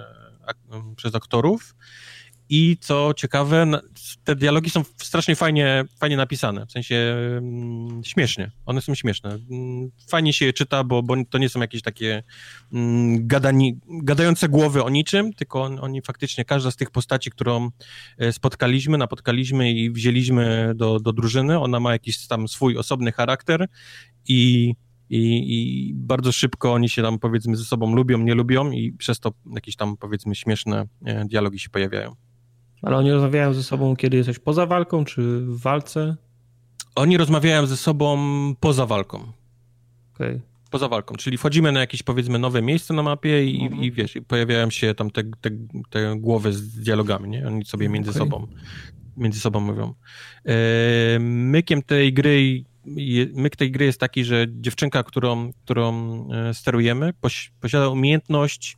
[0.48, 1.74] E, przez aktorów
[2.48, 3.66] i co ciekawe,
[4.24, 8.50] te dialogi są strasznie fajnie, fajnie napisane, w sensie mm, śmiesznie.
[8.66, 9.38] One są śmieszne.
[9.50, 12.22] Mm, fajnie się je czyta, bo, bo to nie są jakieś takie
[12.72, 17.70] mm, gadani, gadające głowy o niczym, tylko on, oni faktycznie, każda z tych postaci, którą
[18.18, 23.66] e, spotkaliśmy, napotkaliśmy i wzięliśmy do, do drużyny, ona ma jakiś tam swój osobny charakter
[24.28, 24.74] i
[25.10, 25.18] i,
[25.88, 29.32] i, bardzo szybko oni się tam powiedzmy ze sobą lubią, nie lubią i przez to
[29.54, 32.16] jakieś tam powiedzmy śmieszne e, dialogi się pojawiają.
[32.82, 36.16] Ale oni rozmawiają ze sobą, kiedy jesteś poza walką, czy w walce?
[36.94, 38.18] Oni rozmawiają ze sobą
[38.60, 39.18] poza walką.
[39.18, 39.32] Okej.
[40.14, 40.40] Okay.
[40.70, 43.82] Poza walką, czyli wchodzimy na jakieś powiedzmy nowe miejsce na mapie i, mhm.
[43.82, 45.50] i wiesz, i pojawiają się tam te, te,
[45.90, 47.46] te, głowy z dialogami, nie?
[47.46, 48.22] Oni sobie między okay.
[48.22, 48.46] sobą
[49.16, 49.94] między sobą mówią.
[50.44, 52.64] E, mykiem tej gry
[53.34, 57.12] myk tej gry jest taki, że dziewczynka, którą, którą e, sterujemy,
[57.60, 58.76] posiada umiejętność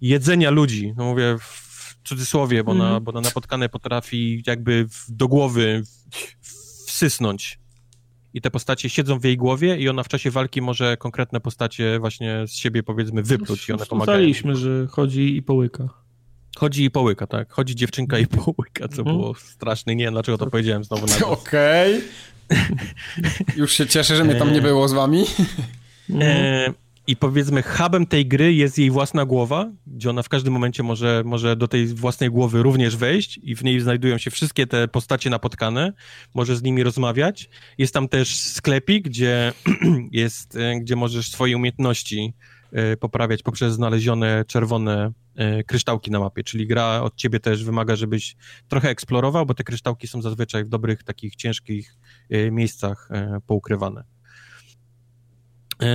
[0.00, 0.94] jedzenia ludzi.
[0.96, 1.71] No mówię w
[2.04, 2.78] cudzysłowie, bo, mm.
[2.78, 3.04] na, mhm.
[3.04, 5.82] bo na napotkane potrafi jakby do głowy
[6.86, 7.58] wsysnąć.
[8.34, 11.98] I te postacie siedzą w jej głowie i ona w czasie walki może konkretne postacie
[11.98, 14.18] właśnie z siebie powiedzmy wypluć i one pomagają.
[14.18, 15.88] Ustaliliśmy, że chodzi i połyka.
[16.56, 17.52] Chodzi i połyka, tak.
[17.52, 19.14] Chodzi dziewczynka i połyka, co mm.
[19.14, 19.96] było straszne.
[19.96, 21.96] Nie wiem, dlaczego to powiedziałem znowu na Okej.
[21.96, 22.02] Okay.
[23.56, 25.24] Już się cieszę, że mnie tam nie było z wami.
[26.20, 26.72] E,
[27.06, 31.22] i powiedzmy, hubem tej gry jest jej własna głowa, gdzie ona w każdym momencie może,
[31.24, 35.30] może do tej własnej głowy również wejść i w niej znajdują się wszystkie te postacie
[35.30, 35.92] napotkane,
[36.34, 37.50] może z nimi rozmawiać.
[37.78, 39.52] Jest tam też sklepik, gdzie,
[40.12, 42.34] jest, e, gdzie możesz swoje umiejętności
[42.72, 47.96] e, poprawiać poprzez znalezione czerwone e, kryształki na mapie, czyli gra od ciebie też wymaga,
[47.96, 48.36] żebyś
[48.68, 51.96] trochę eksplorował, bo te kryształki są zazwyczaj w dobrych, takich ciężkich
[52.50, 53.08] miejscach
[53.46, 54.04] poukrywane.
[55.82, 55.88] Yy,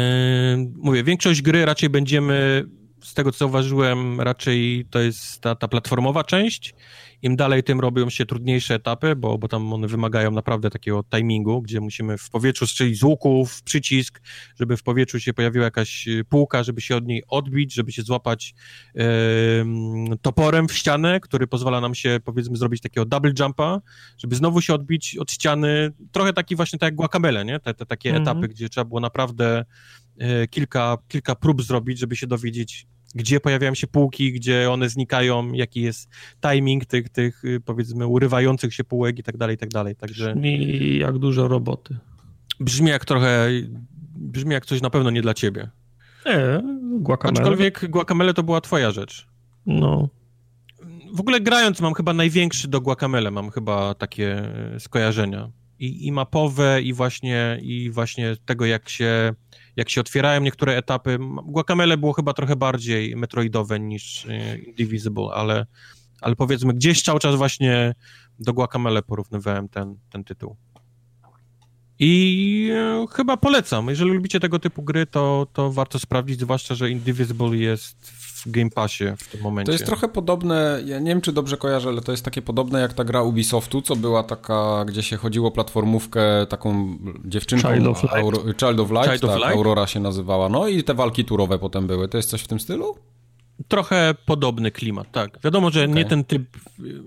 [0.75, 2.65] mówię, większość gry raczej będziemy,
[3.07, 6.73] z tego co zauważyłem, raczej to jest ta, ta platformowa część
[7.21, 11.61] im dalej, tym robią się trudniejsze etapy, bo, bo tam one wymagają naprawdę takiego timingu,
[11.61, 14.21] gdzie musimy w powietrzu strzelić z łuków, przycisk,
[14.59, 18.01] żeby w powietrzu się pojawiła jakaś y, półka, żeby się od niej odbić, żeby się
[18.01, 18.53] złapać
[18.95, 19.03] yy,
[20.21, 23.81] toporem w ścianę, który pozwala nam się, powiedzmy, zrobić takiego double jumpa,
[24.17, 25.91] żeby znowu się odbić od ściany.
[26.11, 27.59] Trochę taki właśnie tak jak guacamele, nie?
[27.59, 28.21] Te, te takie -hmm.
[28.21, 29.65] etapy, gdzie trzeba było naprawdę
[30.17, 35.53] yy, kilka, kilka prób zrobić, żeby się dowiedzieć, gdzie pojawiają się półki, gdzie one znikają,
[35.53, 36.09] jaki jest
[36.41, 39.95] timing tych, tych y, powiedzmy urywających się półek i tak dalej, i tak dalej.
[39.95, 40.33] Także...
[40.33, 41.97] Brzmi jak dużo roboty.
[42.59, 43.49] Brzmi jak trochę,
[44.15, 45.69] brzmi jak coś na pewno nie dla ciebie.
[46.25, 46.61] Nie,
[46.99, 47.39] guacamele.
[47.39, 49.27] Aczkolwiek guacamele to była twoja rzecz.
[49.65, 50.09] No.
[51.13, 54.41] W ogóle grając mam chyba największy do guacamele, mam chyba takie
[54.79, 55.49] skojarzenia.
[55.79, 59.33] I, i mapowe, i właśnie, i właśnie tego, jak się
[59.77, 61.17] jak się otwierają niektóre etapy.
[61.43, 65.65] Guacamele było chyba trochę bardziej metroidowe niż e, Indivisible, ale,
[66.21, 67.95] ale powiedzmy gdzieś cały czas właśnie
[68.39, 70.55] do Guacamele porównywałem ten, ten tytuł.
[71.99, 73.87] I e, chyba polecam.
[73.87, 78.69] Jeżeli lubicie tego typu gry, to, to warto sprawdzić, zwłaszcza, że Indivisible jest w Game
[78.69, 79.65] Passie w tym momencie.
[79.65, 82.79] To jest trochę podobne, ja nie wiem czy dobrze kojarzę, ale to jest takie podobne
[82.79, 87.73] jak ta gra Ubisoftu, co była taka, gdzie się chodziło platformówkę taką dziewczynką.
[87.73, 88.17] Child of Light.
[88.17, 89.55] Auro, Child of Light, Child tak, of Light?
[89.55, 90.49] Aurora się nazywała.
[90.49, 92.07] No i te walki turowe potem były.
[92.07, 92.95] To jest coś w tym stylu?
[93.67, 95.39] Trochę podobny klimat, tak.
[95.43, 95.95] Wiadomo, że okay.
[95.95, 96.57] nie ten typ,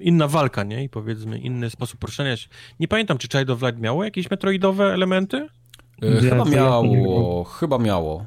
[0.00, 0.84] inna walka, nie?
[0.84, 2.48] I powiedzmy inny sposób poruszania się.
[2.80, 5.48] Nie pamiętam, czy Child of Light miało jakieś metroidowe elementy?
[6.02, 8.26] Yy, chyba miało, chyba miało.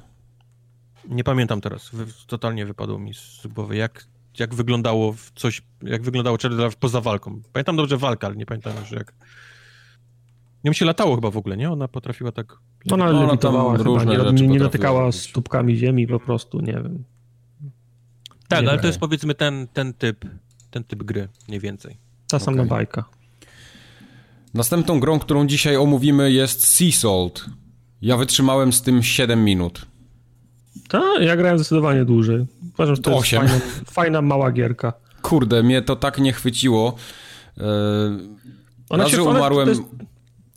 [1.10, 1.92] Nie pamiętam teraz,
[2.28, 4.06] totalnie wypadło mi z głowy, jak,
[4.40, 7.42] jak wyglądało coś, jak wyglądało Child poza walką.
[7.54, 9.14] Pamiętam dobrze walkę, ale nie pamiętam już jak...
[10.64, 11.72] Nią się latało chyba w ogóle, nie?
[11.72, 12.58] Ona potrafiła tak...
[12.92, 17.04] Ona, no, tam różne nie, rzeczy nie dotykała stópkami ziemi po prostu, nie wiem.
[18.48, 18.82] Tak, nie ale wiem.
[18.82, 20.26] to jest powiedzmy ten, ten typ,
[20.72, 21.98] ten typ gry, mniej więcej.
[22.30, 22.46] Ta okay.
[22.46, 23.06] sama bajka.
[24.54, 27.46] Następną grą, którą dzisiaj omówimy jest Sea Salt.
[28.02, 29.93] Ja wytrzymałem z tym 7 minut.
[30.94, 32.46] Tak, ja grałem zdecydowanie dłużej.
[32.74, 34.94] Uważam, że to, to jest fajna, fajna, mała gierka.
[35.22, 36.96] Kurde, mnie to tak nie chwyciło.
[37.58, 37.64] Yy,
[38.90, 39.82] Ona raz, się, że umarłem, jest...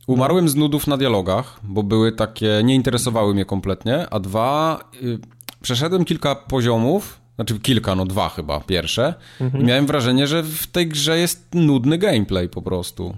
[0.07, 5.19] umarłem z nudów na dialogach, bo były takie, nie interesowały mnie kompletnie, a dwa, yy,
[5.63, 9.15] przeszedłem kilka poziomów znaczy kilka, no dwa chyba, pierwsze.
[9.41, 9.63] Mhm.
[9.63, 13.17] I miałem wrażenie, że w tej grze jest nudny gameplay po prostu.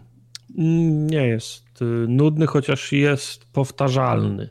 [1.08, 4.48] Nie jest y, nudny, chociaż jest powtarzalny.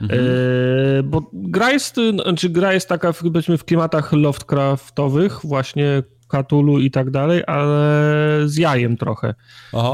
[0.00, 0.20] Mhm.
[0.20, 6.90] E, bo gra jest, znaczy gra jest taka powiedzmy w klimatach Lovecraftowych, właśnie Katulu i
[6.90, 7.78] tak dalej, ale
[8.44, 9.34] z jajem trochę.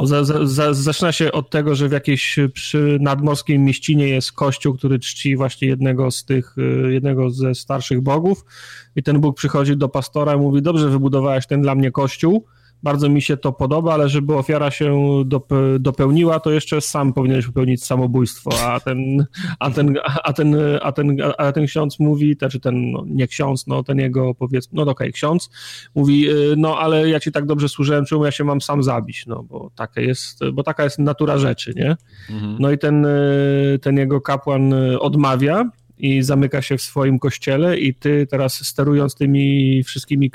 [0.05, 4.99] Za, za, zaczyna się od tego, że w jakiejś przy nadmorskiej mieścinie jest kościół, który
[4.99, 8.45] czci właśnie jednego z tych, y, jednego ze starszych bogów
[8.97, 12.47] i ten Bóg przychodzi do pastora i mówi, dobrze wybudowałeś ten dla mnie kościół,
[12.85, 15.23] bardzo mi się to podoba, ale żeby ofiara się
[15.81, 19.27] dopełniła, to jeszcze sam powinieneś popełnić samobójstwo, a ten,
[19.59, 23.67] a ten, a ten, a ten, a ten ksiądz mówi, znaczy ten, no, nie ksiądz,
[23.67, 25.51] no ten jego powiedzmy, no okej, okay, ksiądz
[25.95, 29.27] mówi, y, no ale ja ci tak dobrze służyłem, czemu ja się mam sam zabić,
[29.27, 31.97] no bo taka jest, bo taka jest natura rzeczy, nie?
[32.31, 32.57] Mhm.
[32.61, 37.79] No i ten, y, ten jego kapłan y, odmawia, i zamyka się w swoim kościele
[37.79, 40.31] i ty teraz sterując tymi wszystkimi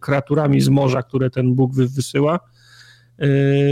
[0.00, 2.40] kreaturami z morza, które ten Bóg wysyła,
[3.18, 3.26] yy,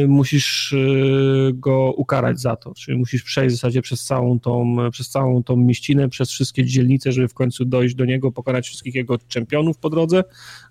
[0.09, 5.09] musisz yy, go ukarać za to, czyli musisz przejść w zasadzie przez całą tą, przez
[5.09, 9.19] całą tą mieścinę, przez wszystkie dzielnice, żeby w końcu dojść do niego, pokonać wszystkich jego
[9.28, 10.24] czempionów po drodze,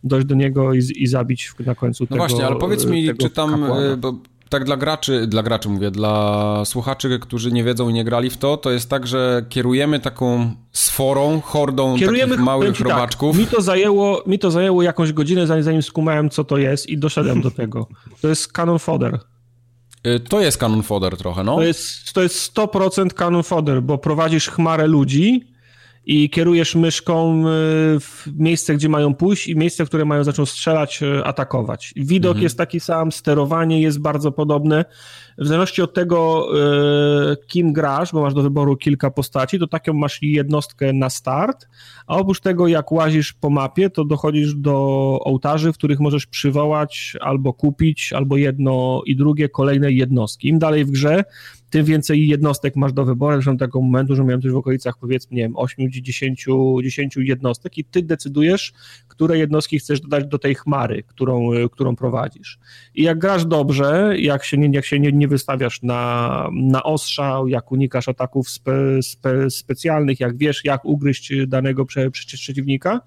[0.03, 3.09] dojść do niego i, i zabić na końcu no tego No właśnie, ale powiedz mi,
[3.17, 4.19] czy tam, yy, bo
[4.51, 8.37] tak dla graczy, dla graczy mówię, dla słuchaczy, którzy nie wiedzą i nie grali w
[8.37, 13.37] to, to jest tak, że kierujemy taką sforą, hordą kierujemy, takich małych tak, robaczków.
[13.37, 16.97] Mi, to zajęło, mi to zajęło jakąś godzinę, zanim, zanim skumałem, co to jest i
[16.97, 17.87] doszedłem do tego.
[18.21, 19.19] To jest Canon Fodder.
[20.07, 21.55] Y, to jest Canon Fodder trochę, no.
[21.55, 25.50] To jest, to jest 100% Canon Fodder, bo prowadzisz chmarę ludzi,
[26.05, 27.43] i kierujesz myszką y,
[27.99, 31.93] w miejsce, gdzie mają pójść i miejsce, w które mają zacząć strzelać, y, atakować.
[31.95, 32.43] Widok mhm.
[32.43, 34.85] jest taki sam, sterowanie jest bardzo podobne.
[35.37, 36.47] W zależności od tego,
[37.31, 41.67] y, kim grasz, bo masz do wyboru kilka postaci, to taką masz jednostkę na start,
[42.07, 44.73] a oprócz tego, jak łazisz po mapie, to dochodzisz do
[45.23, 50.47] ołtarzy, w których możesz przywołać albo kupić, albo jedno i drugie kolejne jednostki.
[50.47, 51.23] Im dalej w grze,
[51.71, 55.35] tym więcej jednostek masz do wyboru, zresztą tego momentu, że miałem coś w okolicach powiedzmy,
[55.35, 56.45] nie wiem, 8, 10,
[56.83, 58.73] 10 jednostek i ty decydujesz,
[59.07, 62.59] które jednostki chcesz dodać do tej chmary, którą, którą prowadzisz.
[62.95, 67.47] I jak grasz dobrze, jak się nie, jak się nie, nie wystawiasz na, na ostrzał,
[67.47, 73.01] jak unikasz ataków spe, spe, specjalnych, jak wiesz, jak ugryźć danego prze, przeciwnika,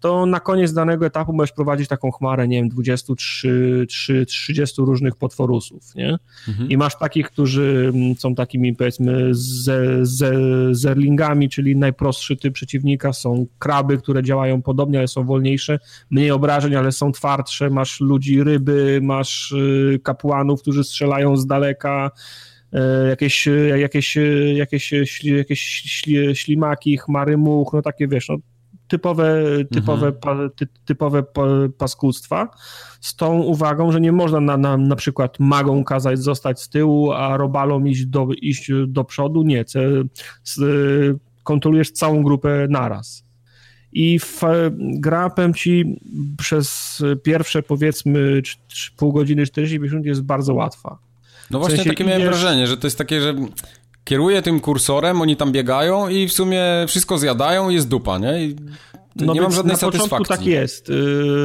[0.00, 5.94] to na koniec danego etapu możesz prowadzić taką chmarę, nie wiem, 23, 30 różnych potworusów,
[5.94, 6.18] nie?
[6.48, 6.68] Mhm.
[6.68, 10.34] I masz takich, którzy mm, są takimi, powiedzmy, ze, ze,
[10.70, 15.78] zerlingami, czyli najprostszy typ przeciwnika, są kraby, które działają podobnie, ale są wolniejsze,
[16.10, 22.10] mniej obrażeń, ale są twardsze, masz ludzi ryby, masz y, kapłanów, którzy strzelają z daleka,
[22.74, 24.16] y, jakieś, jakieś,
[24.54, 24.92] jakieś,
[25.24, 25.60] jakieś
[26.34, 28.36] ślimaki, chmary much, no takie wiesz, no
[28.90, 29.42] typowe,
[29.72, 30.20] typowe, mhm.
[30.20, 31.22] pa, ty, typowe
[31.78, 32.48] paskudztwa,
[33.00, 37.12] z tą uwagą, że nie można na, na, na przykład magą kazać zostać z tyłu,
[37.12, 39.64] a robalom iść do, iść do przodu, nie,
[41.42, 43.24] kontrolujesz całą grupę naraz.
[43.92, 44.40] I w,
[44.78, 46.00] gra, powiem ci,
[46.38, 48.42] przez pierwsze powiedzmy
[48.96, 50.98] pół godziny, 40 minut jest bardzo łatwa.
[51.50, 53.34] No właśnie w sensie takie miałem wrażenie, że to jest takie, że
[54.10, 58.44] kieruje tym kursorem, oni tam biegają i w sumie wszystko zjadają i jest dupa, nie?
[58.44, 58.56] I
[59.16, 60.10] no nie mam żadnej na satysfakcji.
[60.10, 60.90] początku tak jest.
[60.90, 60.94] Y,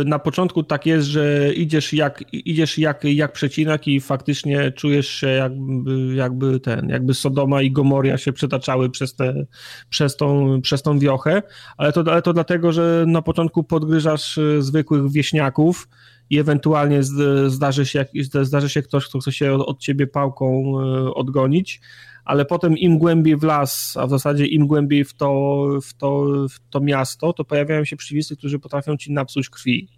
[0.05, 5.27] na początku tak jest, że idziesz jak, idziesz jak, jak przecinak i faktycznie czujesz się
[5.27, 9.45] jakby, jakby ten, jakby Sodoma i Gomoria się przetaczały przez, te,
[9.89, 11.41] przez, tą, przez tą wiochę,
[11.77, 15.87] ale to, ale to dlatego, że na początku podgryzasz y, zwykłych wieśniaków,
[16.29, 17.03] i ewentualnie
[17.47, 18.05] zdarzy się,
[18.41, 20.75] zdarzy się ktoś, kto chce się od ciebie pałką
[21.07, 21.81] y, odgonić,
[22.25, 26.25] ale potem im głębiej w las, a w zasadzie im głębiej w to, w to,
[26.49, 29.89] w to miasto, to pojawiają się przeciwnicy, którzy potrafią ci napsuć krwi.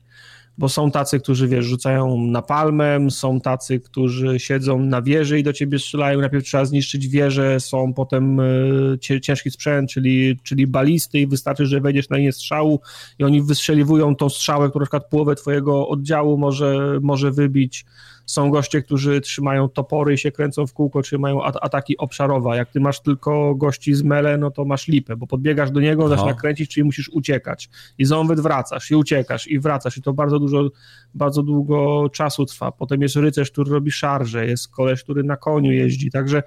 [0.57, 5.53] Bo są tacy, którzy wiesz, rzucają napalmem, są tacy, którzy siedzą na wieży i do
[5.53, 6.21] ciebie strzelają.
[6.21, 11.81] Najpierw trzeba zniszczyć wieżę, są potem y, ciężki sprzęt, czyli, czyli balisty, i wystarczy, że
[11.81, 12.81] wejdziesz na nie strzału
[13.19, 17.85] i oni wystrzeliwują tą strzałę, która na przykład połowę twojego oddziału może, może wybić
[18.27, 22.57] są goście, którzy trzymają topory i się kręcą w kółko, czy mają ataki obszarowe.
[22.57, 26.07] Jak ty masz tylko gości z mele, no to masz lipę, bo podbiegasz do niego,
[26.07, 27.69] zaczyna kręcić, czyli musisz uciekać.
[27.97, 30.69] I znowu wracasz i uciekasz i wracasz i to bardzo dużo,
[31.13, 32.71] bardzo długo czasu trwa.
[32.71, 36.43] Potem jest rycerz, który robi szarże, jest koleś, który na koniu jeździ, także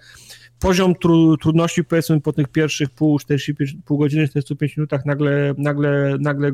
[0.60, 6.16] poziom tru, trudności, powiedzmy, po tych pierwszych pół, 45, pół godziny, 45 minutach nagle, nagle,
[6.20, 6.52] nagle,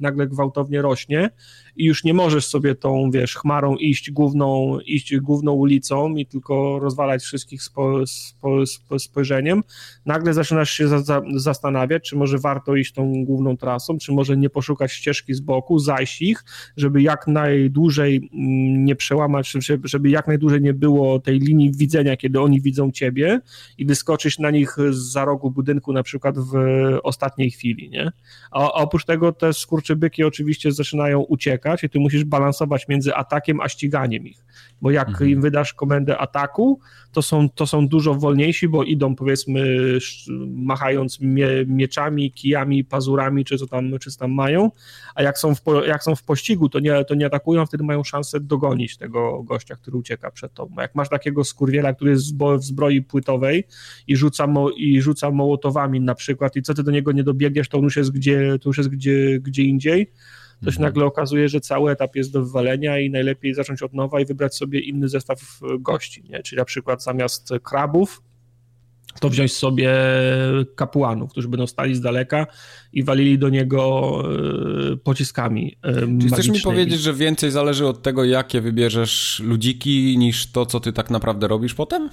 [0.00, 1.30] nagle gwałtownie rośnie
[1.76, 6.78] i już nie możesz sobie tą, wiesz, chmarą iść główną, iść główną ulicą i tylko
[6.78, 9.62] rozwalać wszystkich spo, spo, spo, spojrzeniem,
[10.06, 14.36] nagle zaczynasz się za, za, zastanawiać, czy może warto iść tą główną trasą, czy może
[14.36, 16.44] nie poszukać ścieżki z boku, zajść ich,
[16.76, 19.52] żeby jak najdłużej mm, nie przełamać,
[19.84, 23.40] żeby jak najdłużej nie było tej linii widzenia, kiedy oni widzą ciebie
[23.78, 26.52] i wyskoczyć na nich za rogu budynku na przykład w
[27.02, 28.12] ostatniej chwili, nie?
[28.50, 33.14] A, a oprócz tego te skurczybyki oczywiście zaczynają uciekać, uciekać i ty musisz balansować między
[33.14, 34.44] atakiem a ściganiem ich,
[34.82, 35.30] bo jak mhm.
[35.30, 36.80] im wydasz komendę ataku,
[37.12, 39.78] to są, to są dużo wolniejsi, bo idą powiedzmy
[40.54, 44.70] machając mie, mieczami, kijami, pazurami, czy co tam, czy co tam mają,
[45.14, 48.04] a jak są, w, jak są w pościgu, to nie, to nie atakują, wtedy mają
[48.04, 50.80] szansę dogonić tego gościa, który ucieka przed tobą.
[50.80, 53.64] Jak masz takiego skurwiela, który jest w zbroi płytowej
[54.06, 57.68] i rzuca, mo, i rzuca mołotowami na przykład i co ty do niego nie dobiegniesz,
[57.68, 60.10] to on już jest gdzie, to już jest gdzie, gdzie indziej,
[60.64, 60.82] to się mhm.
[60.82, 64.56] nagle okazuje, że cały etap jest do wywalenia i najlepiej zacząć od nowa i wybrać
[64.56, 66.42] sobie inny zestaw gości, nie?
[66.42, 68.22] czyli na przykład zamiast krabów
[69.20, 69.94] to wziąć sobie
[70.76, 72.46] kapłanów, którzy będą stali z daleka
[72.92, 74.12] i walili do niego
[74.92, 80.18] e, pociskami e, Czy chcesz mi powiedzieć, że więcej zależy od tego, jakie wybierzesz ludziki,
[80.18, 82.10] niż to, co ty tak naprawdę robisz potem?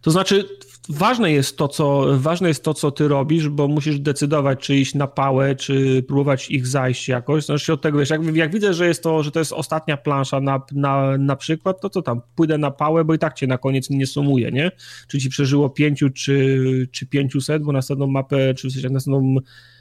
[0.00, 0.48] To znaczy,
[0.88, 4.94] ważne jest to, co, ważne jest to, co ty robisz, bo musisz decydować, czy iść
[4.94, 7.44] na pałę, czy próbować ich zajść jakoś.
[7.46, 10.40] Zależy od tego, wiesz, jak, jak, widzę, że jest to, że to jest ostatnia plansza
[10.40, 13.58] na, na, na przykład, to co tam, pójdę na pałę, bo i tak cię na
[13.58, 14.70] koniec nie sumuje, nie?
[15.08, 19.36] Czy ci przeżyło pięciu, czy, czy pięciuset, bo następną mapę, czy w sensie następną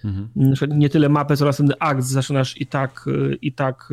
[0.06, 0.80] Mhm.
[0.80, 3.06] Nie tyle mapę, co następny akt zaczynasz i tak,
[3.42, 3.90] i tak,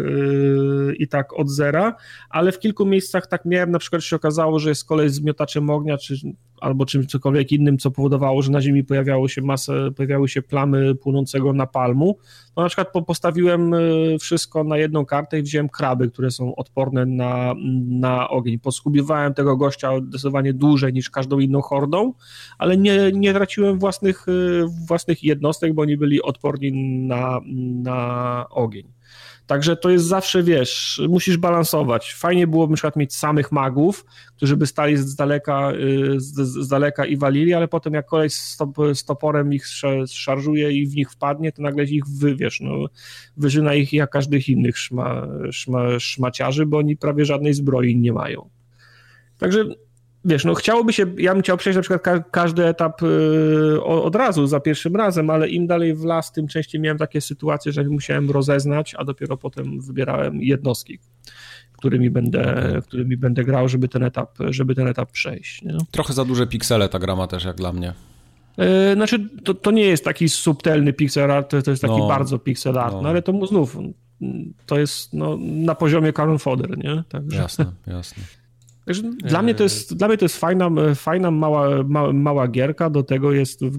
[0.98, 1.96] i tak od zera,
[2.30, 5.70] ale w kilku miejscach tak miałem, na przykład się okazało, że jest kolej z miotaczem
[5.70, 6.14] ognia, czy,
[6.60, 10.94] albo czymś cokolwiek innym, co powodowało, że na ziemi pojawiało się masę, pojawiały się plamy
[10.94, 12.18] płynącego napalmu,
[12.54, 17.06] to na przykład postawiłem y, wszystko na jedną kartę i wziąłem kraby, które są odporne
[17.06, 17.54] na,
[17.88, 18.58] na ogień.
[18.58, 22.12] Poskubiwałem tego gościa zdecydowanie dłużej niż każdą inną hordą,
[22.58, 26.72] ale nie, nie traciłem własnych, y, własnych jednostek, bo oni byli odporni
[27.06, 27.40] na,
[27.82, 28.99] na ogień.
[29.50, 32.14] Także to jest zawsze, wiesz, musisz balansować.
[32.14, 34.04] Fajnie byłoby na przykład mieć samych magów,
[34.36, 38.30] którzy by stali z daleka, y, z, z daleka i walili, ale potem jak kolej
[38.30, 39.66] z, toporem ich
[40.08, 42.86] szarżuje i w nich wpadnie, to nagle ich wywiesz, no,
[43.36, 48.48] wyżyna ich jak każdych innych szma, szma, szmaciarzy, bo oni prawie żadnej zbroi nie mają.
[49.38, 49.64] Także
[50.24, 54.14] wiesz, no chciałoby się, ja bym chciał przejść na przykład ka każdy etap yy, od
[54.14, 57.84] razu, za pierwszym razem, ale im dalej w las, tym częściej miałem takie sytuacje, że
[57.84, 60.98] musiałem rozeznać, a dopiero potem wybierałem jednostki,
[61.72, 65.62] którymi będę, którymi będę grał, żeby ten etap, żeby ten etap przejść.
[65.62, 65.76] Nie?
[65.90, 67.92] Trochę za duże piksele ta grama też jak dla mnie.
[68.58, 72.38] Yy, znaczy, to, to nie jest taki subtelny pixel art, to jest taki no, bardzo
[72.38, 73.02] pixel art, no.
[73.02, 73.76] no ale to znów,
[74.66, 77.02] to jest no, na poziomie Caron Fodder, nie?
[77.08, 77.36] Także...
[77.36, 78.39] Jasne, jasne.
[78.90, 82.90] Także dla mnie to jest, dla mnie to jest fajna, fajna mała, ma, mała gierka,
[82.90, 83.78] do tego jest w,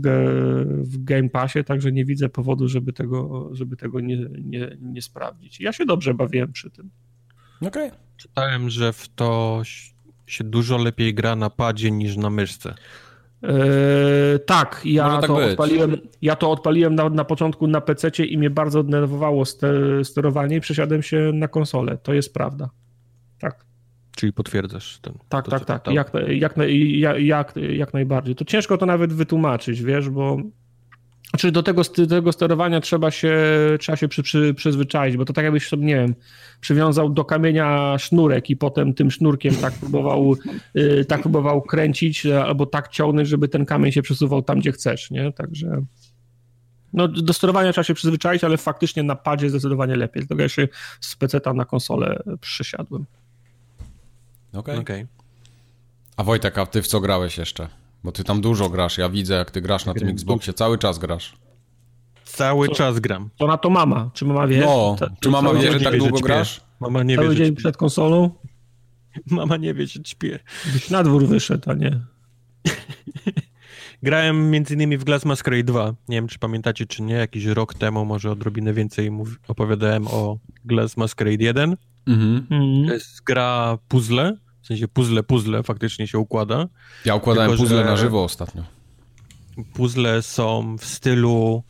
[0.83, 5.59] w Game Passie, także nie widzę powodu, żeby tego, żeby tego nie, nie, nie sprawdzić.
[5.59, 6.89] Ja się dobrze bawiłem przy tym.
[7.61, 7.87] Okej.
[7.87, 7.99] Okay.
[8.17, 9.61] Czytałem, że w to
[10.27, 12.73] się dużo lepiej gra na padzie niż na myszce.
[13.43, 18.37] Eee, tak, ja tak to, odpaliłem, ja to odpaliłem na, na początku na PC i
[18.37, 19.43] mnie bardzo denerwowało
[20.03, 21.97] sterowanie i przesiadłem się na konsolę.
[21.97, 22.69] To jest prawda.
[23.39, 23.70] Tak.
[24.15, 25.13] Czyli potwierdzasz ten.
[25.29, 25.83] Tak, to, tak, tak.
[25.83, 25.93] Tam...
[25.93, 26.55] Jak, jak,
[27.19, 28.35] jak, jak, najbardziej.
[28.35, 30.37] To ciężko to nawet wytłumaczyć, wiesz, bo
[31.37, 33.35] czy do tego, do tego sterowania trzeba się,
[33.79, 36.15] trzeba się przy, przy, przyzwyczaić, bo to tak jakbyś sobie, nie wiem,
[36.61, 40.35] przywiązał do kamienia sznurek i potem tym sznurkiem tak próbował,
[40.73, 45.11] yy, tak próbował kręcić albo tak ciągnąć, żeby ten kamień się przesuwał tam, gdzie chcesz,
[45.11, 45.31] nie?
[45.31, 45.81] Także
[46.93, 50.21] no, do sterowania trzeba się przyzwyczaić, ale faktycznie na padzie zdecydowanie lepiej.
[50.21, 50.67] Dlatego ja się
[50.99, 53.05] z PC na konsolę przysiadłem.
[54.53, 54.59] Okej.
[54.59, 54.79] Okay.
[54.79, 55.07] okay.
[56.17, 57.67] A Wojtek, a ty w co grałeś jeszcze?
[58.03, 60.99] Bo ty tam dużo grasz, ja widzę jak ty grasz na tym Xboxie, cały czas
[60.99, 61.33] grasz.
[62.23, 63.29] Cały co, czas gram.
[63.37, 64.09] To na to mama.
[64.13, 64.61] Czy mama wie?
[64.61, 66.61] No, czy mama wie, że tak długo grasz?
[66.79, 68.29] Mama nie cały wie, dzień przed konsolą?
[69.31, 70.39] Mama nie wie, że śpię.
[70.73, 71.99] Byś na dwór wyszedł, a nie.
[74.03, 75.93] Grałem między innymi w Glass Masquerade 2.
[76.09, 77.13] Nie wiem, czy pamiętacie, czy nie.
[77.13, 79.11] Jakiś rok temu, może odrobinę więcej
[79.47, 81.77] opowiadałem o Glass Masquerade 1.
[82.07, 82.47] Mhm.
[82.87, 86.67] To jest gra puzzle, w sensie puzzle, puzzle faktycznie się układa.
[87.05, 88.63] Ja układałem Tylko, puzzle na żywo ostatnio.
[89.73, 91.63] Puzzle są w stylu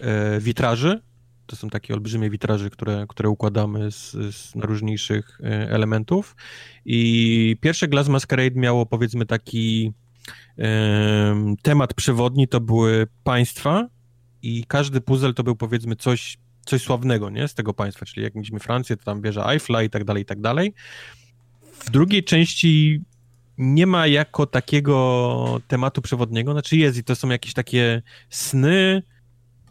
[0.00, 1.00] e, witraży.
[1.46, 6.36] To są takie olbrzymie witraży, które, które układamy z, z najróżniejszych e, elementów.
[6.84, 9.92] I pierwsze Glass Masquerade miało powiedzmy taki
[11.62, 13.88] temat przewodni to były państwa
[14.42, 17.48] i każdy puzzle to był powiedzmy coś, coś sławnego, nie?
[17.48, 20.26] Z tego państwa, czyli jak mieliśmy Francję, to tam wieża Eiffla i tak dalej, i
[20.26, 20.74] tak dalej.
[21.72, 23.00] W drugiej części
[23.58, 29.02] nie ma jako takiego tematu przewodniego, znaczy jest i to są jakieś takie sny,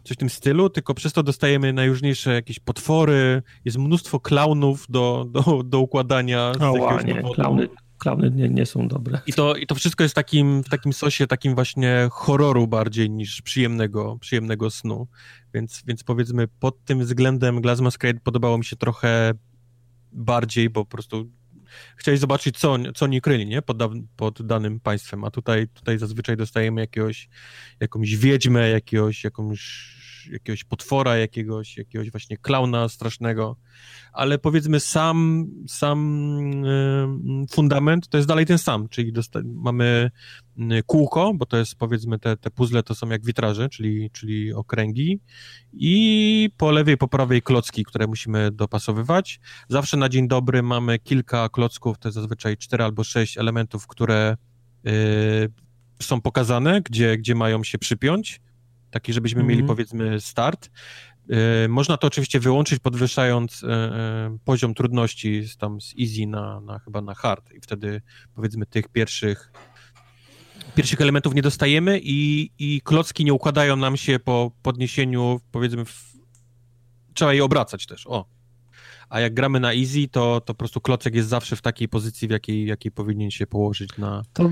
[0.04, 5.26] coś w tym stylu, tylko przez to dostajemy najróżniejsze jakieś potwory, jest mnóstwo klaunów do,
[5.30, 6.52] do, do układania.
[6.60, 7.68] O, ładnie, klauny,
[7.98, 9.20] klauny nie, nie są dobre.
[9.26, 13.42] I to, I to wszystko jest takim, w takim sosie takim właśnie horroru bardziej niż
[13.42, 15.08] przyjemnego, przyjemnego snu.
[15.54, 19.32] Więc, więc powiedzmy pod tym względem Glass Masquerade podobało mi się trochę
[20.12, 21.30] bardziej, bo po prostu
[21.96, 23.62] chcieli zobaczyć, co, co oni kryli, nie?
[23.62, 23.76] Pod,
[24.16, 27.28] pod danym państwem, a tutaj, tutaj zazwyczaj dostajemy jakiegoś,
[27.80, 29.96] jakąś wiedźmę, jakiegoś, jakąś
[30.28, 33.56] jakiegoś potwora, jakiegoś, jakiegoś właśnie klauna strasznego,
[34.12, 36.62] ale powiedzmy sam, sam
[37.50, 39.12] fundament to jest dalej ten sam, czyli
[39.44, 40.10] mamy
[40.86, 45.20] kółko, bo to jest powiedzmy te, te puzzle to są jak witraże, czyli, czyli okręgi.
[45.72, 49.40] I po lewej, po prawej klocki, które musimy dopasowywać.
[49.68, 54.36] Zawsze na dzień dobry mamy kilka klocków, to jest zazwyczaj cztery albo sześć elementów, które
[54.86, 54.92] y,
[56.02, 58.40] są pokazane, gdzie, gdzie mają się przypiąć
[58.96, 59.50] taki, żebyśmy mm -hmm.
[59.50, 59.76] mieli mhm.
[59.76, 60.70] powiedzmy start.
[61.64, 63.66] Y, można to oczywiście wyłączyć, podwyższając y,
[64.44, 68.02] poziom trudności z, tam z easy na, na chyba na hard i wtedy
[68.34, 69.52] powiedzmy tych pierwszych
[70.74, 76.12] pierwszych elementów nie dostajemy i, i klocki nie układają nam się po podniesieniu, powiedzmy, w...
[77.14, 78.24] trzeba je obracać też, o,
[79.08, 82.28] a jak gramy na easy, to, to po prostu klocek jest zawsze w takiej pozycji,
[82.28, 84.42] w jakiej, jakiej powinien się położyć na, to...
[84.42, 84.50] na,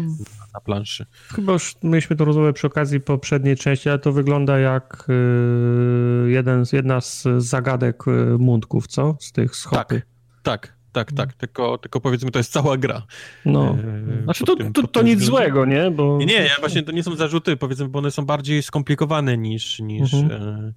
[0.54, 1.06] na planszy.
[1.34, 6.64] Chyba już mieliśmy to rozmowę przy okazji poprzedniej części, ale to wygląda jak y, jeden,
[6.72, 9.16] jedna z zagadek y, mundków, co?
[9.20, 10.02] Z tych schopy.
[10.42, 10.74] Tak, tak.
[10.94, 13.02] Tak, tak, tylko, tylko powiedzmy, to jest cała gra.
[13.44, 13.76] No.
[14.20, 15.90] E, znaczy, to, tym, to, to nic złego, nie?
[15.90, 16.18] Bo...
[16.18, 20.14] Nie, nie, właśnie to nie są zarzuty, powiedzmy, bo one są bardziej skomplikowane niż, niż,
[20.14, 20.42] mhm.
[20.42, 20.72] e,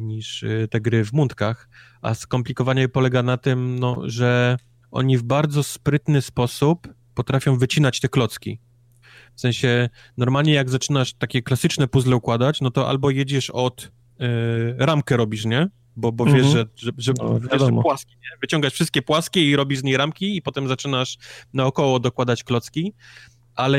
[0.00, 1.68] niż e, te gry w mundkach,
[2.02, 4.56] a skomplikowanie polega na tym, no, że
[4.90, 8.60] oni w bardzo sprytny sposób potrafią wycinać te klocki.
[9.34, 13.90] W sensie, normalnie jak zaczynasz takie klasyczne puzzle układać, no to albo jedziesz od y,
[14.78, 15.68] ramkę robisz, nie?
[15.96, 16.52] Bo, bo wiesz, mhm.
[16.52, 18.38] że, że, że, no, wiesz, że płaski, nie?
[18.40, 21.18] Wyciągasz wszystkie płaskie i robisz z niej ramki i potem zaczynasz
[21.52, 22.94] naokoło dokładać klocki
[23.54, 23.78] ale,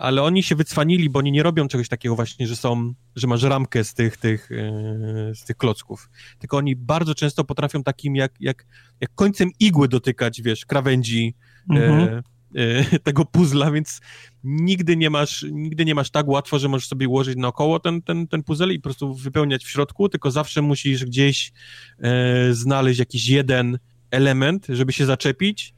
[0.00, 3.42] ale oni się wycwanili, bo oni nie robią czegoś takiego właśnie, że są, że masz
[3.42, 8.32] ramkę z tych, tych, e, z tych klocków, tylko oni bardzo często potrafią takim jak,
[8.40, 8.66] jak,
[9.00, 11.34] jak końcem igły dotykać, wiesz, krawędzi
[11.70, 12.22] e, mhm.
[12.54, 14.00] e, tego puzla, więc
[14.44, 18.28] nigdy nie masz, nigdy nie masz tak łatwo, że możesz sobie ułożyć naokoło ten, ten,
[18.28, 21.52] ten puzzle i po prostu wypełniać w środku, tylko zawsze musisz gdzieś
[21.98, 23.78] e, znaleźć jakiś jeden
[24.10, 25.74] element, żeby się zaczepić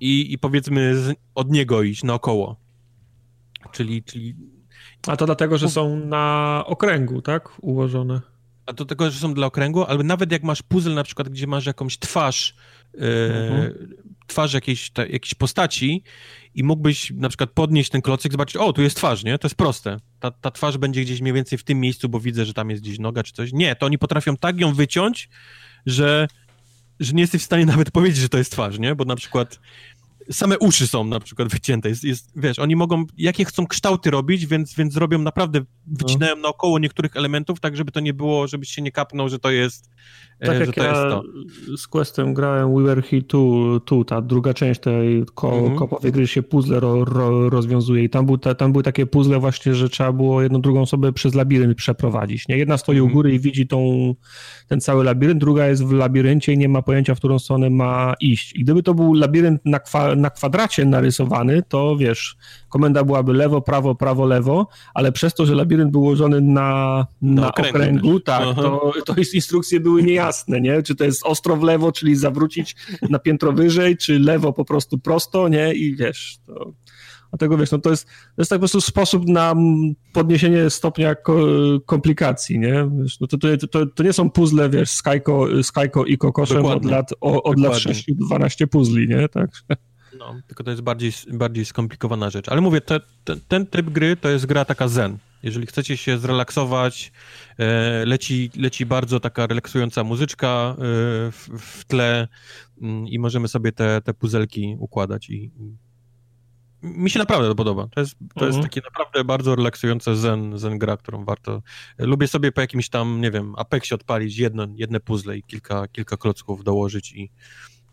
[0.00, 0.94] i, i powiedzmy
[1.34, 2.56] od niego iść naokoło.
[3.72, 4.34] Czyli, czyli...
[5.06, 7.48] A to dlatego, że są na okręgu, tak?
[7.60, 8.20] Ułożone.
[8.66, 11.46] A to tego, że są dla okręgu, ale nawet jak masz puzzle na przykład, gdzie
[11.46, 12.56] masz jakąś twarz,
[12.94, 13.94] yy, mhm.
[14.26, 16.02] twarz jakiejś, ta, jakiejś postaci
[16.54, 19.38] i mógłbyś na przykład podnieść ten klocek, zobaczyć, o, tu jest twarz, nie?
[19.38, 19.96] To jest proste.
[20.20, 22.82] Ta, ta twarz będzie gdzieś mniej więcej w tym miejscu, bo widzę, że tam jest
[22.82, 23.52] gdzieś noga czy coś.
[23.52, 25.28] Nie, to oni potrafią tak ją wyciąć,
[25.86, 26.28] że,
[27.00, 28.94] że nie jesteś w stanie nawet powiedzieć, że to jest twarz, nie?
[28.94, 29.60] Bo na przykład
[30.30, 31.88] same uszy są na przykład wycięte.
[31.88, 36.42] Jest, jest, wiesz, oni mogą, jakie chcą kształty robić, więc, więc robią naprawdę, wycinają no.
[36.42, 39.90] naokoło niektórych elementów, tak żeby to nie było, żebyś się nie kapnął, że to jest
[40.40, 41.22] e, tak że jak to ja jest to.
[41.76, 43.22] z Questem grałem We Were Here
[43.86, 45.78] 2, ta druga część tej ko, mm -hmm.
[45.78, 49.38] kopowej gry się puzzle ro, ro, rozwiązuje i tam, był ta, tam były takie puzzle
[49.38, 52.48] właśnie, że trzeba było jedną drugą osobę przez labirynt przeprowadzić.
[52.48, 52.58] Nie?
[52.58, 53.04] Jedna stoi mm -hmm.
[53.04, 53.14] u mhm.
[53.14, 54.14] góry i widzi tą,
[54.68, 58.14] ten cały labirynt, druga jest w labiryncie i nie ma pojęcia, w którą stronę ma
[58.20, 58.56] iść.
[58.56, 62.36] I gdyby to był labirynt na, kwa, na kwadracie narysowany, to wiesz,
[62.68, 67.40] komenda byłaby lewo, prawo, prawo, lewo, ale przez to, że labirynt był ułożony na, na,
[67.42, 70.82] na okręgu, okręgu tak, to, to instrukcje były niejasne, nie?
[70.82, 72.76] Czy to jest ostro w lewo, czyli zawrócić
[73.10, 75.74] na piętro wyżej, czy lewo po prostu prosto, nie?
[75.74, 76.72] I wiesz, to...
[77.30, 79.54] Dlatego wiesz, no to jest, to jest tak po prostu sposób na
[80.12, 81.16] podniesienie stopnia
[81.86, 82.90] komplikacji, nie?
[83.02, 86.84] Wiesz, no to, to, to, to nie są puzzle, wiesz, Skyko, Skyko i Kokoszem od
[86.84, 89.28] lat, o, od lat 6-12 puzli, nie?
[89.28, 89.50] Tak.
[90.18, 92.48] No, tylko to jest bardziej, bardziej skomplikowana rzecz.
[92.48, 95.18] Ale mówię, te, te, ten tryb gry to jest gra taka zen.
[95.42, 97.12] Jeżeli chcecie się zrelaksować,
[97.58, 100.76] e, leci, leci bardzo taka relaksująca muzyczka e,
[101.32, 102.28] w, w, tle
[102.82, 105.50] mm, i możemy sobie te, te puzelki układać i,
[106.82, 107.88] mi się naprawdę to podoba.
[107.94, 108.62] To jest, to jest mhm.
[108.62, 111.62] takie naprawdę bardzo relaksujące zen, zen gra, którą warto...
[111.98, 116.16] Lubię sobie po jakimś tam, nie wiem, Apexie odpalić jedno, jedne puzzle i kilka, kilka
[116.16, 117.30] klocków dołożyć i,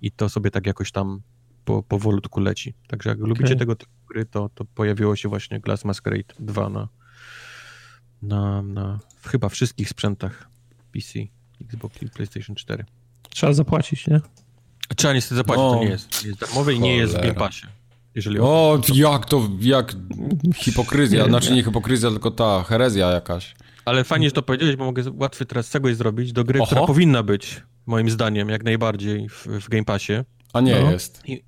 [0.02, 1.22] i to sobie tak jakoś tam
[1.66, 2.74] po, powolutku leci.
[2.88, 3.30] Także jak okay.
[3.30, 6.88] lubicie tego typu gry, to, to pojawiło się właśnie Glass Masquerade 2 na,
[8.22, 10.50] na, na chyba wszystkich sprzętach
[10.94, 11.20] PC,
[11.62, 12.86] Xbox i PlayStation 4.
[13.30, 14.22] Trzeba zapłacić, nie?
[14.96, 17.68] Trzeba niestety zapłacić, to nie jest, nie jest darmowe i nie jest w Game Passie.
[18.16, 19.96] Jeżeli o, jak to, jak
[20.56, 23.56] hipokryzja, nie, znaczy nie hipokryzja, tylko ta herezja jakaś.
[23.86, 26.66] Ale fajnie, że to powiedziałeś, bo mogę łatwiej teraz czegoś zrobić do gry, Oho.
[26.66, 30.14] która powinna być, moim zdaniem, jak najbardziej w, w Game Passie.
[30.54, 30.92] A nie no.
[30.92, 31.22] jest.
[31.26, 31.44] I,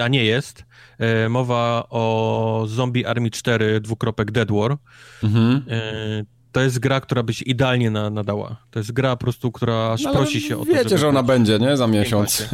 [0.00, 0.64] a nie jest.
[0.98, 4.76] E, mowa o Zombie Army 4 dwukropek Dead War.
[5.22, 5.62] Mhm.
[5.68, 8.56] E, to jest gra, która by się idealnie na, nadała.
[8.70, 11.22] To jest gra po prostu, która aż no, prosi się o to, Wiecie, że ona
[11.22, 11.76] będzie, nie?
[11.76, 12.48] Za miesiąc.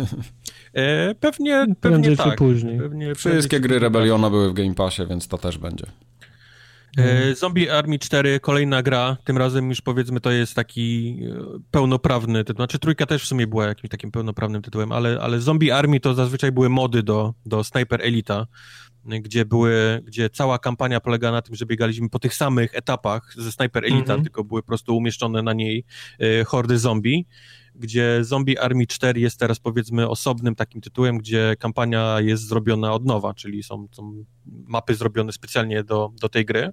[0.74, 2.38] E, pewnie, pewnie tak.
[2.38, 2.78] później.
[2.78, 5.86] Pewnie, Wszystkie gry Rebeliona były w Game Passie, więc to też będzie.
[6.98, 12.44] E, Zombie Army 4, kolejna gra, tym razem już powiedzmy to jest taki e, pełnoprawny
[12.44, 16.00] tytuł, znaczy trójka też w sumie była jakimś takim pełnoprawnym tytułem, ale, ale Zombie Army
[16.00, 18.46] to zazwyczaj były mody do, do Sniper Elita,
[19.04, 23.52] gdzie były, gdzie cała kampania polega na tym, że biegaliśmy po tych samych etapach ze
[23.52, 24.22] Sniper Elita, mm -hmm.
[24.22, 25.84] tylko były po prostu umieszczone na niej
[26.20, 27.26] e, hordy zombie
[27.74, 33.04] gdzie Zombie Army 4 jest teraz powiedzmy osobnym takim tytułem, gdzie kampania jest zrobiona od
[33.04, 36.70] nowa, czyli są, są mapy zrobione specjalnie do, do tej gry.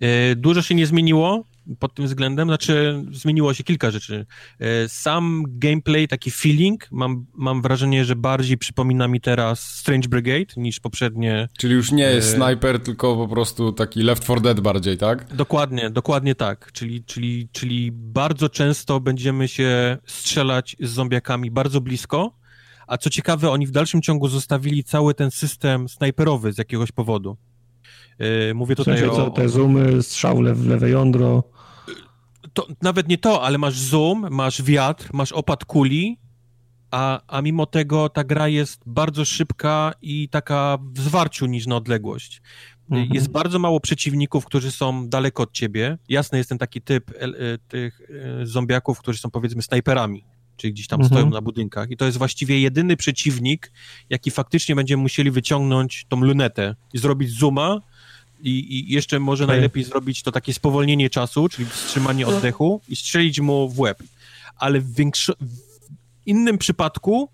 [0.00, 1.44] E, dużo się nie zmieniło
[1.78, 4.26] pod tym względem, znaczy zmieniło się kilka rzeczy.
[4.60, 10.54] E, sam gameplay, taki feeling, mam, mam wrażenie, że bardziej przypomina mi teraz Strange Brigade
[10.56, 11.48] niż poprzednie.
[11.58, 15.34] Czyli już nie jest e, sniper, tylko po prostu taki Left 4 Dead bardziej, tak?
[15.34, 16.72] Dokładnie, dokładnie tak.
[16.72, 22.38] Czyli, czyli, czyli bardzo często będziemy się strzelać z zombiakami bardzo blisko,
[22.86, 27.36] a co ciekawe, oni w dalszym ciągu zostawili cały ten system snajperowy z jakiegoś powodu.
[28.18, 29.16] Yy, mówię tutaj w sensie, o...
[29.16, 31.42] co, te zoomy, strzał w lewe jądro?
[32.52, 36.18] To, nawet nie to, ale masz zoom, masz wiatr, masz opad kuli,
[36.90, 41.76] a, a mimo tego ta gra jest bardzo szybka i taka w zwarciu niż na
[41.76, 42.42] odległość.
[42.90, 43.14] Mhm.
[43.14, 45.98] Jest bardzo mało przeciwników, którzy są daleko od ciebie.
[46.08, 47.28] Jasny jest ten taki typ e, e,
[47.68, 48.00] tych
[48.40, 50.24] e, zombiaków, którzy są powiedzmy snajperami,
[50.56, 51.08] czyli gdzieś tam mhm.
[51.08, 51.90] stoją na budynkach.
[51.90, 53.72] I to jest właściwie jedyny przeciwnik,
[54.10, 57.80] jaki faktycznie będziemy musieli wyciągnąć tą lunetę i zrobić zooma
[58.44, 63.40] i, i jeszcze może najlepiej zrobić to takie spowolnienie czasu, czyli wstrzymanie oddechu i strzelić
[63.40, 64.02] mu w łeb.
[64.56, 65.58] Ale w, większo- w
[66.26, 67.28] innym przypadku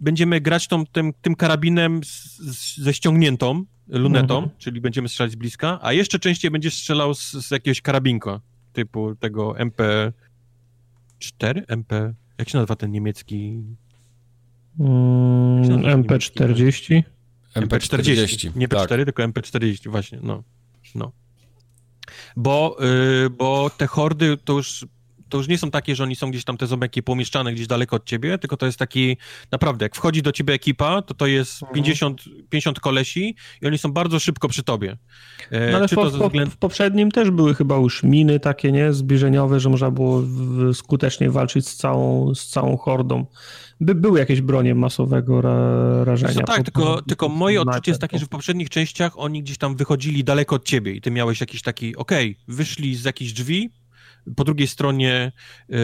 [0.00, 4.58] będziemy grać tą, tym, tym karabinem z, z, ze ściągniętą lunetą, mhm.
[4.58, 8.40] czyli będziemy strzelać z bliska, a jeszcze częściej będziesz strzelał z, z jakiegoś karabinka,
[8.72, 10.12] typu tego MP4?
[11.68, 12.14] MP...
[12.38, 13.62] Jak się nazywa ten niemiecki?
[14.80, 15.62] Mm,
[16.02, 17.02] MP40?
[17.60, 18.56] MP40.
[18.56, 19.04] Nie P4, tak.
[19.04, 20.42] tylko MP40, właśnie, no.
[20.94, 21.12] no.
[22.36, 24.86] Bo, yy, bo te hordy to już
[25.28, 27.96] to już nie są takie, że oni są gdzieś tam te zombie pomieszczane gdzieś daleko
[27.96, 29.16] od ciebie, tylko to jest taki,
[29.52, 31.74] naprawdę, jak wchodzi do ciebie ekipa, to to jest mhm.
[31.74, 34.96] 50, 50 kolesi i oni są bardzo szybko przy tobie.
[35.50, 36.50] E, no ale w, względu...
[36.50, 40.22] w, poprzednim też były chyba już miny takie, nie, zbliżeniowe, że można było
[40.74, 43.26] skutecznie walczyć z całą, z całą hordą.
[43.80, 46.34] By były jakieś bronie masowego ra, rażenia.
[46.34, 49.42] No tak, po, tylko, po, tylko moje odczucie jest takie, że w poprzednich częściach oni
[49.42, 53.04] gdzieś tam wychodzili daleko od ciebie i ty miałeś jakiś taki, okej, okay, wyszli z
[53.04, 53.70] jakichś drzwi,
[54.36, 55.32] po drugiej stronie
[55.70, 55.76] e,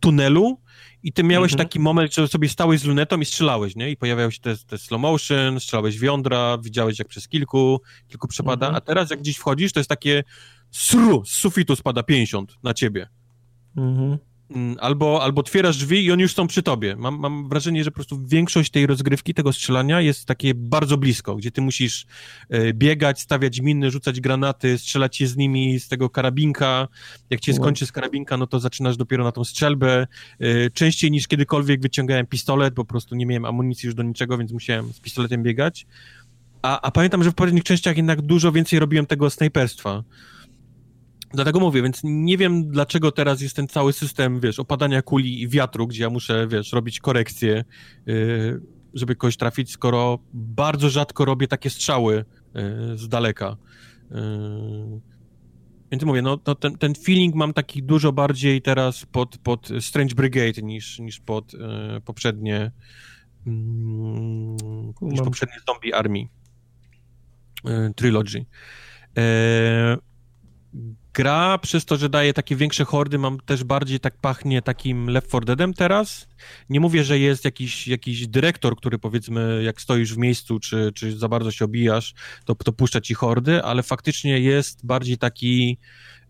[0.00, 0.60] tunelu
[1.02, 1.68] i ty miałeś mhm.
[1.68, 3.90] taki moment, że sobie stałeś z lunetą i strzelałeś, nie?
[3.90, 8.28] I pojawiały się te, te slow motion, strzelałeś w jądra, widziałeś jak przez kilku, kilku
[8.28, 8.74] przepada, mhm.
[8.74, 10.24] a teraz jak gdzieś wchodzisz, to jest takie
[10.70, 13.08] sru, z sufitu spada 50 na ciebie.
[13.76, 14.06] Mhm.
[14.06, 14.18] Mm,
[14.80, 16.96] albo, albo otwierasz drzwi i oni już są przy tobie.
[16.96, 21.36] Mam, mam wrażenie, że po prostu większość tej rozgrywki, tego strzelania jest takie bardzo blisko,
[21.36, 22.06] gdzie ty musisz
[22.48, 26.88] e, biegać, stawiać miny, rzucać granaty, strzelać się z nimi z tego karabinka.
[27.30, 30.06] Jak cię skończy z karabinka, no to zaczynasz dopiero na tą strzelbę.
[30.40, 34.52] E, częściej niż kiedykolwiek wyciągałem pistolet, po prostu nie miałem amunicji już do niczego, więc
[34.52, 35.86] musiałem z pistoletem biegać.
[36.62, 40.02] A, a pamiętam, że w poprzednich częściach jednak dużo więcej robiłem tego snajperstwa.
[41.36, 45.48] Dlatego mówię, więc nie wiem, dlaczego teraz jest ten cały system, wiesz, opadania kuli i
[45.48, 47.64] wiatru, gdzie ja muszę, wiesz, robić korekcje,
[48.06, 48.60] yy,
[48.94, 53.56] żeby kogoś trafić, skoro bardzo rzadko robię takie strzały yy, z daleka.
[54.10, 55.00] Yy.
[55.92, 60.62] Więc mówię, no ten, ten feeling mam taki dużo bardziej teraz pod, pod Strange Brigade
[60.62, 61.60] niż, niż pod yy,
[62.04, 62.72] poprzednie
[63.46, 64.56] mm,
[65.02, 66.18] niż poprzednie Zombie Army
[67.64, 68.46] yy, Trilogy.
[69.16, 69.24] Yy,
[71.16, 75.28] gra, przez to, że daje takie większe hordy, mam też bardziej tak pachnie takim Left
[75.28, 76.28] 4 Deadem teraz.
[76.70, 81.18] Nie mówię, że jest jakiś, jakiś dyrektor, który powiedzmy, jak stoisz w miejscu, czy, czy
[81.18, 82.14] za bardzo się obijasz,
[82.44, 85.78] to, to puszcza ci hordy, ale faktycznie jest bardziej taki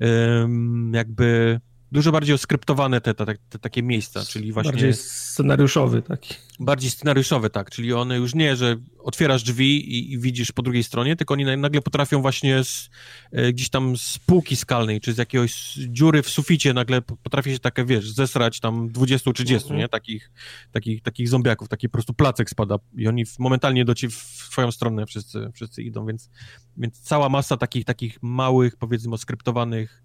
[0.00, 1.60] um, jakby
[1.92, 4.72] Dużo bardziej oskryptowane te, te, te, takie miejsca, czyli właśnie...
[4.72, 6.34] Bardziej scenariuszowy taki.
[6.60, 10.84] Bardziej scenariuszowy, tak, czyli one już nie, że otwierasz drzwi i, i widzisz po drugiej
[10.84, 12.90] stronie, tylko oni nagle potrafią właśnie z,
[13.32, 17.58] e, gdzieś tam z półki skalnej, czy z jakiegoś dziury w suficie nagle potrafi się
[17.58, 19.76] takie, wiesz, zesrać tam 20-30, mhm.
[19.76, 20.30] nie, takich,
[20.72, 24.72] takich, takich zombiaków, taki po prostu placek spada i oni momentalnie do ciebie w swoją
[24.72, 26.30] stronę wszyscy, wszyscy idą, więc,
[26.76, 30.02] więc cała masa takich, takich małych, powiedzmy, oskryptowanych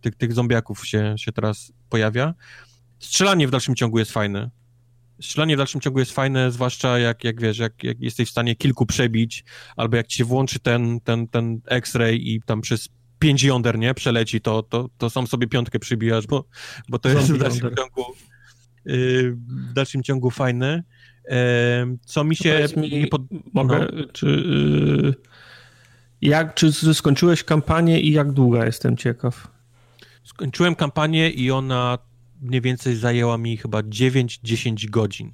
[0.00, 2.34] tych, tych zombiaków się, się teraz pojawia.
[2.98, 4.50] Strzelanie w dalszym ciągu jest fajne.
[5.22, 8.56] Strzelanie w dalszym ciągu jest fajne, zwłaszcza jak, jak wiesz, jak, jak jesteś w stanie
[8.56, 9.44] kilku przebić,
[9.76, 12.88] albo jak ci się włączy ten, ten, ten X-ray i tam przez
[13.18, 16.44] pięć jąder, nie, przeleci, to, to, to sam sobie piątkę przybijasz, bo,
[16.88, 18.04] bo to jest w dalszym ciągu
[18.86, 19.36] y,
[19.70, 20.82] w dalszym ciągu fajne.
[22.04, 23.22] Co mi się mi, nie pod...
[23.52, 24.06] Mogę, no.
[24.12, 25.14] czy
[26.22, 29.48] jak, czy skończyłeś kampanię i jak długa jestem ciekaw?
[30.24, 31.98] Skończyłem kampanię i ona
[32.40, 35.32] mniej więcej zajęła mi chyba 9-10 godzin.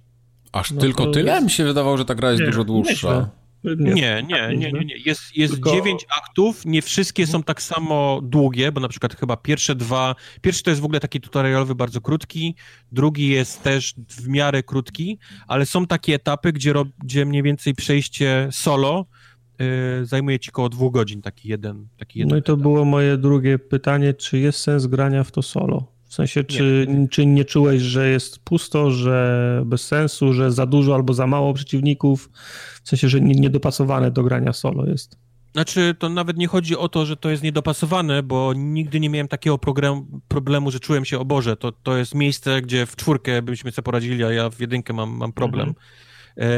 [0.53, 1.33] Aż no tylko tyle?
[1.33, 1.45] Jest...
[1.45, 3.31] Mi się wydawało, że ta gra jest nie, dużo dłuższa.
[3.65, 4.97] Nie, nie, nie, nie, nie, nie.
[5.05, 5.71] Jest, jest Tylko...
[5.71, 10.63] 9 aktów, nie wszystkie są tak samo długie, bo na przykład chyba pierwsze dwa, pierwszy
[10.63, 12.55] to jest w ogóle taki tutorialowy, bardzo krótki,
[12.93, 18.49] drugi jest też w miarę krótki, ale są takie etapy, gdzie, gdzie mniej więcej przejście
[18.51, 19.07] solo
[19.59, 22.63] yy, zajmuje ci około dwóch godzin taki jeden, taki jeden No i to etap.
[22.63, 25.95] było moje drugie pytanie, czy jest sens grania w to solo?
[26.05, 27.09] W sensie, czy nie.
[27.09, 31.55] czy nie czułeś, że jest pusto, że bez sensu, że za dużo albo za mało
[31.55, 32.31] przeciwników?
[32.83, 35.19] W sensie, że niedopasowane do grania solo jest.
[35.53, 39.29] Znaczy, to nawet nie chodzi o to, że to jest niedopasowane, bo nigdy nie miałem
[39.29, 43.43] takiego program, problemu, że czułem się, o Boże, to, to jest miejsce, gdzie w czwórkę
[43.43, 45.69] byśmy sobie poradzili, a ja w jedynkę mam, mam problem.
[45.69, 45.87] Mhm.
[46.39, 46.49] E,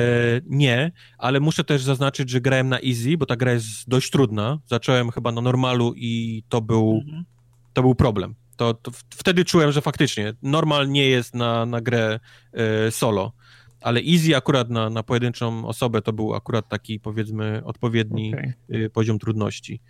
[0.47, 4.59] nie, ale muszę też zaznaczyć, że grałem na easy, bo ta gra jest dość trudna.
[4.67, 7.25] Zacząłem chyba na normalu i to był, mhm.
[7.73, 8.35] to był problem.
[8.57, 12.21] To, to wtedy czułem, że faktycznie normal nie jest na, na grę
[12.53, 13.33] e, solo,
[13.81, 18.55] ale easy akurat na, na pojedynczą osobę to był akurat taki powiedzmy odpowiedni okay.
[18.71, 19.81] E, poziom trudności.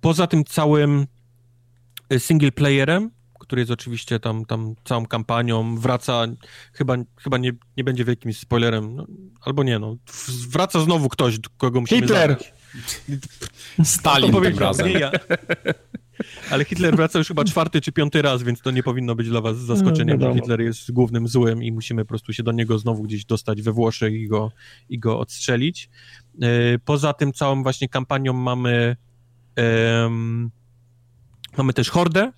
[0.00, 1.06] Poza tym całym
[2.18, 3.10] single playerem
[3.52, 6.26] który jest oczywiście tam, tam całą kampanią, wraca,
[6.72, 9.06] chyba, chyba nie, nie będzie wielkim spoilerem, no,
[9.40, 9.96] albo nie, no,
[10.48, 12.30] wraca znowu ktoś, kogo musimy Hitler!
[12.30, 12.54] Zabrać.
[13.84, 14.88] Stalin tym razem.
[14.88, 15.10] Nie ja.
[16.50, 19.40] Ale Hitler wraca już chyba czwarty czy piąty raz, więc to nie powinno być dla
[19.40, 22.78] was zaskoczeniem, no, że Hitler jest głównym złym i musimy po prostu się do niego
[22.78, 24.52] znowu gdzieś dostać we Włoszech i go,
[24.88, 25.90] i go odstrzelić.
[26.42, 28.96] E, poza tym całą właśnie kampanią mamy
[29.56, 30.50] um,
[31.56, 32.32] mamy też Hordę,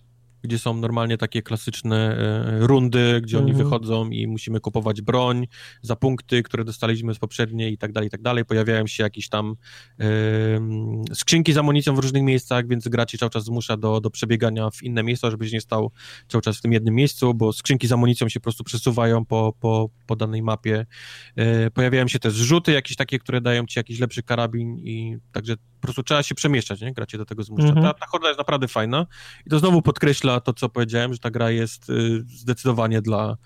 [0.45, 3.65] gdzie są normalnie takie klasyczne e, rundy, gdzie oni mhm.
[3.65, 5.47] wychodzą i musimy kupować broń
[5.83, 8.45] za punkty, które dostaliśmy z poprzedniej i tak dalej, i tak dalej.
[8.45, 9.57] Pojawiają się jakieś tam
[10.01, 10.05] y,
[11.15, 14.83] skrzynki z amunicją w różnych miejscach, więc gracz cały czas zmusza do, do przebiegania w
[14.83, 15.91] inne miejsca, żebyś nie stał
[16.29, 19.55] cały czas w tym jednym miejscu, bo skrzynki z amunicją się po prostu przesuwają po,
[19.61, 20.87] po, po danej mapie.
[21.67, 25.57] Y, pojawiają się też zrzuty jakieś takie, które dają ci jakiś lepszy karabin i także
[25.85, 26.93] po prostu trzeba się przemieszczać, nie?
[26.93, 27.69] Gracie do tego zmusza.
[27.69, 27.87] Mhm.
[27.87, 29.07] Ta, ta horda jest naprawdę fajna
[29.47, 33.37] i to znowu podkreśla to, co powiedziałem, że ta gra jest y, zdecydowanie dla,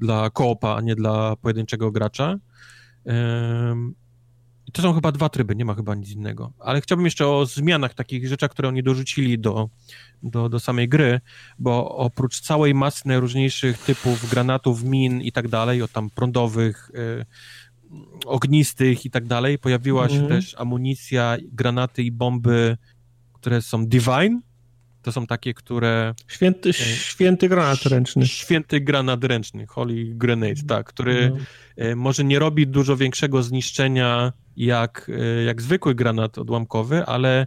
[0.00, 2.36] dla koopa, a nie dla pojedynczego gracza.
[4.66, 6.52] I to są chyba dwa tryby, nie ma chyba nic innego.
[6.58, 9.68] Ale chciałbym jeszcze o zmianach, takich rzeczach, które oni dorzucili do,
[10.22, 11.20] do, do samej gry,
[11.58, 17.26] bo oprócz całej masy najróżniejszych typów granatów, min i tak dalej, od tam prądowych, y,
[18.26, 20.28] ognistych i tak dalej, pojawiła się mm.
[20.28, 22.76] też amunicja, granaty i bomby,
[23.32, 24.40] które są divine,
[25.02, 26.14] to są takie, które...
[26.28, 28.26] Święty, e, święty granat ręczny.
[28.26, 31.36] Święty granat ręczny, Holy Grenade, tak, który no.
[31.76, 37.46] E, może nie robi dużo większego zniszczenia jak, e, jak zwykły granat odłamkowy, ale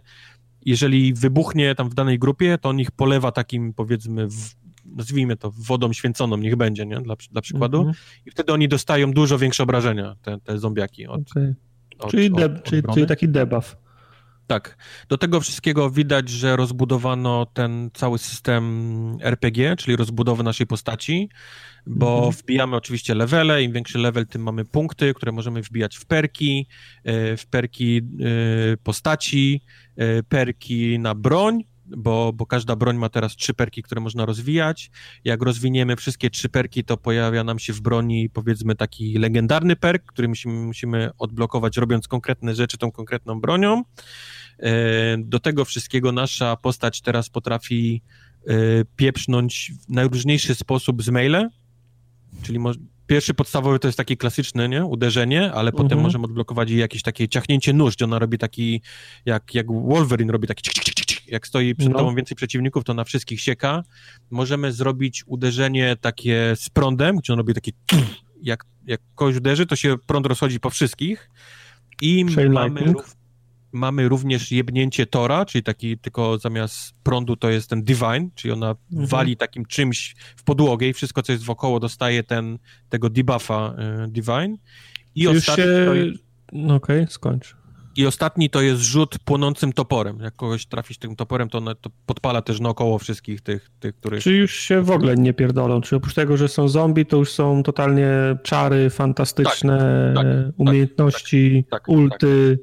[0.66, 4.54] jeżeli wybuchnie tam w danej grupie, to on ich polewa takim, powiedzmy, w,
[4.84, 7.00] nazwijmy to wodą święconą, niech będzie, nie?
[7.00, 7.80] Dla, dla przykładu.
[7.80, 7.96] Mm -hmm.
[8.26, 11.06] I wtedy oni dostają dużo większe obrażenia, te, te zombiaki.
[11.06, 11.54] Od, okay.
[11.98, 13.76] od, czyli, de, od, czyli, czyli taki debuff.
[14.50, 14.76] Tak.
[15.08, 21.28] Do tego wszystkiego widać, że rozbudowano ten cały system RPG, czyli rozbudowę naszej postaci,
[21.86, 22.32] bo mhm.
[22.32, 26.66] wbijamy oczywiście levele, im większy level, tym mamy punkty, które możemy wbijać w perki,
[27.04, 28.02] e, w perki e,
[28.76, 29.62] postaci,
[29.96, 31.64] e, perki na broń,
[31.96, 34.90] bo, bo każda broń ma teraz trzy perki, które można rozwijać.
[35.24, 40.04] Jak rozwiniemy wszystkie trzy perki, to pojawia nam się w broni powiedzmy taki legendarny perk,
[40.06, 43.82] który musimy, musimy odblokować robiąc konkretne rzeczy tą konkretną bronią.
[44.58, 48.02] E, do tego wszystkiego nasza postać teraz potrafi
[48.46, 48.54] e,
[48.96, 51.48] pieprznąć w najróżniejszy sposób z maile,
[52.42, 52.58] czyli
[53.10, 54.84] Pierwszy podstawowy to jest taki klasyczny, nie?
[54.84, 56.02] Uderzenie, ale potem mhm.
[56.02, 58.82] możemy odblokować jakieś takie ciachnięcie nóż, gdzie ona robi taki,
[59.26, 60.70] jak, jak Wolverine robi taki
[61.26, 61.98] jak stoi przed no.
[61.98, 63.82] tobą więcej przeciwników, to na wszystkich sieka.
[64.30, 67.72] Możemy zrobić uderzenie takie z prądem, gdzie on robi taki
[68.42, 71.30] jak, jak kogoś uderzy, to się prąd rozchodzi po wszystkich.
[72.02, 72.94] I mamy,
[73.72, 78.74] mamy również jebnięcie Tora, czyli taki tylko zamiast prądu to jest ten Divine, czyli ona
[78.92, 79.08] mhm.
[79.08, 83.74] wali takim czymś w podłogę i wszystko, co jest wokoło, dostaje ten, tego debuffa
[84.04, 84.56] y, Divine.
[85.14, 85.64] I ostatni...
[85.64, 86.12] Się...
[86.52, 87.60] No okej, okay, skończ.
[87.96, 90.18] I ostatni to jest rzut płonącym toporem.
[90.20, 94.22] Jak kogoś trafić tym toporem, to, to podpala też naokoło wszystkich tych, tych, których...
[94.22, 95.80] Czy już się w ogóle nie pierdolą?
[95.80, 98.10] Czy oprócz tego, że są zombie, to już są totalnie
[98.42, 102.58] czary, fantastyczne tak, tak, tak umiejętności, tak, tak, ulty...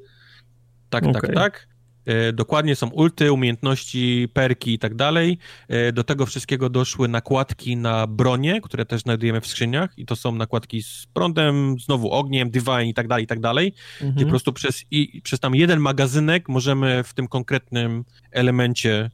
[0.90, 1.22] Tak, okay.
[1.22, 1.68] tak, tak.
[2.08, 5.38] E, dokładnie są ulty, umiejętności, perki i tak dalej.
[5.68, 10.16] E, do tego wszystkiego doszły nakładki na bronie, które też znajdujemy w skrzyniach i to
[10.16, 13.74] są nakładki z prądem, znowu ogniem, divine i tak dalej, i tak dalej.
[13.94, 14.16] Mhm.
[14.16, 19.10] Gdzie po prostu przez, i, przez tam jeden magazynek możemy w tym konkretnym elemencie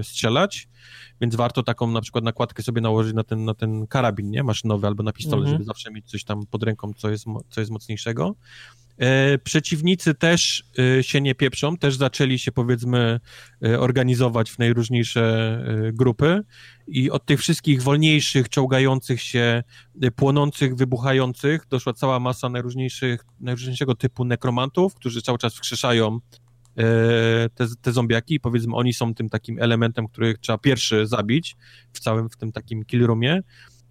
[0.00, 0.68] y, strzelać
[1.20, 4.86] więc warto taką na przykład nakładkę sobie nałożyć na ten, na ten karabin, nie, maszynowy
[4.86, 5.54] albo na pistolet, mhm.
[5.54, 8.34] żeby zawsze mieć coś tam pod ręką, co jest, co jest mocniejszego.
[8.98, 10.64] E, przeciwnicy też
[10.98, 13.20] e, się nie pieprzą, też zaczęli się powiedzmy
[13.64, 16.40] e, organizować w najróżniejsze grupy
[16.86, 19.62] i od tych wszystkich wolniejszych, czołgających się,
[20.16, 26.18] płonących, wybuchających doszła cała masa najróżniejszych, najróżniejszego typu nekromantów, którzy cały czas wskrzeszają
[27.54, 31.56] te, te zombiaki i powiedzmy oni są tym takim elementem, których trzeba pierwszy zabić
[31.92, 33.40] w całym w tym takim killroomie.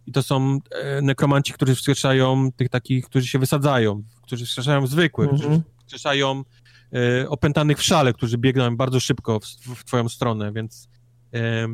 [0.06, 0.60] I to są
[1.02, 5.44] nekromanci, którzy wskrzeszają tych takich, którzy się wysadzają, którzy wskrzeszają zwykłych, mm -hmm.
[5.44, 6.44] którzy wskrzeszają
[6.94, 9.46] e, opętanych w szale, którzy biegną bardzo szybko w,
[9.76, 10.90] w twoją stronę, więc
[11.34, 11.68] e,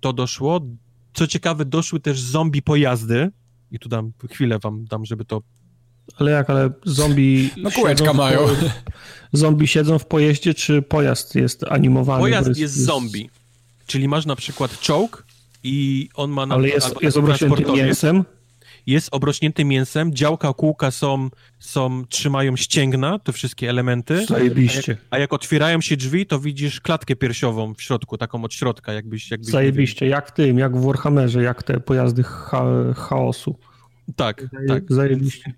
[0.00, 0.60] to doszło.
[1.14, 3.30] Co ciekawe, doszły też zombie pojazdy
[3.70, 5.42] i tu dam chwilę wam dam, żeby to
[6.18, 7.50] ale jak, ale zombie.
[7.56, 8.38] No kółeczka mają.
[8.38, 8.54] Po...
[9.32, 12.20] Zombie siedzą w pojeździe, czy pojazd jest animowany?
[12.20, 13.30] Pojazd jest, jest, zombie.
[13.86, 15.26] Czyli masz na przykład czołg,
[15.62, 16.46] i on ma...
[16.46, 18.24] Na, Ale jest, jest obrośnięty mięsem?
[18.86, 21.28] Jest obrośnięty mięsem, działka, kółka są,
[21.58, 24.26] są, trzymają ścięgna, te wszystkie elementy.
[24.26, 24.92] Zajebiście.
[24.92, 28.54] A jak, a jak otwierają się drzwi, to widzisz klatkę piersiową w środku, taką od
[28.54, 29.30] środka, jakbyś...
[29.30, 32.64] jakbyś Zajebiście, jak w tym, jak w Warhammerze, jak te pojazdy cha
[32.96, 33.58] chaosu.
[34.16, 34.82] Tak, Zaje, tak.
[34.88, 35.52] Zajebiście.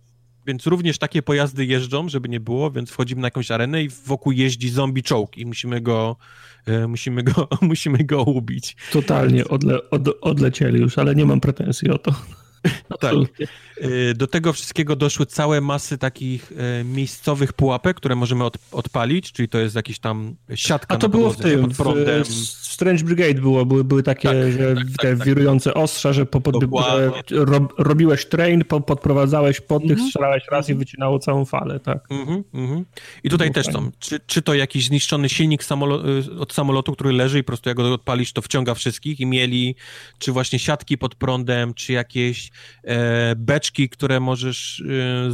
[0.47, 4.33] Więc również takie pojazdy jeżdżą, żeby nie było, więc wchodzimy na jakąś arenę i wokół
[4.33, 6.17] jeździ zombie czołg i musimy go
[6.67, 8.77] E, musimy go, musimy go ubić.
[8.93, 12.15] Totalnie odle, od, odlecieli już, ale nie mam pretensji o to.
[13.01, 13.15] Tak.
[13.81, 19.33] E, do tego wszystkiego doszły całe masy takich e, miejscowych pułapek, które możemy od, odpalić,
[19.33, 22.25] czyli to jest jakiś tam siatka A to było w tym, prądem.
[22.25, 22.29] W,
[22.73, 26.41] Strange Brigade było, były, były takie, tak, że tak, te tak, wirujące ostrza, że po,
[26.41, 26.57] pod,
[27.31, 30.09] rob, robiłeś train, po, podprowadzałeś pod tych, -hmm.
[30.09, 30.79] strzelałeś raz i mhm.
[30.79, 32.07] wycinało całą falę, tak.
[32.11, 32.85] Mm -hmm.
[33.25, 37.13] I tutaj też są, czy, czy to jakiś zniszczony silnik samolo y, od samolotu, który
[37.13, 39.75] leży i po prostu jak go odpalisz, to wciąga wszystkich i mieli,
[40.19, 42.52] czy właśnie siatki pod prądem, czy jakieś
[43.37, 45.31] beczki, które możesz, e,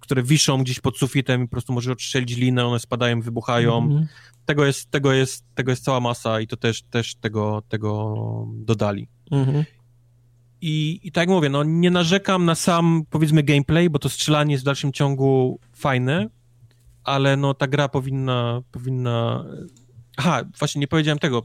[0.00, 3.78] które wiszą gdzieś pod sufitem i po prostu możesz odstrzelić linę, one spadają, wybuchają.
[3.78, 4.06] Mm -hmm.
[4.46, 8.14] Tego, jest, tego, jest, tego jest cała masa i to też, też tego, tego
[8.54, 9.08] dodali.
[9.30, 9.64] Mm -hmm.
[10.60, 14.52] I, I tak jak mówię, no nie narzekam na sam, powiedzmy, gameplay, bo to strzelanie
[14.52, 16.28] jest w dalszym ciągu fajne,
[17.04, 19.44] ale no ta gra powinna, powinna...
[20.16, 21.42] Aha, właśnie nie powiedziałem tego.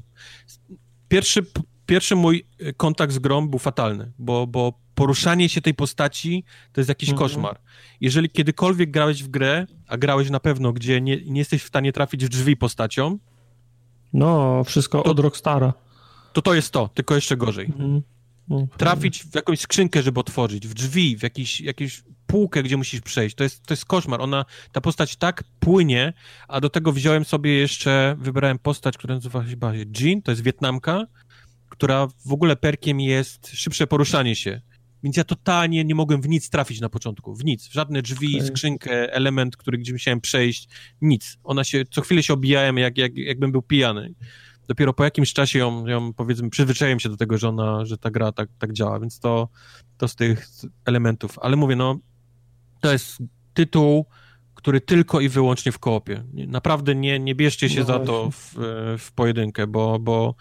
[1.08, 1.46] Pierwszy,
[1.86, 6.44] pierwszy mój kontakt z grą był fatalny, bo, bo poruszanie się tej postaci
[6.74, 7.30] to jest jakiś mhm.
[7.30, 7.60] koszmar.
[8.02, 11.94] Jeżeli kiedykolwiek grałeś w grę, a grałeś na pewno, gdzie nie, nie jesteś w stanie
[11.94, 13.18] trafić w drzwi postacią.
[14.14, 15.74] No, wszystko to, od Rockstara.
[16.34, 17.66] To to jest to, tylko jeszcze gorzej.
[17.66, 18.02] Mhm.
[18.48, 23.02] No, trafić w jakąś skrzynkę, żeby otworzyć, w drzwi, w jakiś, jakąś półkę, gdzie musisz
[23.02, 23.36] przejść.
[23.36, 24.22] To jest, to jest koszmar.
[24.22, 26.14] Ona, ta postać tak płynie,
[26.48, 31.06] a do tego wziąłem sobie jeszcze, wybrałem postać, która nazywa się Jean, to jest Wietnamka,
[31.70, 34.62] która w ogóle perkiem jest szybsze poruszanie się.
[35.08, 38.36] Więc ja totalnie nie mogłem w nic trafić na początku, w nic, w żadne drzwi,
[38.36, 38.48] okay.
[38.48, 40.70] skrzynkę, element, który gdzie musiałem przejść,
[41.02, 41.38] nic.
[41.44, 44.14] Ona się, co chwilę się obijałem, jak, jak, jakbym był pijany.
[44.68, 48.12] Dopiero po jakimś czasie ją, ją powiedzmy, przyzwyczaiłem się do tego, że ona, że ta
[48.12, 49.50] gra tak, tak działa, więc to,
[49.98, 50.48] to z tych
[50.86, 51.40] elementów.
[51.40, 52.00] Ale mówię, no,
[52.82, 53.18] to jest
[53.54, 54.06] tytuł,
[54.56, 56.24] który tylko i wyłącznie w koopie.
[56.34, 58.56] Naprawdę nie, nie bierzcie się no za to w,
[58.98, 60.36] w pojedynkę, bo, bo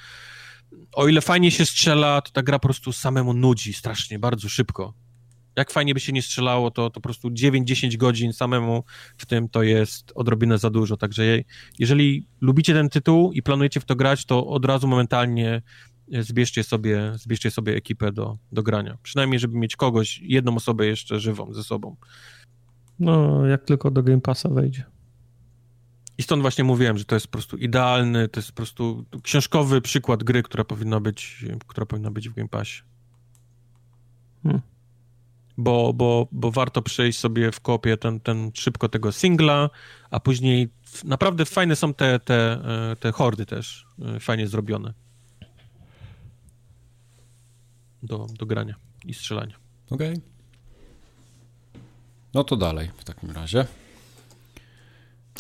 [0.93, 4.94] o ile fajnie się strzela, to ta gra po prostu samemu nudzi strasznie, bardzo szybko.
[5.57, 8.85] Jak fajnie by się nie strzelało, to, to po prostu 9-10 godzin samemu
[9.16, 10.97] w tym to jest odrobinę za dużo.
[10.97, 11.23] Także
[11.78, 15.62] jeżeli lubicie ten tytuł i planujecie w to grać, to od razu momentalnie
[16.09, 18.98] zbierzcie sobie, zbierzcie sobie ekipę do, do grania.
[19.03, 21.97] Przynajmniej, żeby mieć kogoś, jedną osobę jeszcze żywą ze sobą.
[22.98, 24.85] No, jak tylko do Game Passa wejdzie.
[26.18, 29.80] I stąd właśnie mówiłem, że to jest po prostu idealny, to jest po prostu książkowy
[29.80, 32.82] przykład gry, która powinna być, która powinna być w Game Passie.
[34.43, 34.62] Hmm.
[35.59, 39.70] Bo, bo, bo warto przejść sobie w kopie ten, ten szybko tego singla,
[40.10, 40.68] a później
[41.05, 42.52] naprawdę fajne są te, te,
[42.93, 43.86] e, te hordy też,
[44.16, 44.94] e, fajnie zrobione.
[48.02, 48.74] Do, do grania
[49.05, 49.56] i strzelania.
[49.90, 50.12] Okej.
[50.12, 50.20] Okay.
[52.34, 53.66] No to dalej w takim razie.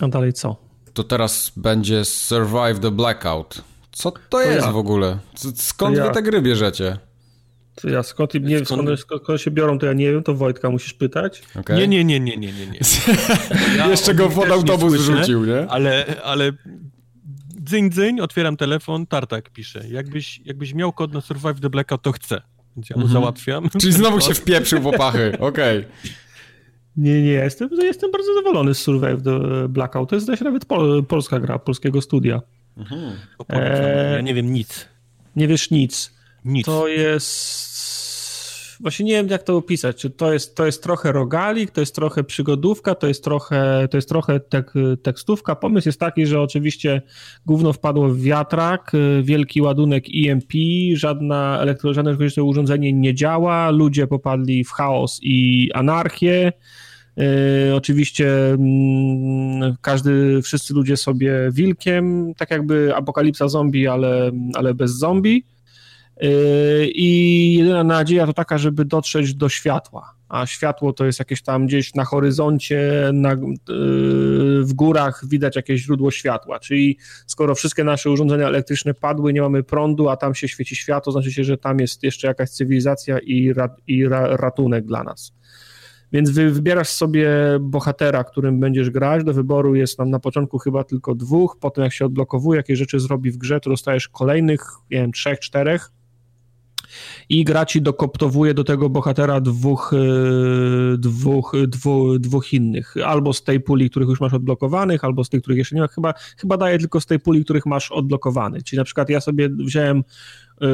[0.00, 0.65] A dalej co?
[0.96, 3.62] To teraz będzie Survive the Blackout.
[3.92, 4.72] Co to, to jest ja.
[4.72, 5.18] w ogóle?
[5.54, 6.06] Skąd ja.
[6.06, 6.98] wy te gry bierzecie?
[7.74, 9.00] To ja skąd, nie skąd...
[9.00, 11.42] Skąd, skąd się biorą, to ja nie wiem, to Wojtka musisz pytać.
[11.60, 11.76] Okay.
[11.76, 12.66] Nie, nie, nie, nie, nie, nie.
[12.66, 12.80] nie.
[13.78, 15.66] Ja Jeszcze go pod autobus wrzucił, nie?
[15.68, 16.52] Ale, ale
[17.60, 19.88] dzyń, dzyń, otwieram telefon, Tartak pisze.
[19.88, 22.42] Jakbyś, jakbyś miał kod na Survive the Blackout, to chcę.
[22.76, 23.12] Więc ja mu mhm.
[23.12, 23.70] załatwiam.
[23.80, 25.78] Czyli znowu się wpieprzył w opachy, okej.
[25.78, 26.25] Okay.
[26.96, 30.08] Nie, nie, jestem, jestem bardzo zadowolony z Survive the Blackout.
[30.08, 32.42] To jest zdaje się nawet pol, polska gra, polskiego studia.
[32.76, 33.12] Mhm.
[33.48, 34.12] E...
[34.12, 34.88] Ja nie wiem nic.
[35.36, 36.14] Nie wiesz nic.
[36.44, 36.66] Nic.
[36.66, 37.76] To jest
[38.80, 41.94] właśnie nie wiem jak to opisać, czy to jest, to jest trochę rogalik, to jest
[41.94, 45.56] trochę przygodówka, to jest trochę, to jest trochę tek, tekstówka.
[45.56, 47.02] Pomysł jest taki, że oczywiście
[47.46, 48.92] gówno wpadło w wiatrak,
[49.22, 50.52] wielki ładunek EMP,
[50.94, 56.52] żadna elektro, żadne urządzenie nie działa, ludzie popadli w chaos i anarchię.
[57.16, 64.90] Yy, oczywiście yy, każdy, wszyscy ludzie sobie wilkiem, tak jakby apokalipsa zombie, ale, ale bez
[64.90, 65.44] zombie.
[66.20, 66.28] Yy,
[66.94, 70.16] I jedyna nadzieja to taka, żeby dotrzeć do światła.
[70.28, 75.82] A światło to jest jakieś tam gdzieś na horyzoncie, na, yy, w górach widać jakieś
[75.82, 76.58] źródło światła.
[76.58, 81.12] Czyli skoro wszystkie nasze urządzenia elektryczne padły, nie mamy prądu, a tam się świeci światło,
[81.12, 85.32] znaczy się, że tam jest jeszcze jakaś cywilizacja i, rat, i ra, ratunek dla nas.
[86.12, 87.28] Więc wy wybierasz sobie
[87.60, 89.24] bohatera, którym będziesz grać.
[89.24, 91.56] Do wyboru jest nam na początku chyba tylko dwóch.
[91.60, 94.60] Potem, jak się odblokowuje, jakieś rzeczy zrobi w grze, to dostajesz kolejnych,
[94.90, 95.90] nie wiem, trzech, czterech
[97.28, 102.94] i gra ci dokoptowuje do tego bohatera dwóch, e, dwóch, dwóch, dwóch innych.
[103.04, 105.88] Albo z tej puli, których już masz odblokowanych, albo z tych, których jeszcze nie ma.
[105.88, 108.64] Chyba, chyba daje tylko z tej puli, których masz odblokowanych.
[108.64, 110.04] Czyli na przykład ja sobie wziąłem
[110.60, 110.66] e,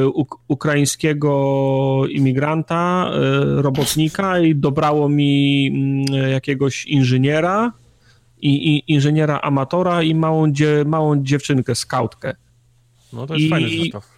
[0.47, 7.71] ukraińskiego imigranta, e, robotnika i dobrało mi mm, jakiegoś inżyniera,
[8.41, 12.35] i, i inżyniera amatora i małą, dzie, małą dziewczynkę, skautkę.
[13.13, 14.13] No to jest I, fajny zestaw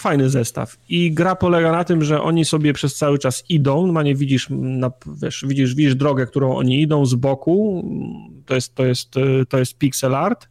[0.00, 0.76] fajny zestaw.
[0.88, 4.90] I gra polega na tym, że oni sobie przez cały czas idą, normalnie widzisz, na,
[5.22, 7.84] wiesz, widzisz, widzisz drogę, którą oni idą z boku,
[8.46, 9.14] to jest, to jest,
[9.48, 10.48] to jest pixel art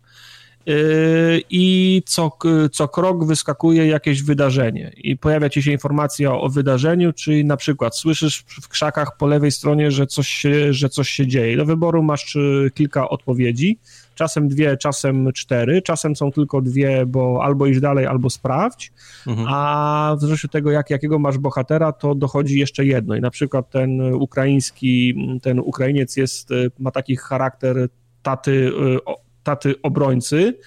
[1.49, 2.37] i co,
[2.71, 4.91] co krok wyskakuje jakieś wydarzenie.
[4.97, 9.51] I pojawia ci się informacja o, wydarzeniu, czyli na przykład słyszysz w krzakach po lewej
[9.51, 11.57] stronie, że coś się, że coś się dzieje.
[11.57, 13.79] Do wyboru masz yy, kilka odpowiedzi,
[14.15, 18.91] czasem dwie, czasem cztery, czasem są tylko dwie, bo albo iść dalej, albo sprawdź,
[19.27, 19.47] mhm.
[19.51, 23.15] a w zależności od tego, jak, jakiego masz bohatera, to dochodzi jeszcze jedno.
[23.15, 27.89] I na przykład ten ukraiński, ten Ukrainiec jest, ma taki charakter
[28.21, 28.71] taty,
[29.83, 30.59] obrońcy,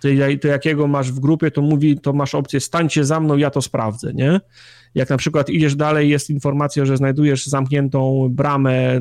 [0.00, 0.08] to,
[0.42, 3.62] to jakiego masz w grupie, to mówi, to masz opcję stańcie za mną, ja to
[3.62, 4.40] sprawdzę, nie?
[4.94, 9.00] Jak na przykład idziesz dalej, jest informacja, że znajdujesz zamkniętą bramę,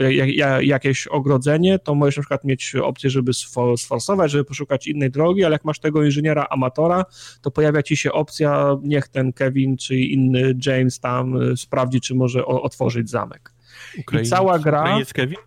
[0.00, 3.32] y, jakieś ogrodzenie, to możesz na przykład mieć opcję, żeby
[3.76, 7.04] sforsować, żeby poszukać innej drogi, ale jak masz tego inżyniera amatora,
[7.42, 12.14] to pojawia ci się opcja, niech ten Kevin czy inny James tam y, sprawdzi, czy
[12.14, 13.52] może otworzyć zamek.
[13.98, 14.80] Ukrainiec, I cała gra...
[14.80, 15.38] Ukrainiec Kevin?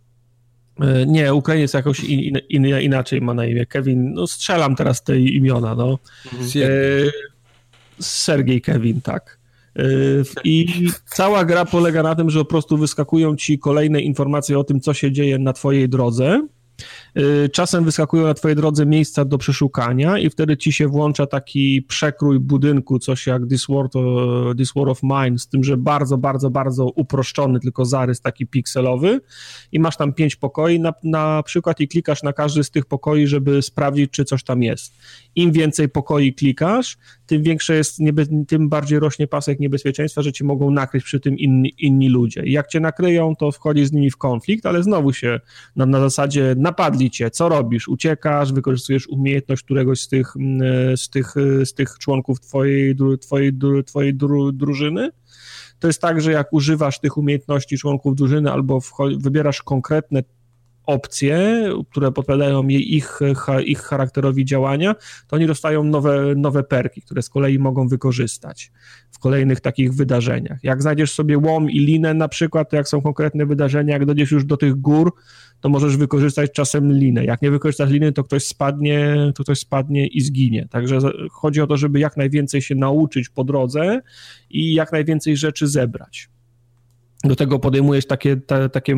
[0.83, 3.65] Y, nie, Ukrainiec jakoś in, in, inaczej ma na imię.
[3.65, 5.99] Kevin, no strzelam teraz te imiona, no.
[6.25, 6.49] Mhm.
[7.99, 9.39] Sergiej Kevin, tak.
[9.75, 14.63] Yy, I cała gra polega na tym, że po prostu wyskakują ci kolejne informacje o
[14.63, 16.47] tym, co się dzieje na twojej drodze
[17.51, 22.39] czasem wyskakują na twojej drodze miejsca do przeszukania i wtedy ci się włącza taki przekrój
[22.39, 26.85] budynku, coś jak This World, of, This of Mine, z tym, że bardzo, bardzo, bardzo
[26.85, 29.21] uproszczony, tylko zarys taki pikselowy
[29.71, 33.27] i masz tam pięć pokoi na, na przykład i klikasz na każdy z tych pokoi,
[33.27, 34.93] żeby sprawdzić, czy coś tam jest.
[35.35, 40.43] Im więcej pokoi klikasz, tym większe jest, niebe, tym bardziej rośnie pasek niebezpieczeństwa, że ci
[40.43, 42.43] mogą nakryć przy tym inni, inni ludzie.
[42.45, 45.39] Jak cię nakryją, to wchodzi z nimi w konflikt, ale znowu się
[45.75, 47.87] na, na zasadzie napadli cię, co robisz?
[47.87, 51.33] Uciekasz, wykorzystujesz umiejętność któregoś z tych, mm, z tych,
[51.65, 53.53] z tych członków twojej, twojej,
[53.85, 54.13] twojej
[54.53, 55.11] drużyny?
[55.79, 58.79] To jest tak, że jak używasz tych umiejętności członków drużyny albo
[59.17, 60.23] wybierasz konkretne
[60.89, 63.19] opcje, które podpowiadają ich,
[63.65, 64.95] ich charakterowi działania,
[65.27, 68.71] to oni dostają nowe, nowe perki, które z kolei mogą wykorzystać
[69.11, 70.59] w kolejnych takich wydarzeniach.
[70.63, 74.31] Jak znajdziesz sobie łom i linę na przykład, to jak są konkretne wydarzenia, jak dojdziesz
[74.31, 75.13] już do tych gór,
[75.61, 77.25] to możesz wykorzystać czasem linę.
[77.25, 80.67] Jak nie wykorzystasz liny, to ktoś spadnie, to ktoś spadnie i zginie.
[80.69, 80.99] Także
[81.31, 84.01] chodzi o to, żeby jak najwięcej się nauczyć po drodze
[84.49, 86.29] i jak najwięcej rzeczy zebrać
[87.23, 88.37] do tego podejmujesz takie,
[88.71, 88.95] takie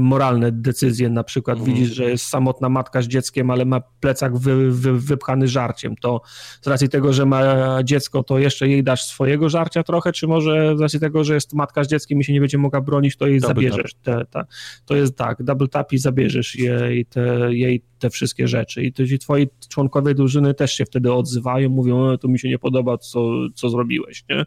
[0.00, 1.76] moralne decyzje, na przykład mhm.
[1.76, 6.20] widzisz, że jest samotna matka z dzieckiem, ale ma plecak wy, wy, wypchany żarciem, to
[6.62, 7.42] z racji tego, że ma
[7.84, 11.54] dziecko, to jeszcze jej dasz swojego żarcia trochę, czy może z racji tego, że jest
[11.54, 13.94] matka z dzieckiem i się nie będzie mogła bronić, to jej double zabierzesz.
[13.94, 14.44] Te, te,
[14.84, 19.06] to jest tak, double tap i zabierzesz jej te, jej te wszystkie rzeczy i to
[19.06, 23.30] ci twoi członkowie drużyny też się wtedy odzywają, mówią, to mi się nie podoba, co,
[23.54, 24.46] co zrobiłeś, nie?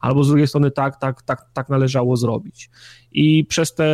[0.00, 2.57] Albo z drugiej strony tak, tak, tak, tak należało zrobić.
[3.12, 3.88] I przez te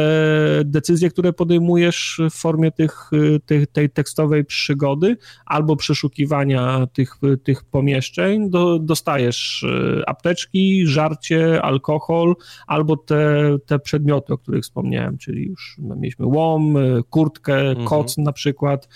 [0.65, 3.11] decyzje, które podejmujesz w formie tych,
[3.47, 5.17] tych, tej tekstowej przygody
[5.47, 9.67] albo przeszukiwania tych, tych pomieszczeń, do, dostajesz
[9.99, 12.35] e, apteczki, żarcie, alkohol
[12.67, 16.81] albo te, te przedmioty, o których wspomniałem, czyli już mieliśmy łom, e,
[17.11, 17.87] kurtkę, mhm.
[17.87, 18.89] koc na przykład,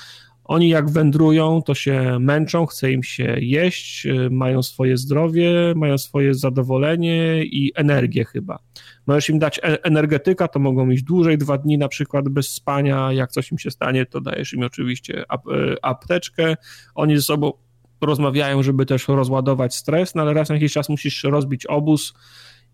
[0.48, 5.98] oni jak wędrują, to się męczą, chce im się jeść, y, mają swoje zdrowie, mają
[5.98, 8.58] swoje zadowolenie i energię chyba.
[9.06, 13.12] Możesz im dać e, energetyka, to mogą iść dłużej, dwa dni na przykład bez spania,
[13.12, 15.34] jak coś im się stanie, to dajesz im oczywiście e,
[15.82, 16.56] apteczkę,
[16.94, 17.52] oni ze sobą
[18.00, 22.14] rozmawiają, żeby też rozładować stres, no ale raz na jakiś czas musisz rozbić obóz,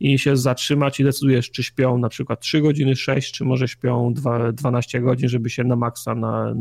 [0.01, 4.12] i się zatrzymać i decydujesz, czy śpią na przykład 3 godziny, 6, czy może śpią
[4.15, 6.55] 2, 12 godzin, żeby się na maksa na,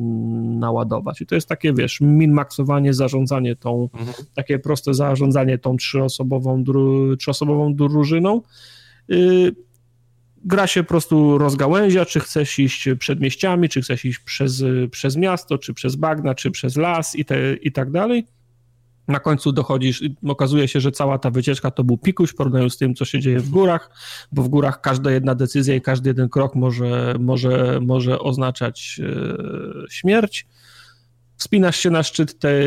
[0.60, 1.22] naładować.
[1.22, 4.28] I to jest takie, wiesz, min-maksowanie, zarządzanie tą, mhm.
[4.34, 8.42] takie proste zarządzanie tą trzyosobową, dru, trzyosobową drużyną.
[9.08, 9.56] Yy,
[10.46, 15.58] gra się po prostu rozgałęzia, czy chcesz iść przedmieściami, czy chcesz iść przez, przez miasto,
[15.58, 18.26] czy przez bagna, czy przez las i, te, i tak dalej
[19.08, 22.78] na końcu dochodzisz, okazuje się, że cała ta wycieczka to był pikuś w porównaniu z
[22.78, 23.90] tym, co się dzieje w górach,
[24.32, 29.88] bo w górach każda jedna decyzja i każdy jeden krok może, może, może oznaczać e,
[29.90, 30.48] śmierć.
[31.38, 32.64] Wspinasz się na szczyt tej,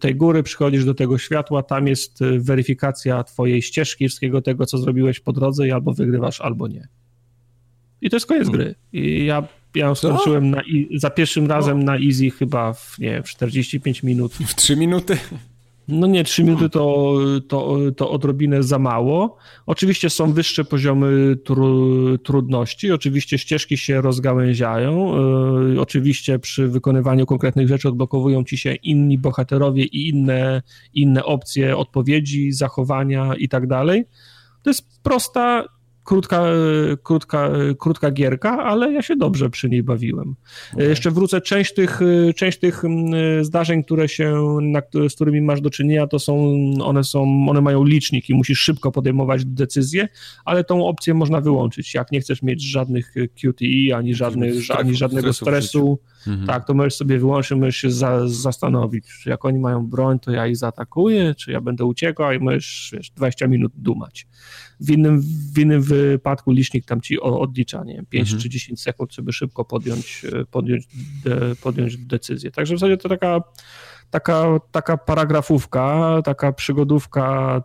[0.00, 5.20] tej góry, przychodzisz do tego światła, tam jest weryfikacja twojej ścieżki, wszystkiego tego, co zrobiłeś
[5.20, 6.88] po drodze i albo wygrywasz, albo nie.
[8.00, 8.60] I to jest koniec hmm.
[8.60, 8.74] gry.
[8.92, 9.42] I ja,
[9.74, 10.62] ja ją skończyłem na,
[10.94, 14.32] za pierwszym razem na easy chyba w, nie 45 minut.
[14.32, 15.18] W 3 minuty?
[15.90, 17.16] No nie, 3 minuty to,
[17.48, 19.36] to, to odrobinę za mało.
[19.66, 25.14] Oczywiście są wyższe poziomy tru, trudności, oczywiście ścieżki się rozgałęziają,
[25.72, 30.62] yy, oczywiście przy wykonywaniu konkretnych rzeczy odblokowują ci się inni bohaterowie i inne,
[30.94, 34.04] inne opcje odpowiedzi, zachowania i tak dalej.
[34.62, 35.64] To jest prosta
[36.10, 36.44] krótka,
[37.02, 40.34] krótka, krótka gierka, ale ja się dobrze przy niej bawiłem.
[40.74, 40.86] Okay.
[40.86, 42.00] Jeszcze wrócę, część tych,
[42.36, 47.04] część tych mm, zdarzeń, które się, na, z którymi masz do czynienia, to są, one
[47.04, 50.08] są, one mają licznik i musisz szybko podejmować decyzje,
[50.44, 51.94] ale tą opcję można wyłączyć.
[51.94, 56.46] Jak nie chcesz mieć żadnych QTE, ani, żadnych, ani żadnego stresu, mhm.
[56.46, 60.30] tak, to możesz sobie wyłączyć, możesz się za, zastanowić, czy jak oni mają broń, to
[60.30, 64.26] ja ich zaatakuję, czy ja będę uciekał, i możesz wiesz, 20 minut dumać
[64.80, 65.22] w innym,
[65.54, 68.42] w innym wypadku licznik tam ci odlicza, nie wiem, 5 mhm.
[68.42, 70.88] czy 10 sekund, żeby szybko podjąć, e, podjąć,
[71.24, 72.50] de, podjąć decyzję.
[72.50, 73.40] Także w zasadzie to taka
[74.10, 77.62] taka, taka paragrafówka, taka przygodówka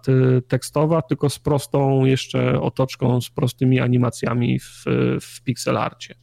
[0.47, 4.83] tekstowa, tylko z prostą jeszcze otoczką, z prostymi animacjami w,
[5.21, 6.15] w pixelarcie.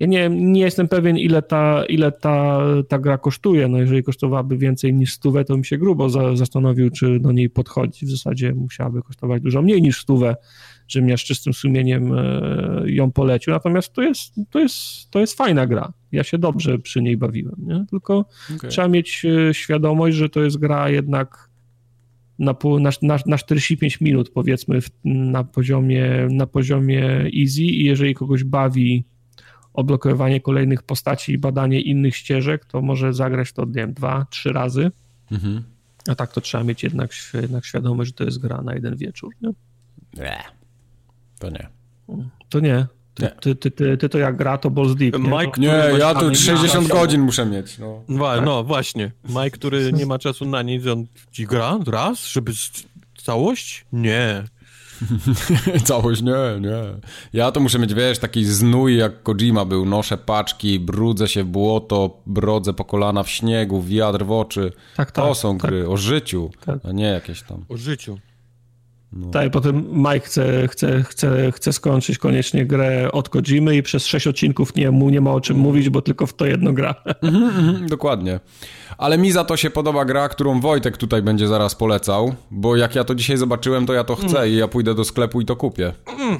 [0.00, 3.68] Ja nie, nie jestem pewien, ile ta, ile ta, ta gra kosztuje.
[3.68, 7.50] No jeżeli kosztowałaby więcej niż stówę, to bym się grubo za, zastanowił, czy do niej
[7.50, 8.04] podchodzić.
[8.04, 10.36] W zasadzie musiałaby kosztować dużo mniej niż stówę,
[10.88, 13.52] żebym ja z czystym sumieniem e, ją polecił.
[13.52, 15.92] Natomiast to jest, to jest, to jest fajna gra.
[16.12, 17.56] Ja się dobrze przy niej bawiłem.
[17.58, 17.84] Nie?
[17.90, 18.24] Tylko
[18.56, 18.70] okay.
[18.70, 21.48] trzeba mieć e, świadomość, że to jest gra jednak
[22.38, 28.44] na, na, na, na 45 minut, powiedzmy, na poziomie, na poziomie easy i jeżeli kogoś
[28.44, 29.04] bawi
[29.78, 34.52] odblokowywanie kolejnych postaci i badanie innych ścieżek, to może zagrać to, nie wiem, dwa, trzy
[34.52, 34.90] razy.
[35.30, 35.62] Mhm.
[36.08, 39.34] A tak to trzeba mieć jednak, jednak świadomość, że to jest gra na jeden wieczór.
[39.42, 39.52] Nie,
[40.14, 40.38] nie.
[41.38, 41.68] to nie.
[42.48, 42.86] To nie.
[43.14, 45.18] Ty, ty, ty, ty, ty to jak gra, to Balls Deep.
[45.18, 47.78] Nie, Mike, nie ja tu 60 godzin muszę mieć.
[47.78, 48.44] No, tak?
[48.44, 49.12] no właśnie.
[49.28, 52.52] Mike, który nie ma czasu na nic, on ci gra raz, żeby
[53.16, 53.86] całość?
[53.92, 54.44] Nie.
[55.84, 56.82] Całość nie, nie.
[57.32, 59.86] Ja to muszę mieć, wiesz, taki znój jak Kojima był.
[59.86, 64.72] Noszę paczki, brudzę się w błoto, brodzę po kolana w śniegu, wiatr w oczy.
[64.96, 65.70] Tak, tak, to są tak.
[65.70, 66.78] gry o życiu, tak.
[66.84, 67.64] a nie jakieś tam.
[67.68, 68.18] O życiu.
[69.12, 69.30] No.
[69.30, 74.26] Tak, potem Mike chce, chce, chce, chce skończyć koniecznie grę od Kojimy i przez sześć
[74.26, 76.94] odcinków nie, mu nie ma o czym mówić, bo tylko w to jedno gra.
[77.22, 78.40] Mhm, mhm, dokładnie.
[78.98, 82.94] Ale mi za to się podoba gra, którą Wojtek tutaj będzie zaraz polecał, bo jak
[82.94, 84.50] ja to dzisiaj zobaczyłem, to ja to chcę mm.
[84.50, 85.92] i ja pójdę do sklepu i to kupię.
[86.20, 86.38] Mm.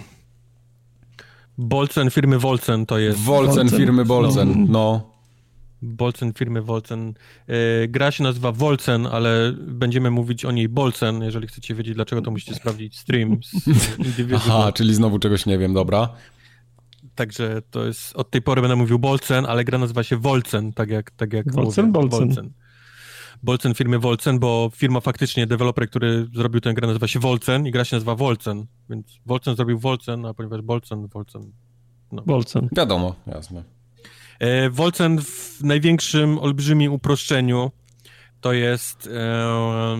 [1.58, 3.18] Bolcen firmy Wolcen to jest.
[3.18, 5.17] Wolcen firmy Bolcen, no.
[5.82, 7.14] Bolcen firmy Wolcen.
[7.46, 11.22] E, gra się nazywa Wolcen, ale będziemy mówić o niej Bolcen.
[11.22, 13.40] Jeżeli chcecie wiedzieć dlaczego, to musicie sprawdzić stream.
[14.36, 16.08] Aha, czyli znowu czegoś nie wiem, dobra.
[17.14, 20.90] Także to jest, od tej pory będę mówił Bolcen, ale gra nazywa się Wolcen, tak
[20.90, 21.92] jak, tak jak Wolcen, mówię.
[21.92, 22.26] Bolcen.
[22.28, 22.52] Bolcen.
[23.42, 27.70] Bolcen firmy Wolcen, bo firma faktycznie, deweloper, który zrobił tę grę nazywa się Wolcen i
[27.70, 31.52] gra się nazywa Wolcen, więc Wolcen zrobił Wolcen, a ponieważ Bolcen, Wolcen,
[32.12, 32.22] no.
[32.26, 32.68] Wolcen.
[32.76, 33.77] Wiadomo, jasne.
[34.38, 37.70] E, Wolcen w największym, olbrzymim uproszczeniu
[38.40, 39.98] to jest e,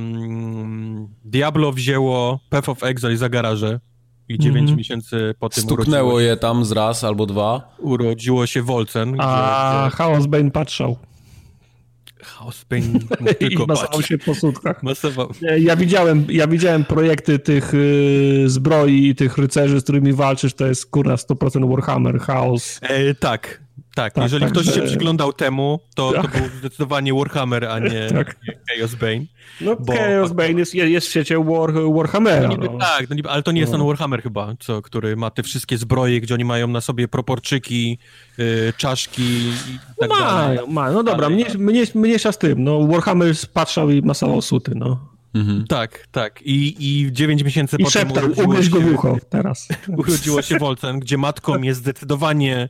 [1.25, 3.81] Diablo wzięło Path of Exile za garaże
[4.29, 4.79] i 9 mm -hmm.
[4.79, 7.77] miesięcy po tym Stuknęło je tam z raz albo dwa.
[7.79, 9.15] Urodziło się Wolcen.
[9.21, 9.97] A gdzie...
[9.97, 10.97] Chaos Bane patrzał.
[12.23, 12.99] Chaos Bane
[13.39, 14.83] tylko I masował się po sutkach.
[14.83, 15.31] Masował.
[15.59, 20.67] Ja widziałem, ja widziałem projekty tych y, zbroi i tych rycerzy, z którymi walczysz, to
[20.67, 22.79] jest kurna 100% Warhammer, Chaos.
[22.83, 23.68] E, tak,
[24.03, 24.73] tak, tak, jeżeli tak, ktoś że...
[24.73, 28.37] się przyglądał temu, to, to był zdecydowanie Warhammer, a nie, tak.
[28.49, 29.25] nie Chaos Bane.
[29.61, 29.93] No bo...
[29.93, 32.49] Chaos Bane jest, jest w świecie War, Warhammera.
[32.49, 32.79] No niby, no.
[32.79, 33.79] Tak, no niby, ale to nie jest no.
[33.79, 37.99] ten Warhammer chyba, co, który ma te wszystkie zbroje, gdzie oni mają na sobie proporczyki,
[38.39, 40.59] yy, czaszki i tak ma, dalej.
[40.69, 42.65] Ma, no dobra, mnie, mnie, mniejsza z tym.
[42.65, 45.19] No, Warhammer patrzał i masował suty, no.
[45.35, 45.65] Mhm.
[45.67, 46.43] Tak, tak.
[46.43, 49.69] I, I 9 miesięcy I potem szeptał, ugryź go w ucho teraz.
[49.99, 52.69] Urodziło się Wolcen, gdzie matką jest zdecydowanie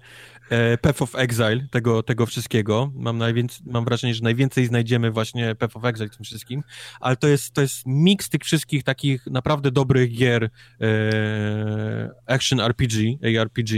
[0.81, 2.93] Path of Exile, tego, tego wszystkiego.
[2.95, 6.63] Mam, najwięcej, mam wrażenie, że najwięcej znajdziemy właśnie Path of Exile w tym wszystkim,
[7.01, 10.51] ale to jest, to jest miks tych wszystkich takich naprawdę dobrych gier
[10.81, 13.71] e, action RPG, ARPG.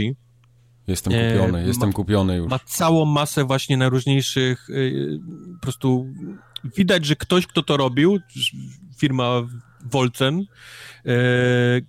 [0.87, 2.49] Jestem kupiony, e, jestem ma, kupiony już.
[2.49, 4.73] Ma całą masę właśnie najróżniejszych, e,
[5.53, 6.07] po prostu
[6.77, 8.19] widać, że ktoś, kto to robił,
[8.97, 9.41] firma
[9.85, 10.45] Wolcen,
[11.05, 11.13] e,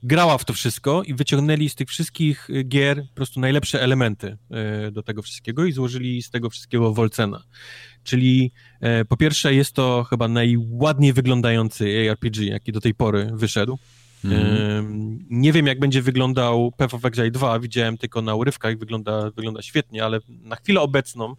[0.02, 4.90] grała w to wszystko i wyciągnęli z tych wszystkich gier po prostu najlepsze elementy e,
[4.90, 7.42] do tego wszystkiego i złożyli z tego wszystkiego Wolcena.
[8.04, 13.78] Czyli e, po pierwsze jest to chyba najładniej wyglądający ARPG, jaki do tej pory wyszedł.
[14.24, 15.18] Mm.
[15.30, 19.62] Nie wiem, jak będzie wyglądał Path of Exile 2, widziałem tylko na urywkach, wygląda, wygląda
[19.62, 21.34] świetnie, ale na chwilę obecną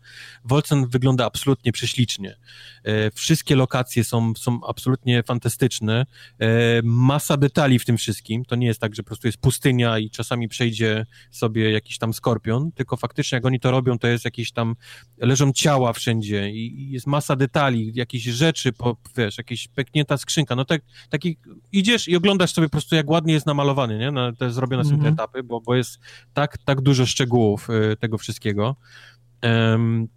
[0.46, 2.38] Wolcen wygląda absolutnie prześlicznie.
[2.84, 6.06] E, wszystkie lokacje są, są absolutnie fantastyczne.
[6.40, 6.46] E,
[6.84, 8.46] masa detali w tym wszystkim.
[8.46, 12.14] To nie jest tak, że po prostu jest pustynia i czasami przejdzie sobie jakiś tam
[12.14, 14.76] skorpion, tylko faktycznie jak oni to robią, to jest jakieś tam,
[15.18, 20.56] leżą ciała wszędzie i jest masa detali, jakieś rzeczy, po, wiesz, jakieś pęknięta skrzynka.
[20.56, 21.38] No tak, taki
[21.72, 24.12] idziesz i oglądasz sobie prostu jak ładnie jest namalowany, nie?
[24.12, 25.14] No, te zrobione są te mhm.
[25.14, 26.00] etapy, bo, bo jest
[26.34, 28.76] tak, tak dużo szczegółów y, tego wszystkiego.
[29.44, 30.08] Um,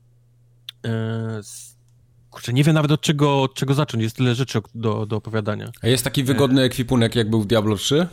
[0.87, 0.91] y,
[2.31, 5.71] kurczę, nie wiem nawet od czego, od czego zacząć, jest tyle rzeczy do, do opowiadania.
[5.83, 8.09] A jest taki wygodny ekwipunek, jak był w Diablo 3?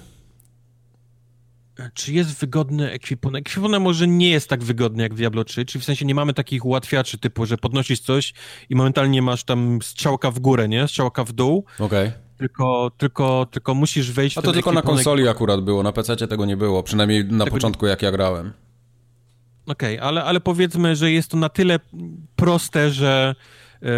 [1.80, 3.48] E, czy jest wygodny ekwipunek?
[3.48, 6.34] Ekwipunek może nie jest tak wygodny jak w Diablo 3, czyli w sensie nie mamy
[6.34, 8.34] takich ułatwiaczy typu, że podnosisz coś
[8.70, 10.88] i momentalnie masz tam strzałka w górę, nie?
[10.88, 11.66] Strzałka w dół.
[11.80, 12.08] Okej.
[12.08, 16.28] Okay tylko, tylko, tylko musisz wejść A to tylko na konsoli akurat było, na PC
[16.28, 17.90] tego nie było, przynajmniej na początku nie...
[17.90, 18.54] jak ja grałem.
[19.68, 21.80] Okej, okay, ale, ale powiedzmy, że jest to na tyle
[22.36, 23.36] proste, że,
[23.82, 23.90] yy,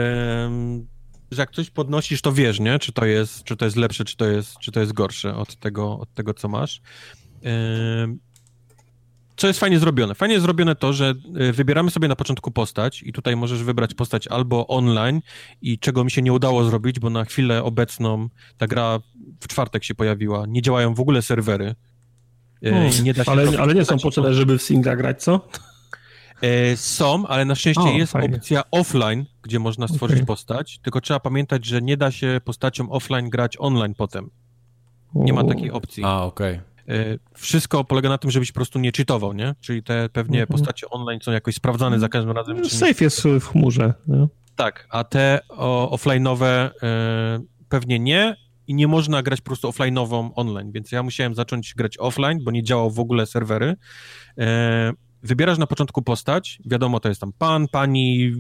[1.32, 2.80] że jak coś podnosisz, to wiesz, nie?
[2.80, 5.56] Czy to jest, czy to jest lepsze, czy to jest, czy to jest gorsze od
[5.56, 6.82] tego, od tego co masz.
[7.42, 7.50] Yy,
[9.46, 10.16] co jest fajnie zrobione?
[10.16, 14.28] Fajnie zrobione to, że y, wybieramy sobie na początku postać i tutaj możesz wybrać postać
[14.28, 15.22] albo online
[15.62, 19.00] i czego mi się nie udało zrobić, bo na chwilę obecną ta gra
[19.40, 21.76] w czwartek się pojawiła, nie działają w ogóle serwery.
[22.64, 25.48] Hmm, nie ale, ale nie są potrzebne, żeby w singla grać, co?
[26.42, 28.38] E, są, ale na szczęście o, jest fajnie.
[28.38, 30.26] opcja offline, gdzie można stworzyć okay.
[30.26, 34.30] postać, tylko trzeba pamiętać, że nie da się postacią offline grać online potem.
[35.16, 36.04] Nie ma takiej opcji.
[36.04, 36.54] A, okej.
[36.54, 36.75] Okay.
[36.88, 39.56] E, wszystko polega na tym, żebyś po prostu nie cheatował, nie?
[39.62, 40.60] Czyli te pewnie mhm.
[40.60, 42.62] postacie online są jakoś sprawdzane za każdym razem.
[42.62, 43.94] Czy Safe jest w chmurze.
[44.07, 44.28] Nie?
[44.56, 45.40] Tak, a te
[45.91, 47.40] offline'owe e,
[47.70, 48.36] pewnie nie
[48.68, 52.52] i nie można grać po prostu offline'ową online, więc ja musiałem zacząć grać offline, bo
[52.52, 53.76] nie działał w ogóle serwery.
[54.38, 54.94] E,
[55.24, 58.34] wybierasz na początku postać, wiadomo, to jest tam pan, pani,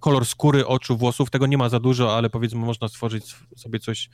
[0.00, 4.10] kolor skóry, oczu, włosów, tego nie ma za dużo, ale powiedzmy można stworzyć sobie coś,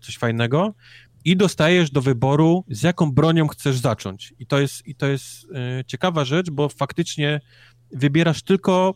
[0.00, 0.74] coś fajnego
[1.24, 4.34] i dostajesz do wyboru, z jaką bronią chcesz zacząć.
[4.38, 7.40] I to jest, i to jest yy, ciekawa rzecz, bo faktycznie
[7.92, 8.94] wybierasz tylko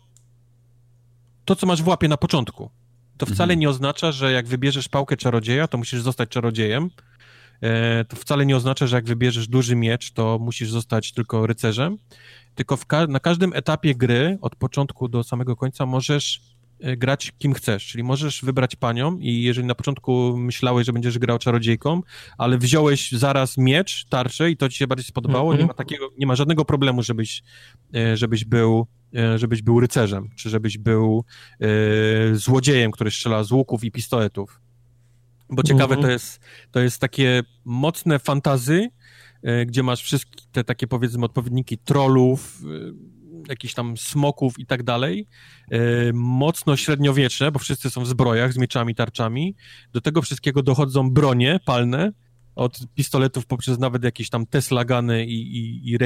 [1.44, 2.70] to, co masz w łapie na początku.
[3.16, 3.58] To wcale mhm.
[3.60, 6.90] nie oznacza, że jak wybierzesz pałkę czarodzieja, to musisz zostać czarodziejem,
[7.60, 11.98] e, to wcale nie oznacza, że jak wybierzesz duży miecz, to musisz zostać tylko rycerzem,
[12.54, 16.40] tylko ka na każdym etapie gry, od początku do samego końca, możesz
[16.96, 21.38] grać kim chcesz, czyli możesz wybrać panią i jeżeli na początku myślałeś, że będziesz grał
[21.38, 22.00] czarodziejką,
[22.38, 25.60] ale wziąłeś zaraz miecz, tarczę i to ci się bardziej spodobało, mm -hmm.
[25.60, 27.42] nie ma takiego, nie ma żadnego problemu, żebyś,
[27.94, 28.86] e, żebyś był
[29.36, 31.24] żebyś był rycerzem, czy żebyś był
[32.32, 34.60] złodziejem, który strzela z łuków i pistoletów.
[35.50, 36.12] Bo ciekawe to mhm.
[36.12, 36.40] jest,
[36.70, 38.88] to jest takie mocne fantazy,
[39.66, 42.62] gdzie masz wszystkie te takie powiedzmy odpowiedniki trollów,
[43.48, 45.26] jakichś tam smoków i tak dalej.
[45.70, 45.78] E,
[46.12, 49.54] mocno średniowieczne, bo wszyscy są w zbrojach z mieczami, tarczami.
[49.92, 52.12] Do tego wszystkiego dochodzą bronie palne,
[52.54, 55.98] od pistoletów poprzez nawet jakieś tam Tesla gany i, i, i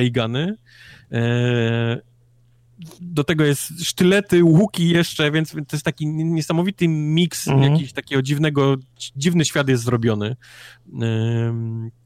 [3.00, 7.72] do tego jest sztylety, łuki jeszcze, więc to jest taki niesamowity miks mhm.
[7.72, 8.76] jakiś takiego dziwnego,
[9.16, 10.36] dziwny świat jest zrobiony.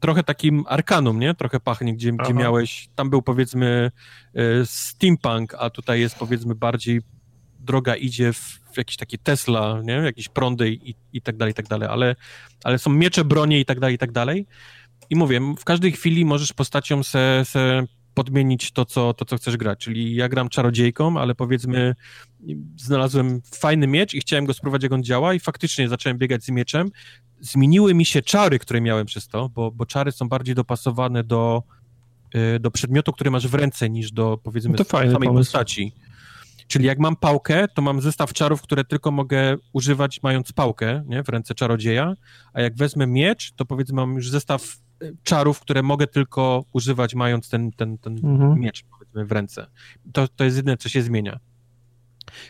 [0.00, 1.34] trochę takim arkanum, nie?
[1.34, 3.90] Trochę pachnie, gdzie, gdzie miałeś, tam był powiedzmy
[4.34, 7.00] e, steampunk, a tutaj jest powiedzmy bardziej
[7.60, 9.92] droga idzie w, w jakieś takie Tesla, nie?
[9.92, 12.16] Jakieś prądy i, i tak dalej, i tak dalej, ale,
[12.64, 14.46] ale są miecze, bronie i tak dalej, i tak dalej.
[15.10, 19.56] I mówię, w każdej chwili możesz postacią se, se podmienić to co, to, co chcesz
[19.56, 19.78] grać.
[19.78, 21.94] Czyli ja gram czarodziejką, ale powiedzmy
[22.76, 26.48] znalazłem fajny miecz i chciałem go spróbować, jak on działa i faktycznie zacząłem biegać z
[26.48, 26.90] mieczem.
[27.40, 31.62] Zmieniły mi się czary, które miałem przez to, bo, bo czary są bardziej dopasowane do,
[32.34, 35.34] y, do przedmiotu, który masz w ręce, niż do, powiedzmy, no samej pomysł.
[35.34, 35.92] postaci.
[36.68, 41.22] Czyli jak mam pałkę, to mam zestaw czarów, które tylko mogę używać mając pałkę nie,
[41.22, 42.14] w ręce czarodzieja,
[42.52, 44.76] a jak wezmę miecz, to powiedzmy mam już zestaw
[45.22, 48.60] czarów, które mogę tylko używać mając ten, ten, ten mhm.
[48.60, 49.66] miecz powiedzmy w ręce.
[50.12, 51.38] To, to jest jedyne, co się zmienia.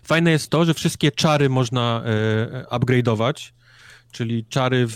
[0.03, 3.53] Fajne jest to, że wszystkie czary można e, upgrade'ować,
[4.13, 4.93] czyli czary w,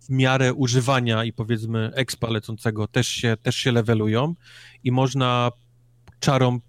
[0.00, 4.34] w miarę używania i powiedzmy expa lecącego też się, też się levelują
[4.84, 5.50] i można
[6.20, 6.60] czarom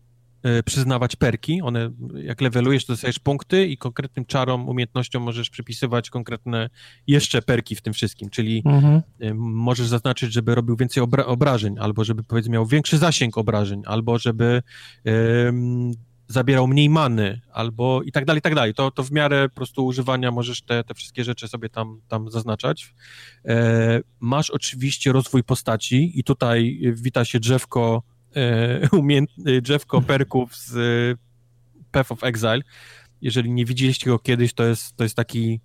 [0.65, 1.61] przyznawać perki.
[1.61, 6.69] One, jak levelujesz, to dostajesz punkty i konkretnym czarom, umiejętnościom możesz przypisywać konkretne
[7.07, 9.01] jeszcze perki w tym wszystkim, czyli mhm.
[9.19, 13.81] E, możesz zaznaczyć, żeby robił więcej obra obrażeń, albo żeby powiedzmy miał większy zasięg obrażeń,
[13.85, 14.61] albo żeby
[16.31, 18.73] zabierał mniej many, albo i tak dalej, i tak dalej.
[18.73, 22.31] To, to w miarę po prostu używania możesz te, te wszystkie rzeczy sobie tam, tam
[22.31, 22.93] zaznaczać.
[23.45, 28.03] E, masz oczywiście rozwój postaci i tutaj wita się drzewko
[28.91, 31.21] umiejętny Jeff Koperków z e,
[31.91, 32.61] Path of Exile.
[33.21, 35.59] Jeżeli nie widzieliście go kiedyś, to jest, to jest taki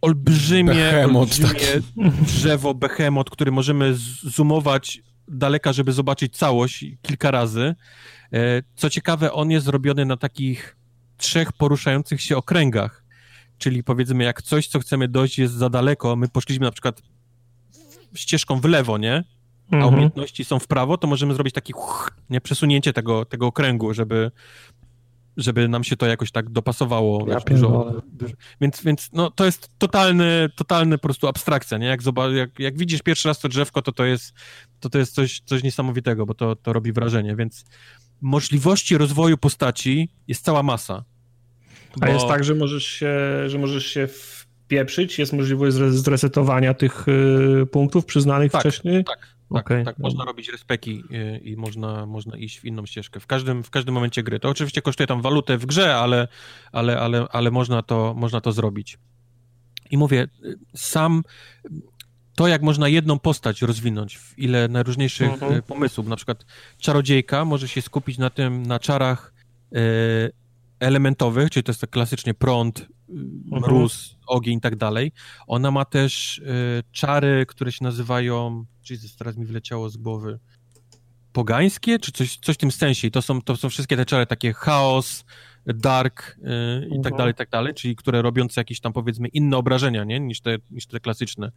[0.00, 1.82] olbrzymie, behemot olbrzymie
[2.26, 7.74] drzewo, behemot, który możemy zoomować daleka, żeby zobaczyć całość kilka razy.
[8.32, 10.76] E, co ciekawe, on jest zrobiony na takich
[11.16, 13.04] trzech poruszających się okręgach.
[13.58, 17.02] Czyli powiedzmy, jak coś, co chcemy dojść, jest za daleko, my poszliśmy na przykład
[18.14, 19.24] ścieżką w lewo, nie?
[19.70, 19.94] A mhm.
[19.94, 21.72] umiejętności są w prawo, to możemy zrobić takie
[22.30, 24.30] nie, przesunięcie tego, tego okręgu, żeby,
[25.36, 27.28] żeby nam się to jakoś tak dopasowało.
[27.28, 31.86] Ja wiesz, dużo, dużo, Więc, więc no, to jest totalny, totalny po prostu abstrakcja, nie?
[31.86, 32.00] Jak,
[32.34, 34.34] jak, jak widzisz pierwszy raz to drzewko, to to jest,
[34.80, 37.64] to to jest coś, coś niesamowitego, bo to, to robi wrażenie, więc
[38.20, 41.04] możliwości rozwoju postaci jest cała masa.
[41.96, 42.06] Bo...
[42.06, 43.12] A jest tak, że możesz się,
[43.46, 49.04] że możesz się wpieprzyć, jest możliwość zresetowania tych y, punktów przyznanych tak, wcześniej?
[49.04, 49.84] Tak, tak, okay.
[49.84, 51.02] tak, można robić respeki
[51.42, 53.20] i, i, można, można iść w inną ścieżkę.
[53.20, 54.40] W każdym, w każdym momencie gry.
[54.40, 56.28] To oczywiście kosztuje tam walutę w grze, ale,
[56.72, 58.98] ale, ale, ale można, to, można to zrobić.
[59.90, 60.28] I mówię,
[60.74, 61.22] sam
[62.34, 65.54] to, jak można jedną postać rozwinąć, w ile najróżniejszych mhm.
[65.54, 66.44] E, pomysłów, na przykład
[66.78, 69.34] czarodziejka może się skupić na tym, na czarach
[70.80, 72.86] elementowych, czyli to jest tak klasycznie prąd.
[73.46, 75.12] Mróz, ogień i tak dalej.
[75.46, 76.42] Ona ma też e,
[76.92, 80.38] czary, które się nazywają Jesus, teraz mi wleciało z głowy,
[81.32, 83.08] pogańskie, czy coś, coś w tym sensie.
[83.08, 85.24] I to są, to są wszystkie te czary takie chaos,
[85.66, 87.16] dark yy, i tak mhm.
[87.16, 90.56] dalej, i tak dalej, czyli które robiące jakieś tam powiedzmy inne obrażenia, nie, niż te,
[90.70, 91.52] niż te klasyczne.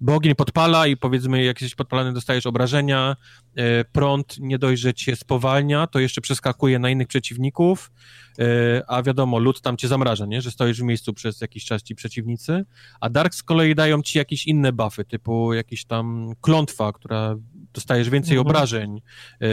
[0.00, 3.16] Bo ogień podpala i powiedzmy jak jesteś podpalany dostajesz obrażenia,
[3.56, 7.90] yy, prąd nie dość, że cię spowalnia, to jeszcze przeskakuje na innych przeciwników,
[8.38, 8.46] yy,
[8.88, 11.94] a wiadomo, lód tam cię zamraża, nie, że stoisz w miejscu przez jakiś czas ci
[11.94, 12.64] przeciwnicy,
[13.00, 17.36] a dark z kolei dają ci jakieś inne buffy, typu jakiś tam klątwa, która
[17.74, 18.46] dostajesz więcej mhm.
[18.46, 19.00] obrażeń
[19.40, 19.48] yy,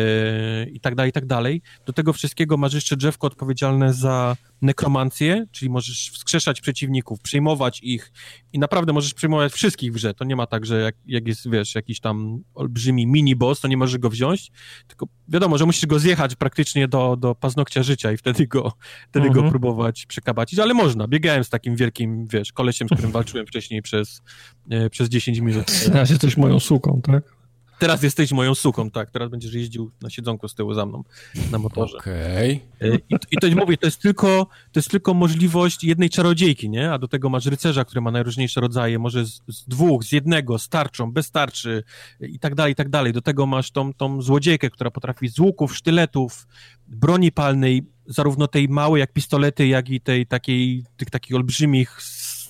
[0.71, 1.61] i tak dalej, i tak dalej.
[1.85, 8.11] Do tego wszystkiego masz jeszcze drzewko odpowiedzialne za nekromancję, czyli możesz wskrzeszać przeciwników, przejmować ich
[8.53, 10.13] i naprawdę możesz przejmować wszystkich w grze.
[10.13, 13.77] To nie ma tak, że jak, jak jest, wiesz, jakiś tam olbrzymi mini-boss, to nie
[13.77, 14.51] możesz go wziąć,
[14.87, 18.73] tylko wiadomo, że musisz go zjechać praktycznie do, do paznokcia życia i wtedy go,
[19.09, 19.45] wtedy mhm.
[19.45, 21.07] go próbować przekabacić, ale można.
[21.07, 24.21] Biegałem z takim wielkim, wiesz, kolesiem, z którym walczyłem wcześniej przez,
[24.69, 25.71] e, przez 10 minut.
[25.85, 27.40] Teraz jesteś moją suką, tak?
[27.81, 29.11] Teraz jesteś moją suką, tak.
[29.11, 31.03] Teraz będziesz jeździł na siedzonku z tyłu za mną
[31.51, 31.97] na motorze.
[31.97, 32.61] Okej.
[32.75, 33.01] Okay.
[33.09, 36.91] I, I, to mówię, to jest, tylko, to jest tylko możliwość jednej czarodziejki, nie?
[36.91, 40.59] A do tego masz rycerza, który ma najróżniejsze rodzaje, może z, z dwóch, z jednego,
[40.59, 41.83] z tarczą, bez tarczy
[42.19, 43.13] i tak dalej, i tak dalej.
[43.13, 46.47] Do tego masz tą, tą złodziejkę, która potrafi z łuków, sztyletów,
[46.87, 52.01] broni palnej, zarówno tej małej jak pistolety, jak i tej takiej, tych takich olbrzymich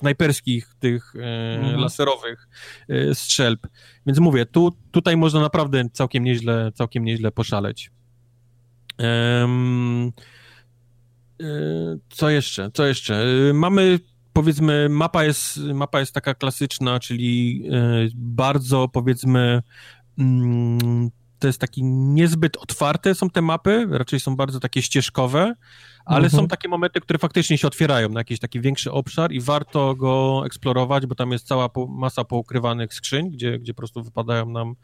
[0.02, 1.80] snajperskich, tych e, mhm.
[1.80, 2.48] laserowych
[2.90, 3.68] e, strzelb.
[4.06, 7.92] Więc mówię, tu, tutaj można naprawdę całkiem nieźle, całkiem nieźle poszaleć.
[9.00, 10.12] Um,
[12.10, 12.72] co jeszcze?
[12.74, 13.26] Co jeszcze?
[13.54, 14.00] Mamy
[14.34, 17.64] powiedzmy, mapa jest, mapa jest taka klasyczna, czyli
[18.16, 19.62] bardzo powiedzmy
[20.20, 21.10] mm,
[21.42, 25.56] to jest taki niezbyt otwarte są te mapy, raczej są bardzo takie ścieżkowe,
[26.06, 26.42] ale mhm.
[26.42, 30.44] są takie momenty, które faktycznie się otwierają na jakiś taki większy obszar i warto go
[30.46, 34.76] eksplorować, bo tam jest cała masa poukrywanych skrzyń, gdzie, gdzie po prostu wypadają nam,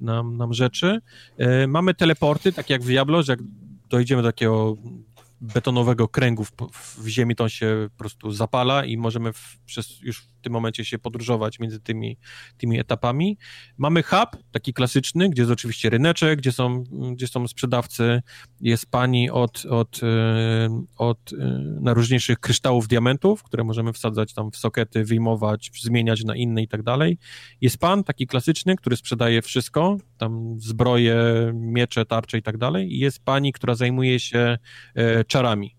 [0.00, 1.00] nam, nam rzeczy.
[1.38, 3.40] E, mamy teleporty, tak jak w Diablo, że jak
[3.88, 4.76] dojdziemy do takiego
[5.40, 10.00] betonowego kręgu w, w, ziemi, to on się po prostu zapala i możemy w, przez
[10.02, 12.18] już tym momencie się podróżować między tymi,
[12.56, 13.38] tymi etapami.
[13.78, 18.22] Mamy hub, taki klasyczny, gdzie jest oczywiście ryneczek, gdzie są, gdzie są sprzedawcy,
[18.60, 20.06] jest pani od, od, e,
[20.96, 21.36] od e,
[21.80, 26.82] najróżniejszych kryształów diamentów, które możemy wsadzać tam w sokety, wyjmować, zmieniać na inne i tak
[26.82, 27.18] dalej.
[27.60, 31.16] Jest pan, taki klasyczny, który sprzedaje wszystko, tam zbroje,
[31.54, 34.58] miecze, tarcze i tak dalej i jest pani, która zajmuje się
[34.94, 35.75] e, czarami.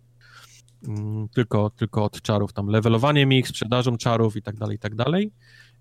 [0.88, 4.96] Mm, tylko, tylko od czarów, tam levelowaniem ich, sprzedażą czarów i tak dalej, i tak
[4.96, 5.32] dalej.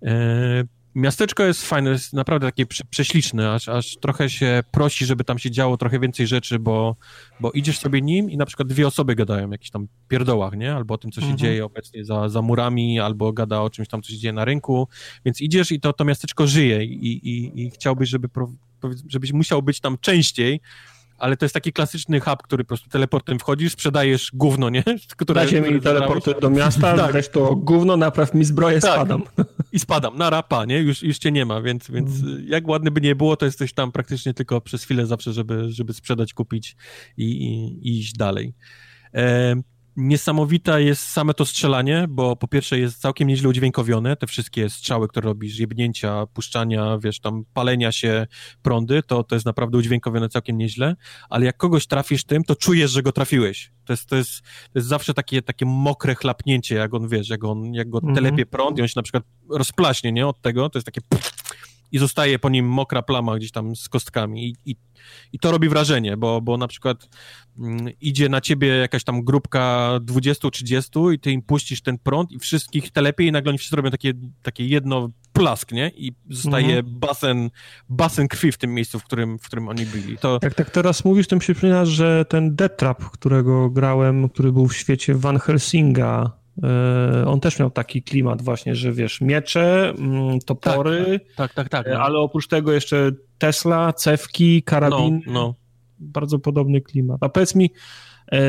[0.03, 0.63] E,
[0.95, 5.51] miasteczko jest fajne, jest naprawdę takie prześliczne, aż, aż trochę się prosi, żeby tam się
[5.51, 6.95] działo trochę więcej rzeczy, bo,
[7.39, 10.75] bo idziesz sobie nim i na przykład dwie osoby gadają o jakichś tam pierdołach, nie?
[10.75, 11.37] Albo o tym, co się mhm.
[11.37, 14.87] dzieje obecnie za, za murami, albo gada o czymś tam, co się dzieje na rynku,
[15.25, 18.29] więc idziesz i to, to miasteczko żyje i, i, i chciałbyś, żeby,
[19.07, 20.61] żebyś musiał być tam częściej,
[21.17, 24.83] ale to jest taki klasyczny hub, który po prostu teleportem wchodzisz, sprzedajesz gówno, nie?
[25.17, 27.13] Które, Dajcie mi teleporty do miasta, tak.
[27.13, 28.93] weź to gówno, napraw mi zbroję, tak.
[28.93, 29.23] spadam.
[29.71, 30.79] I spadam, na rapa, nie?
[30.79, 32.47] Już, już cię nie ma, więc, więc mm.
[32.47, 35.93] jak ładny by nie było, to jesteś tam praktycznie tylko przez chwilę zawsze, żeby, żeby
[35.93, 36.75] sprzedać, kupić
[37.17, 38.53] i, i, i iść dalej.
[39.13, 39.55] E,
[39.97, 45.07] Niesamowita jest same to strzelanie, bo po pierwsze jest całkiem nieźle udźwiękowione, te wszystkie strzały,
[45.07, 48.27] które robisz, jebnięcia, puszczania, wiesz, tam palenia się
[48.61, 50.95] prądy, to, to jest naprawdę udźwiękowione całkiem nieźle,
[51.29, 53.71] ale jak kogoś trafisz tym, to czujesz, że go trafiłeś.
[53.85, 57.43] To jest, to jest, to jest zawsze takie, takie mokre chlapnięcie, jak on, wiesz, jak
[57.43, 58.15] on, jak go mhm.
[58.15, 61.01] telepie prąd i on się na przykład rozplaśnie, nie, od tego, to jest takie
[61.91, 64.75] i zostaje po nim mokra plama gdzieś tam z kostkami i, i,
[65.33, 67.09] i to robi wrażenie, bo, bo na przykład
[67.59, 72.39] mm, idzie na ciebie jakaś tam grupka 20-30 i ty im puścisz ten prąd i
[72.39, 75.91] wszystkich te lepiej i nagle oni wszyscy robią takie, takie jedno plask, nie?
[75.95, 76.99] I zostaje mhm.
[76.99, 77.49] basen,
[77.89, 80.17] basen krwi w tym miejscu, w którym, w którym oni byli.
[80.17, 80.39] To...
[80.41, 84.51] Jak tak teraz mówisz, to mi się przypomina, że ten Death Trap, którego grałem, który
[84.51, 86.31] był w świecie Van Helsinga,
[87.25, 91.93] on też miał taki klimat właśnie, że wiesz, miecze, mm, topory, tak, tak, tak, tak
[91.93, 92.01] no.
[92.01, 95.21] ale oprócz tego jeszcze Tesla, cewki, karabiny.
[95.25, 95.55] No, no.
[95.99, 97.17] Bardzo podobny klimat.
[97.21, 97.71] A powiedz mi,
[98.31, 98.39] e,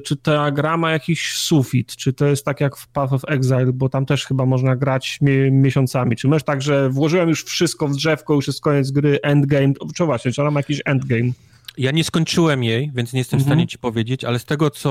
[0.00, 3.72] czy ta gra ma jakiś sufit, czy to jest tak jak w Path of Exile,
[3.72, 5.18] bo tam też chyba można grać
[5.50, 6.16] miesiącami.
[6.16, 10.04] Czy masz tak, że włożyłem już wszystko w drzewko, już jest koniec gry, endgame, czy
[10.04, 11.30] właśnie, czy ona ma jakiś endgame?
[11.78, 13.44] Ja nie skończyłem jej, więc nie jestem mhm.
[13.44, 14.90] w stanie ci powiedzieć, ale z tego, co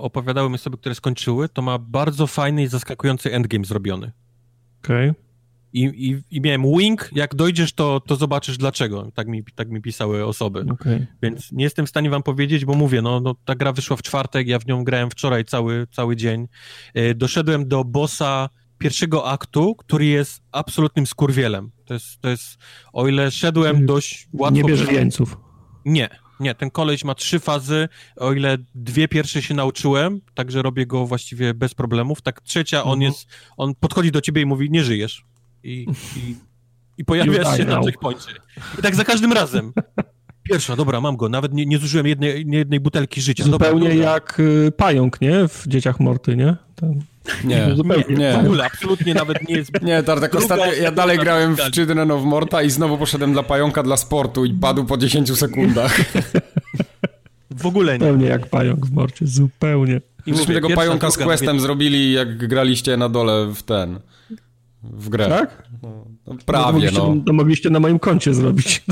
[0.00, 4.12] opowiadały mi osoby, które skończyły, to ma bardzo fajny i zaskakujący endgame zrobiony.
[4.84, 5.10] Okej.
[5.10, 5.24] Okay.
[5.72, 9.10] I, i, I miałem wing, jak dojdziesz, to, to zobaczysz dlaczego.
[9.14, 10.64] Tak mi, tak mi pisały osoby.
[10.70, 11.06] Okay.
[11.22, 14.02] Więc nie jestem w stanie wam powiedzieć, bo mówię, no, no ta gra wyszła w
[14.02, 16.48] czwartek, ja w nią grałem wczoraj cały, cały dzień.
[16.94, 18.48] E, doszedłem do bossa
[18.78, 21.70] pierwszego aktu, który jest absolutnym skurwielem.
[21.84, 22.58] To jest, to jest
[22.92, 24.56] o ile szedłem dość łatwo...
[24.56, 25.36] Nie bierze wieńców.
[25.84, 26.08] Nie,
[26.40, 31.06] nie, ten koleś ma trzy fazy, o ile dwie pierwsze się nauczyłem, także robię go
[31.06, 32.92] właściwie bez problemów, tak trzecia mhm.
[32.92, 35.24] on jest, on podchodzi do ciebie i mówi, nie żyjesz.
[35.62, 36.36] I, i,
[36.98, 38.30] i pojawiasz się na checkpoincie.
[38.78, 39.72] I tak za każdym razem.
[40.42, 41.28] Pierwsza, dobra, mam go.
[41.28, 43.44] Nawet nie, nie zużyłem jednej, jednej butelki życia.
[43.44, 44.12] Zupełnie dobra, dobra.
[44.12, 45.48] jak y, pająk, nie?
[45.48, 46.56] W Dzieciach Morty, nie?
[46.74, 47.02] Ten...
[47.44, 48.16] Nie, zupełnie.
[48.16, 49.82] Nie, w ogóle, absolutnie nawet nie jest...
[49.82, 53.82] Nie, Tartak, ostatnio ja dalej grałem w Children of Morta i znowu poszedłem dla pająka
[53.82, 55.96] dla sportu i padł po 10 sekundach.
[57.50, 57.98] W ogóle nie.
[57.98, 60.00] Zupełnie jak pająk w morcie, zupełnie.
[60.26, 64.00] I myśmy tego pająka z questem zrobili, jak graliście na dole w ten...
[64.82, 65.28] w grę.
[65.28, 65.68] Tak?
[65.82, 67.14] No, no prawie, no.
[67.14, 67.22] no.
[67.26, 68.82] To mogliście na moim koncie zrobić.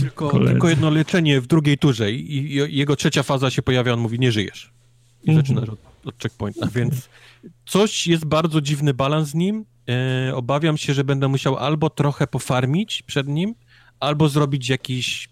[0.00, 4.00] tylko, tylko jedno leczenie w drugiej turze i, i, jego trzecia faza się pojawia, on
[4.00, 4.72] mówi, nie żyjesz.
[5.28, 5.46] I mhm.
[5.46, 7.08] zaczynasz od, od checkpointa, więc
[7.66, 9.64] coś jest bardzo dziwny balans z nim.
[9.88, 13.54] E, obawiam się, że będę musiał albo trochę pofarmić przed nim,
[14.00, 15.28] albo zrobić jakiś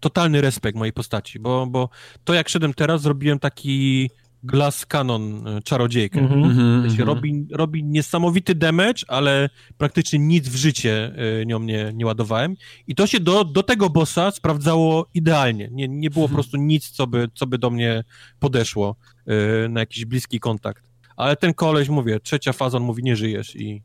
[0.00, 1.88] totalny respekt mojej postaci, bo, bo
[2.24, 4.10] to jak szedłem teraz, zrobiłem taki
[4.42, 6.20] Glass Cannon e, czarodziejkę.
[6.20, 12.06] Mm -hmm, robi, robi niesamowity damage, ale praktycznie nic w życie e, nią nie, nie
[12.06, 12.54] ładowałem.
[12.86, 15.68] I to się do, do tego bossa sprawdzało idealnie.
[15.72, 18.04] Nie, nie było po prostu nic, co by, co by do mnie
[18.38, 18.96] podeszło
[19.26, 20.92] e, na jakiś bliski kontakt.
[21.16, 23.82] Ale ten koleś, mówię, trzecia faza, on mówi, nie żyjesz i,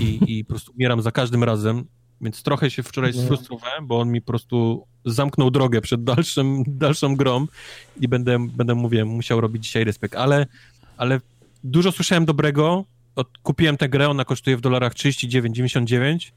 [0.00, 1.84] i, i po prostu umieram za każdym razem.
[2.20, 7.16] Więc trochę się wczoraj sfrustrowałem, bo on mi po prostu zamknął drogę przed dalszym, dalszą
[7.16, 7.46] grą
[8.00, 10.14] i będę, będę mówię, musiał robić dzisiaj respekt.
[10.14, 10.46] Ale,
[10.96, 11.20] ale
[11.64, 12.84] dużo słyszałem dobrego.
[13.16, 16.32] Od, kupiłem tę grę, ona kosztuje w dolarach 39,99.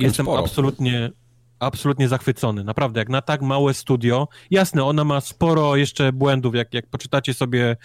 [0.00, 0.44] Jestem sporo.
[0.44, 1.10] absolutnie
[1.58, 2.64] absolutnie zachwycony.
[2.64, 4.28] Naprawdę, jak na tak małe studio.
[4.50, 6.54] Jasne, ona ma sporo jeszcze błędów.
[6.54, 7.76] Jak, jak poczytacie sobie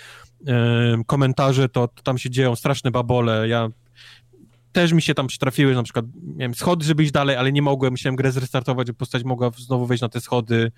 [1.08, 3.48] komentarze, to, to, tam się dzieją straszne babole.
[3.48, 3.70] Ja
[4.72, 6.06] też mi się tam przytrafiły, na przykład
[6.36, 9.86] miałem schody, żeby iść dalej, ale nie mogłem, musiałem grę zrestartować, żeby postać mogła znowu
[9.86, 10.72] wejść na te schody.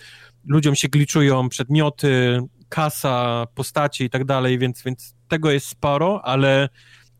[0.45, 6.69] Ludziom się gliczują przedmioty, kasa, postacie i tak dalej, więc, więc tego jest sporo, ale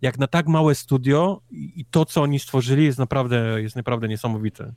[0.01, 4.73] jak na tak małe studio i to, co oni stworzyli, jest naprawdę, jest naprawdę niesamowite.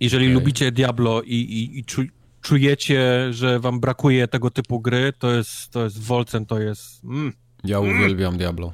[0.00, 0.34] Jeżeli okay.
[0.34, 2.02] lubicie Diablo i, i, i czu,
[2.40, 7.04] czujecie, że wam brakuje tego typu gry, to jest, to jest Wolcen, to jest...
[7.04, 7.32] Mm.
[7.64, 8.72] Ja uwielbiam Diablo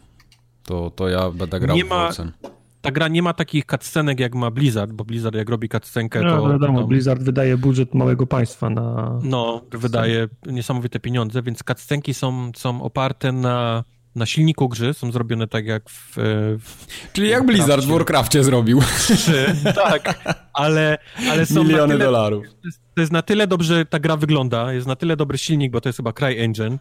[0.66, 2.10] to, to ja będę grał nie ma,
[2.82, 6.36] Ta gra nie ma takich cutscenek jak ma Blizzard, bo Blizzard jak robi cutscenkę, no,
[6.36, 6.48] to...
[6.48, 9.18] wiadomo, tam, Blizzard wydaje budżet małego państwa na...
[9.22, 13.84] No, wydaje niesamowite pieniądze, więc cutscenki są, są oparte na
[14.14, 16.14] na silniku gry są zrobione tak jak w.
[16.58, 18.80] w Czyli jak Blizzard w Warcraftie zrobił.
[18.98, 20.98] Trzy, tak, ale,
[21.30, 21.64] ale są.
[21.64, 22.46] Miliony tyle, dolarów.
[22.94, 25.88] To jest na tyle dobrze ta gra wygląda, jest na tyle dobry silnik, bo to
[25.88, 26.78] jest chyba CryEngine,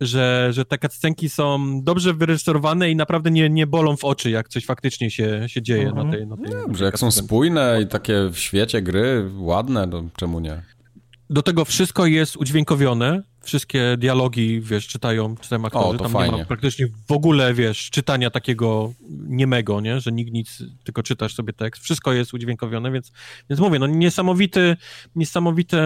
[0.00, 4.48] że, że te cutscenki są dobrze wyreżyserowane i naprawdę nie, nie bolą w oczy, jak
[4.48, 6.06] coś faktycznie się, się dzieje mhm.
[6.06, 10.04] na tej, na tej Dobrze, jak są spójne i takie w świecie gry ładne, to
[10.16, 10.62] czemu nie?
[11.30, 16.32] Do tego wszystko jest udźwiękowione, wszystkie dialogi, wiesz, czytają, czytają aktorzy, o, to tam fajnie.
[16.32, 21.34] nie ma praktycznie w ogóle, wiesz, czytania takiego niemego, nie, że nikt nic, tylko czytasz
[21.34, 23.12] sobie tekst, wszystko jest udźwiękowione, więc,
[23.50, 24.76] więc mówię, no niesamowity,
[25.14, 25.76] niesamowite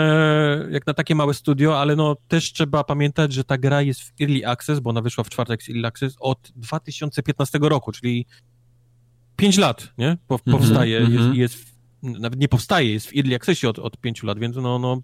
[0.70, 4.12] jak na takie małe studio, ale no też trzeba pamiętać, że ta gra jest w
[4.20, 8.26] Early Access, bo ona wyszła w czwartek z Early Access od 2015 roku, czyli
[9.36, 11.34] 5 lat, nie, po, mhm, powstaje, mm -hmm.
[11.34, 11.70] jest, jest
[12.02, 15.02] nawet nie powstaje, jest w Early Accessie od, od 5 lat, więc no, no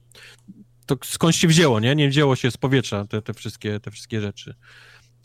[0.86, 1.94] to skąd się wzięło, nie?
[1.94, 4.54] Nie wzięło się z powietrza te, te, wszystkie, te wszystkie rzeczy.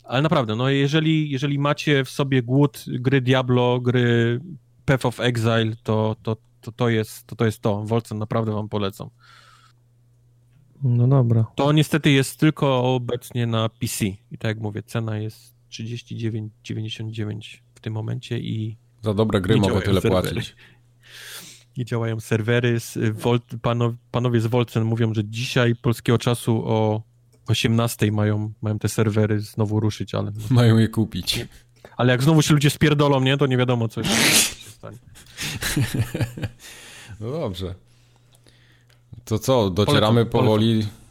[0.04, 4.40] Ale naprawdę, no jeżeli, jeżeli macie w sobie głód gry Diablo, gry
[4.84, 7.82] Path of Exile, to to, to, to, jest, to, to jest to.
[7.82, 9.10] Wolcen naprawdę wam polecam.
[10.82, 11.46] No dobra.
[11.54, 14.04] To niestety jest tylko obecnie na PC.
[14.04, 18.76] I tak jak mówię, cena jest 39,99 w tym momencie i...
[19.02, 20.30] Za dobre gry mogę tyle serwery.
[20.30, 20.56] płacić
[21.76, 22.78] nie działają serwery.
[23.12, 27.02] Volt, panowie, panowie z Volcen mówią, że dzisiaj polskiego czasu o
[27.46, 30.32] 18 mają, mają te serwery znowu ruszyć, ale...
[30.50, 31.46] Mają je kupić.
[31.96, 34.10] Ale jak znowu się ludzie spierdolą, nie, to nie wiadomo, co się
[34.78, 34.98] stanie.
[37.20, 37.74] No dobrze.
[39.24, 40.72] To co, docieramy polecam, powoli...
[40.74, 41.02] Polecam.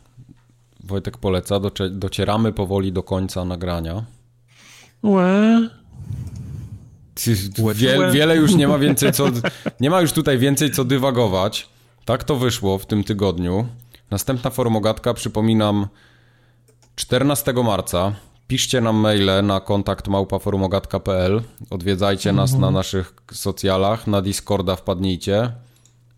[0.83, 1.59] Wojtek poleca,
[1.91, 4.05] docieramy powoli do końca nagrania.
[5.03, 5.69] Łe.
[7.75, 9.25] Wie, wiele już nie ma więcej co.
[9.79, 11.69] Nie ma już tutaj więcej co dywagować.
[12.05, 13.67] Tak to wyszło w tym tygodniu.
[14.11, 15.87] Następna formogatka, przypominam,
[16.95, 18.15] 14 marca.
[18.47, 21.41] Piszcie nam maile na kontakt małpaformogatka.pl.
[21.69, 22.43] Odwiedzajcie mhm.
[22.43, 25.51] nas na naszych socjalach, na Discorda wpadnijcie.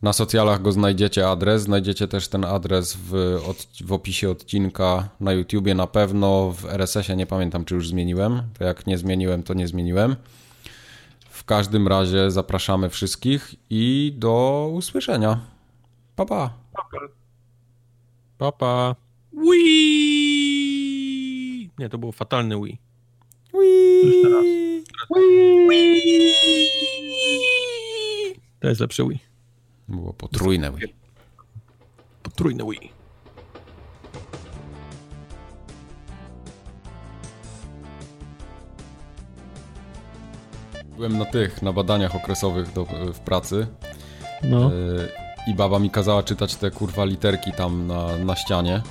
[0.02, 1.62] Na socjalach go znajdziecie adres.
[1.62, 6.52] Znajdziecie też ten adres w, od, w opisie odcinka na YouTubie na pewno.
[6.52, 8.42] W RSS-ie nie pamiętam, czy już zmieniłem.
[8.58, 10.16] To jak nie zmieniłem, to nie zmieniłem.
[11.44, 15.40] W każdym razie zapraszamy wszystkich i do usłyszenia.
[16.16, 16.54] Pa, pa.
[18.38, 18.96] Pa, pa.
[19.34, 20.80] Wii!
[21.80, 22.80] Nie, to było fatalne Wii.
[23.54, 24.84] Wii!
[25.70, 26.34] Wii!
[28.60, 29.20] To jest lepsze Wii.
[29.88, 30.94] Było potrójne Wii.
[32.24, 32.92] Potrójne Wii.
[40.96, 43.68] Byłem na tych, na badaniach okresowych do, w pracy.
[44.44, 44.66] No.
[44.66, 44.72] E,
[45.48, 48.82] I baba mi kazała czytać te kurwa literki tam na, na ścianie.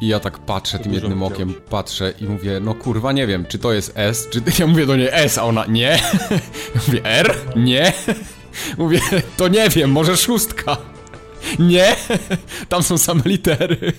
[0.00, 3.58] I ja tak patrzę tym jednym okiem, patrzę i mówię, no kurwa nie wiem, czy
[3.58, 5.98] to jest S, czy ja mówię do niej S, a ona nie.
[6.74, 7.34] Ja mówię R?
[7.56, 7.92] Nie.
[8.78, 9.00] Mówię,
[9.36, 10.76] to nie wiem, może szóstka.
[11.58, 11.96] Nie,
[12.68, 13.92] tam są same litery.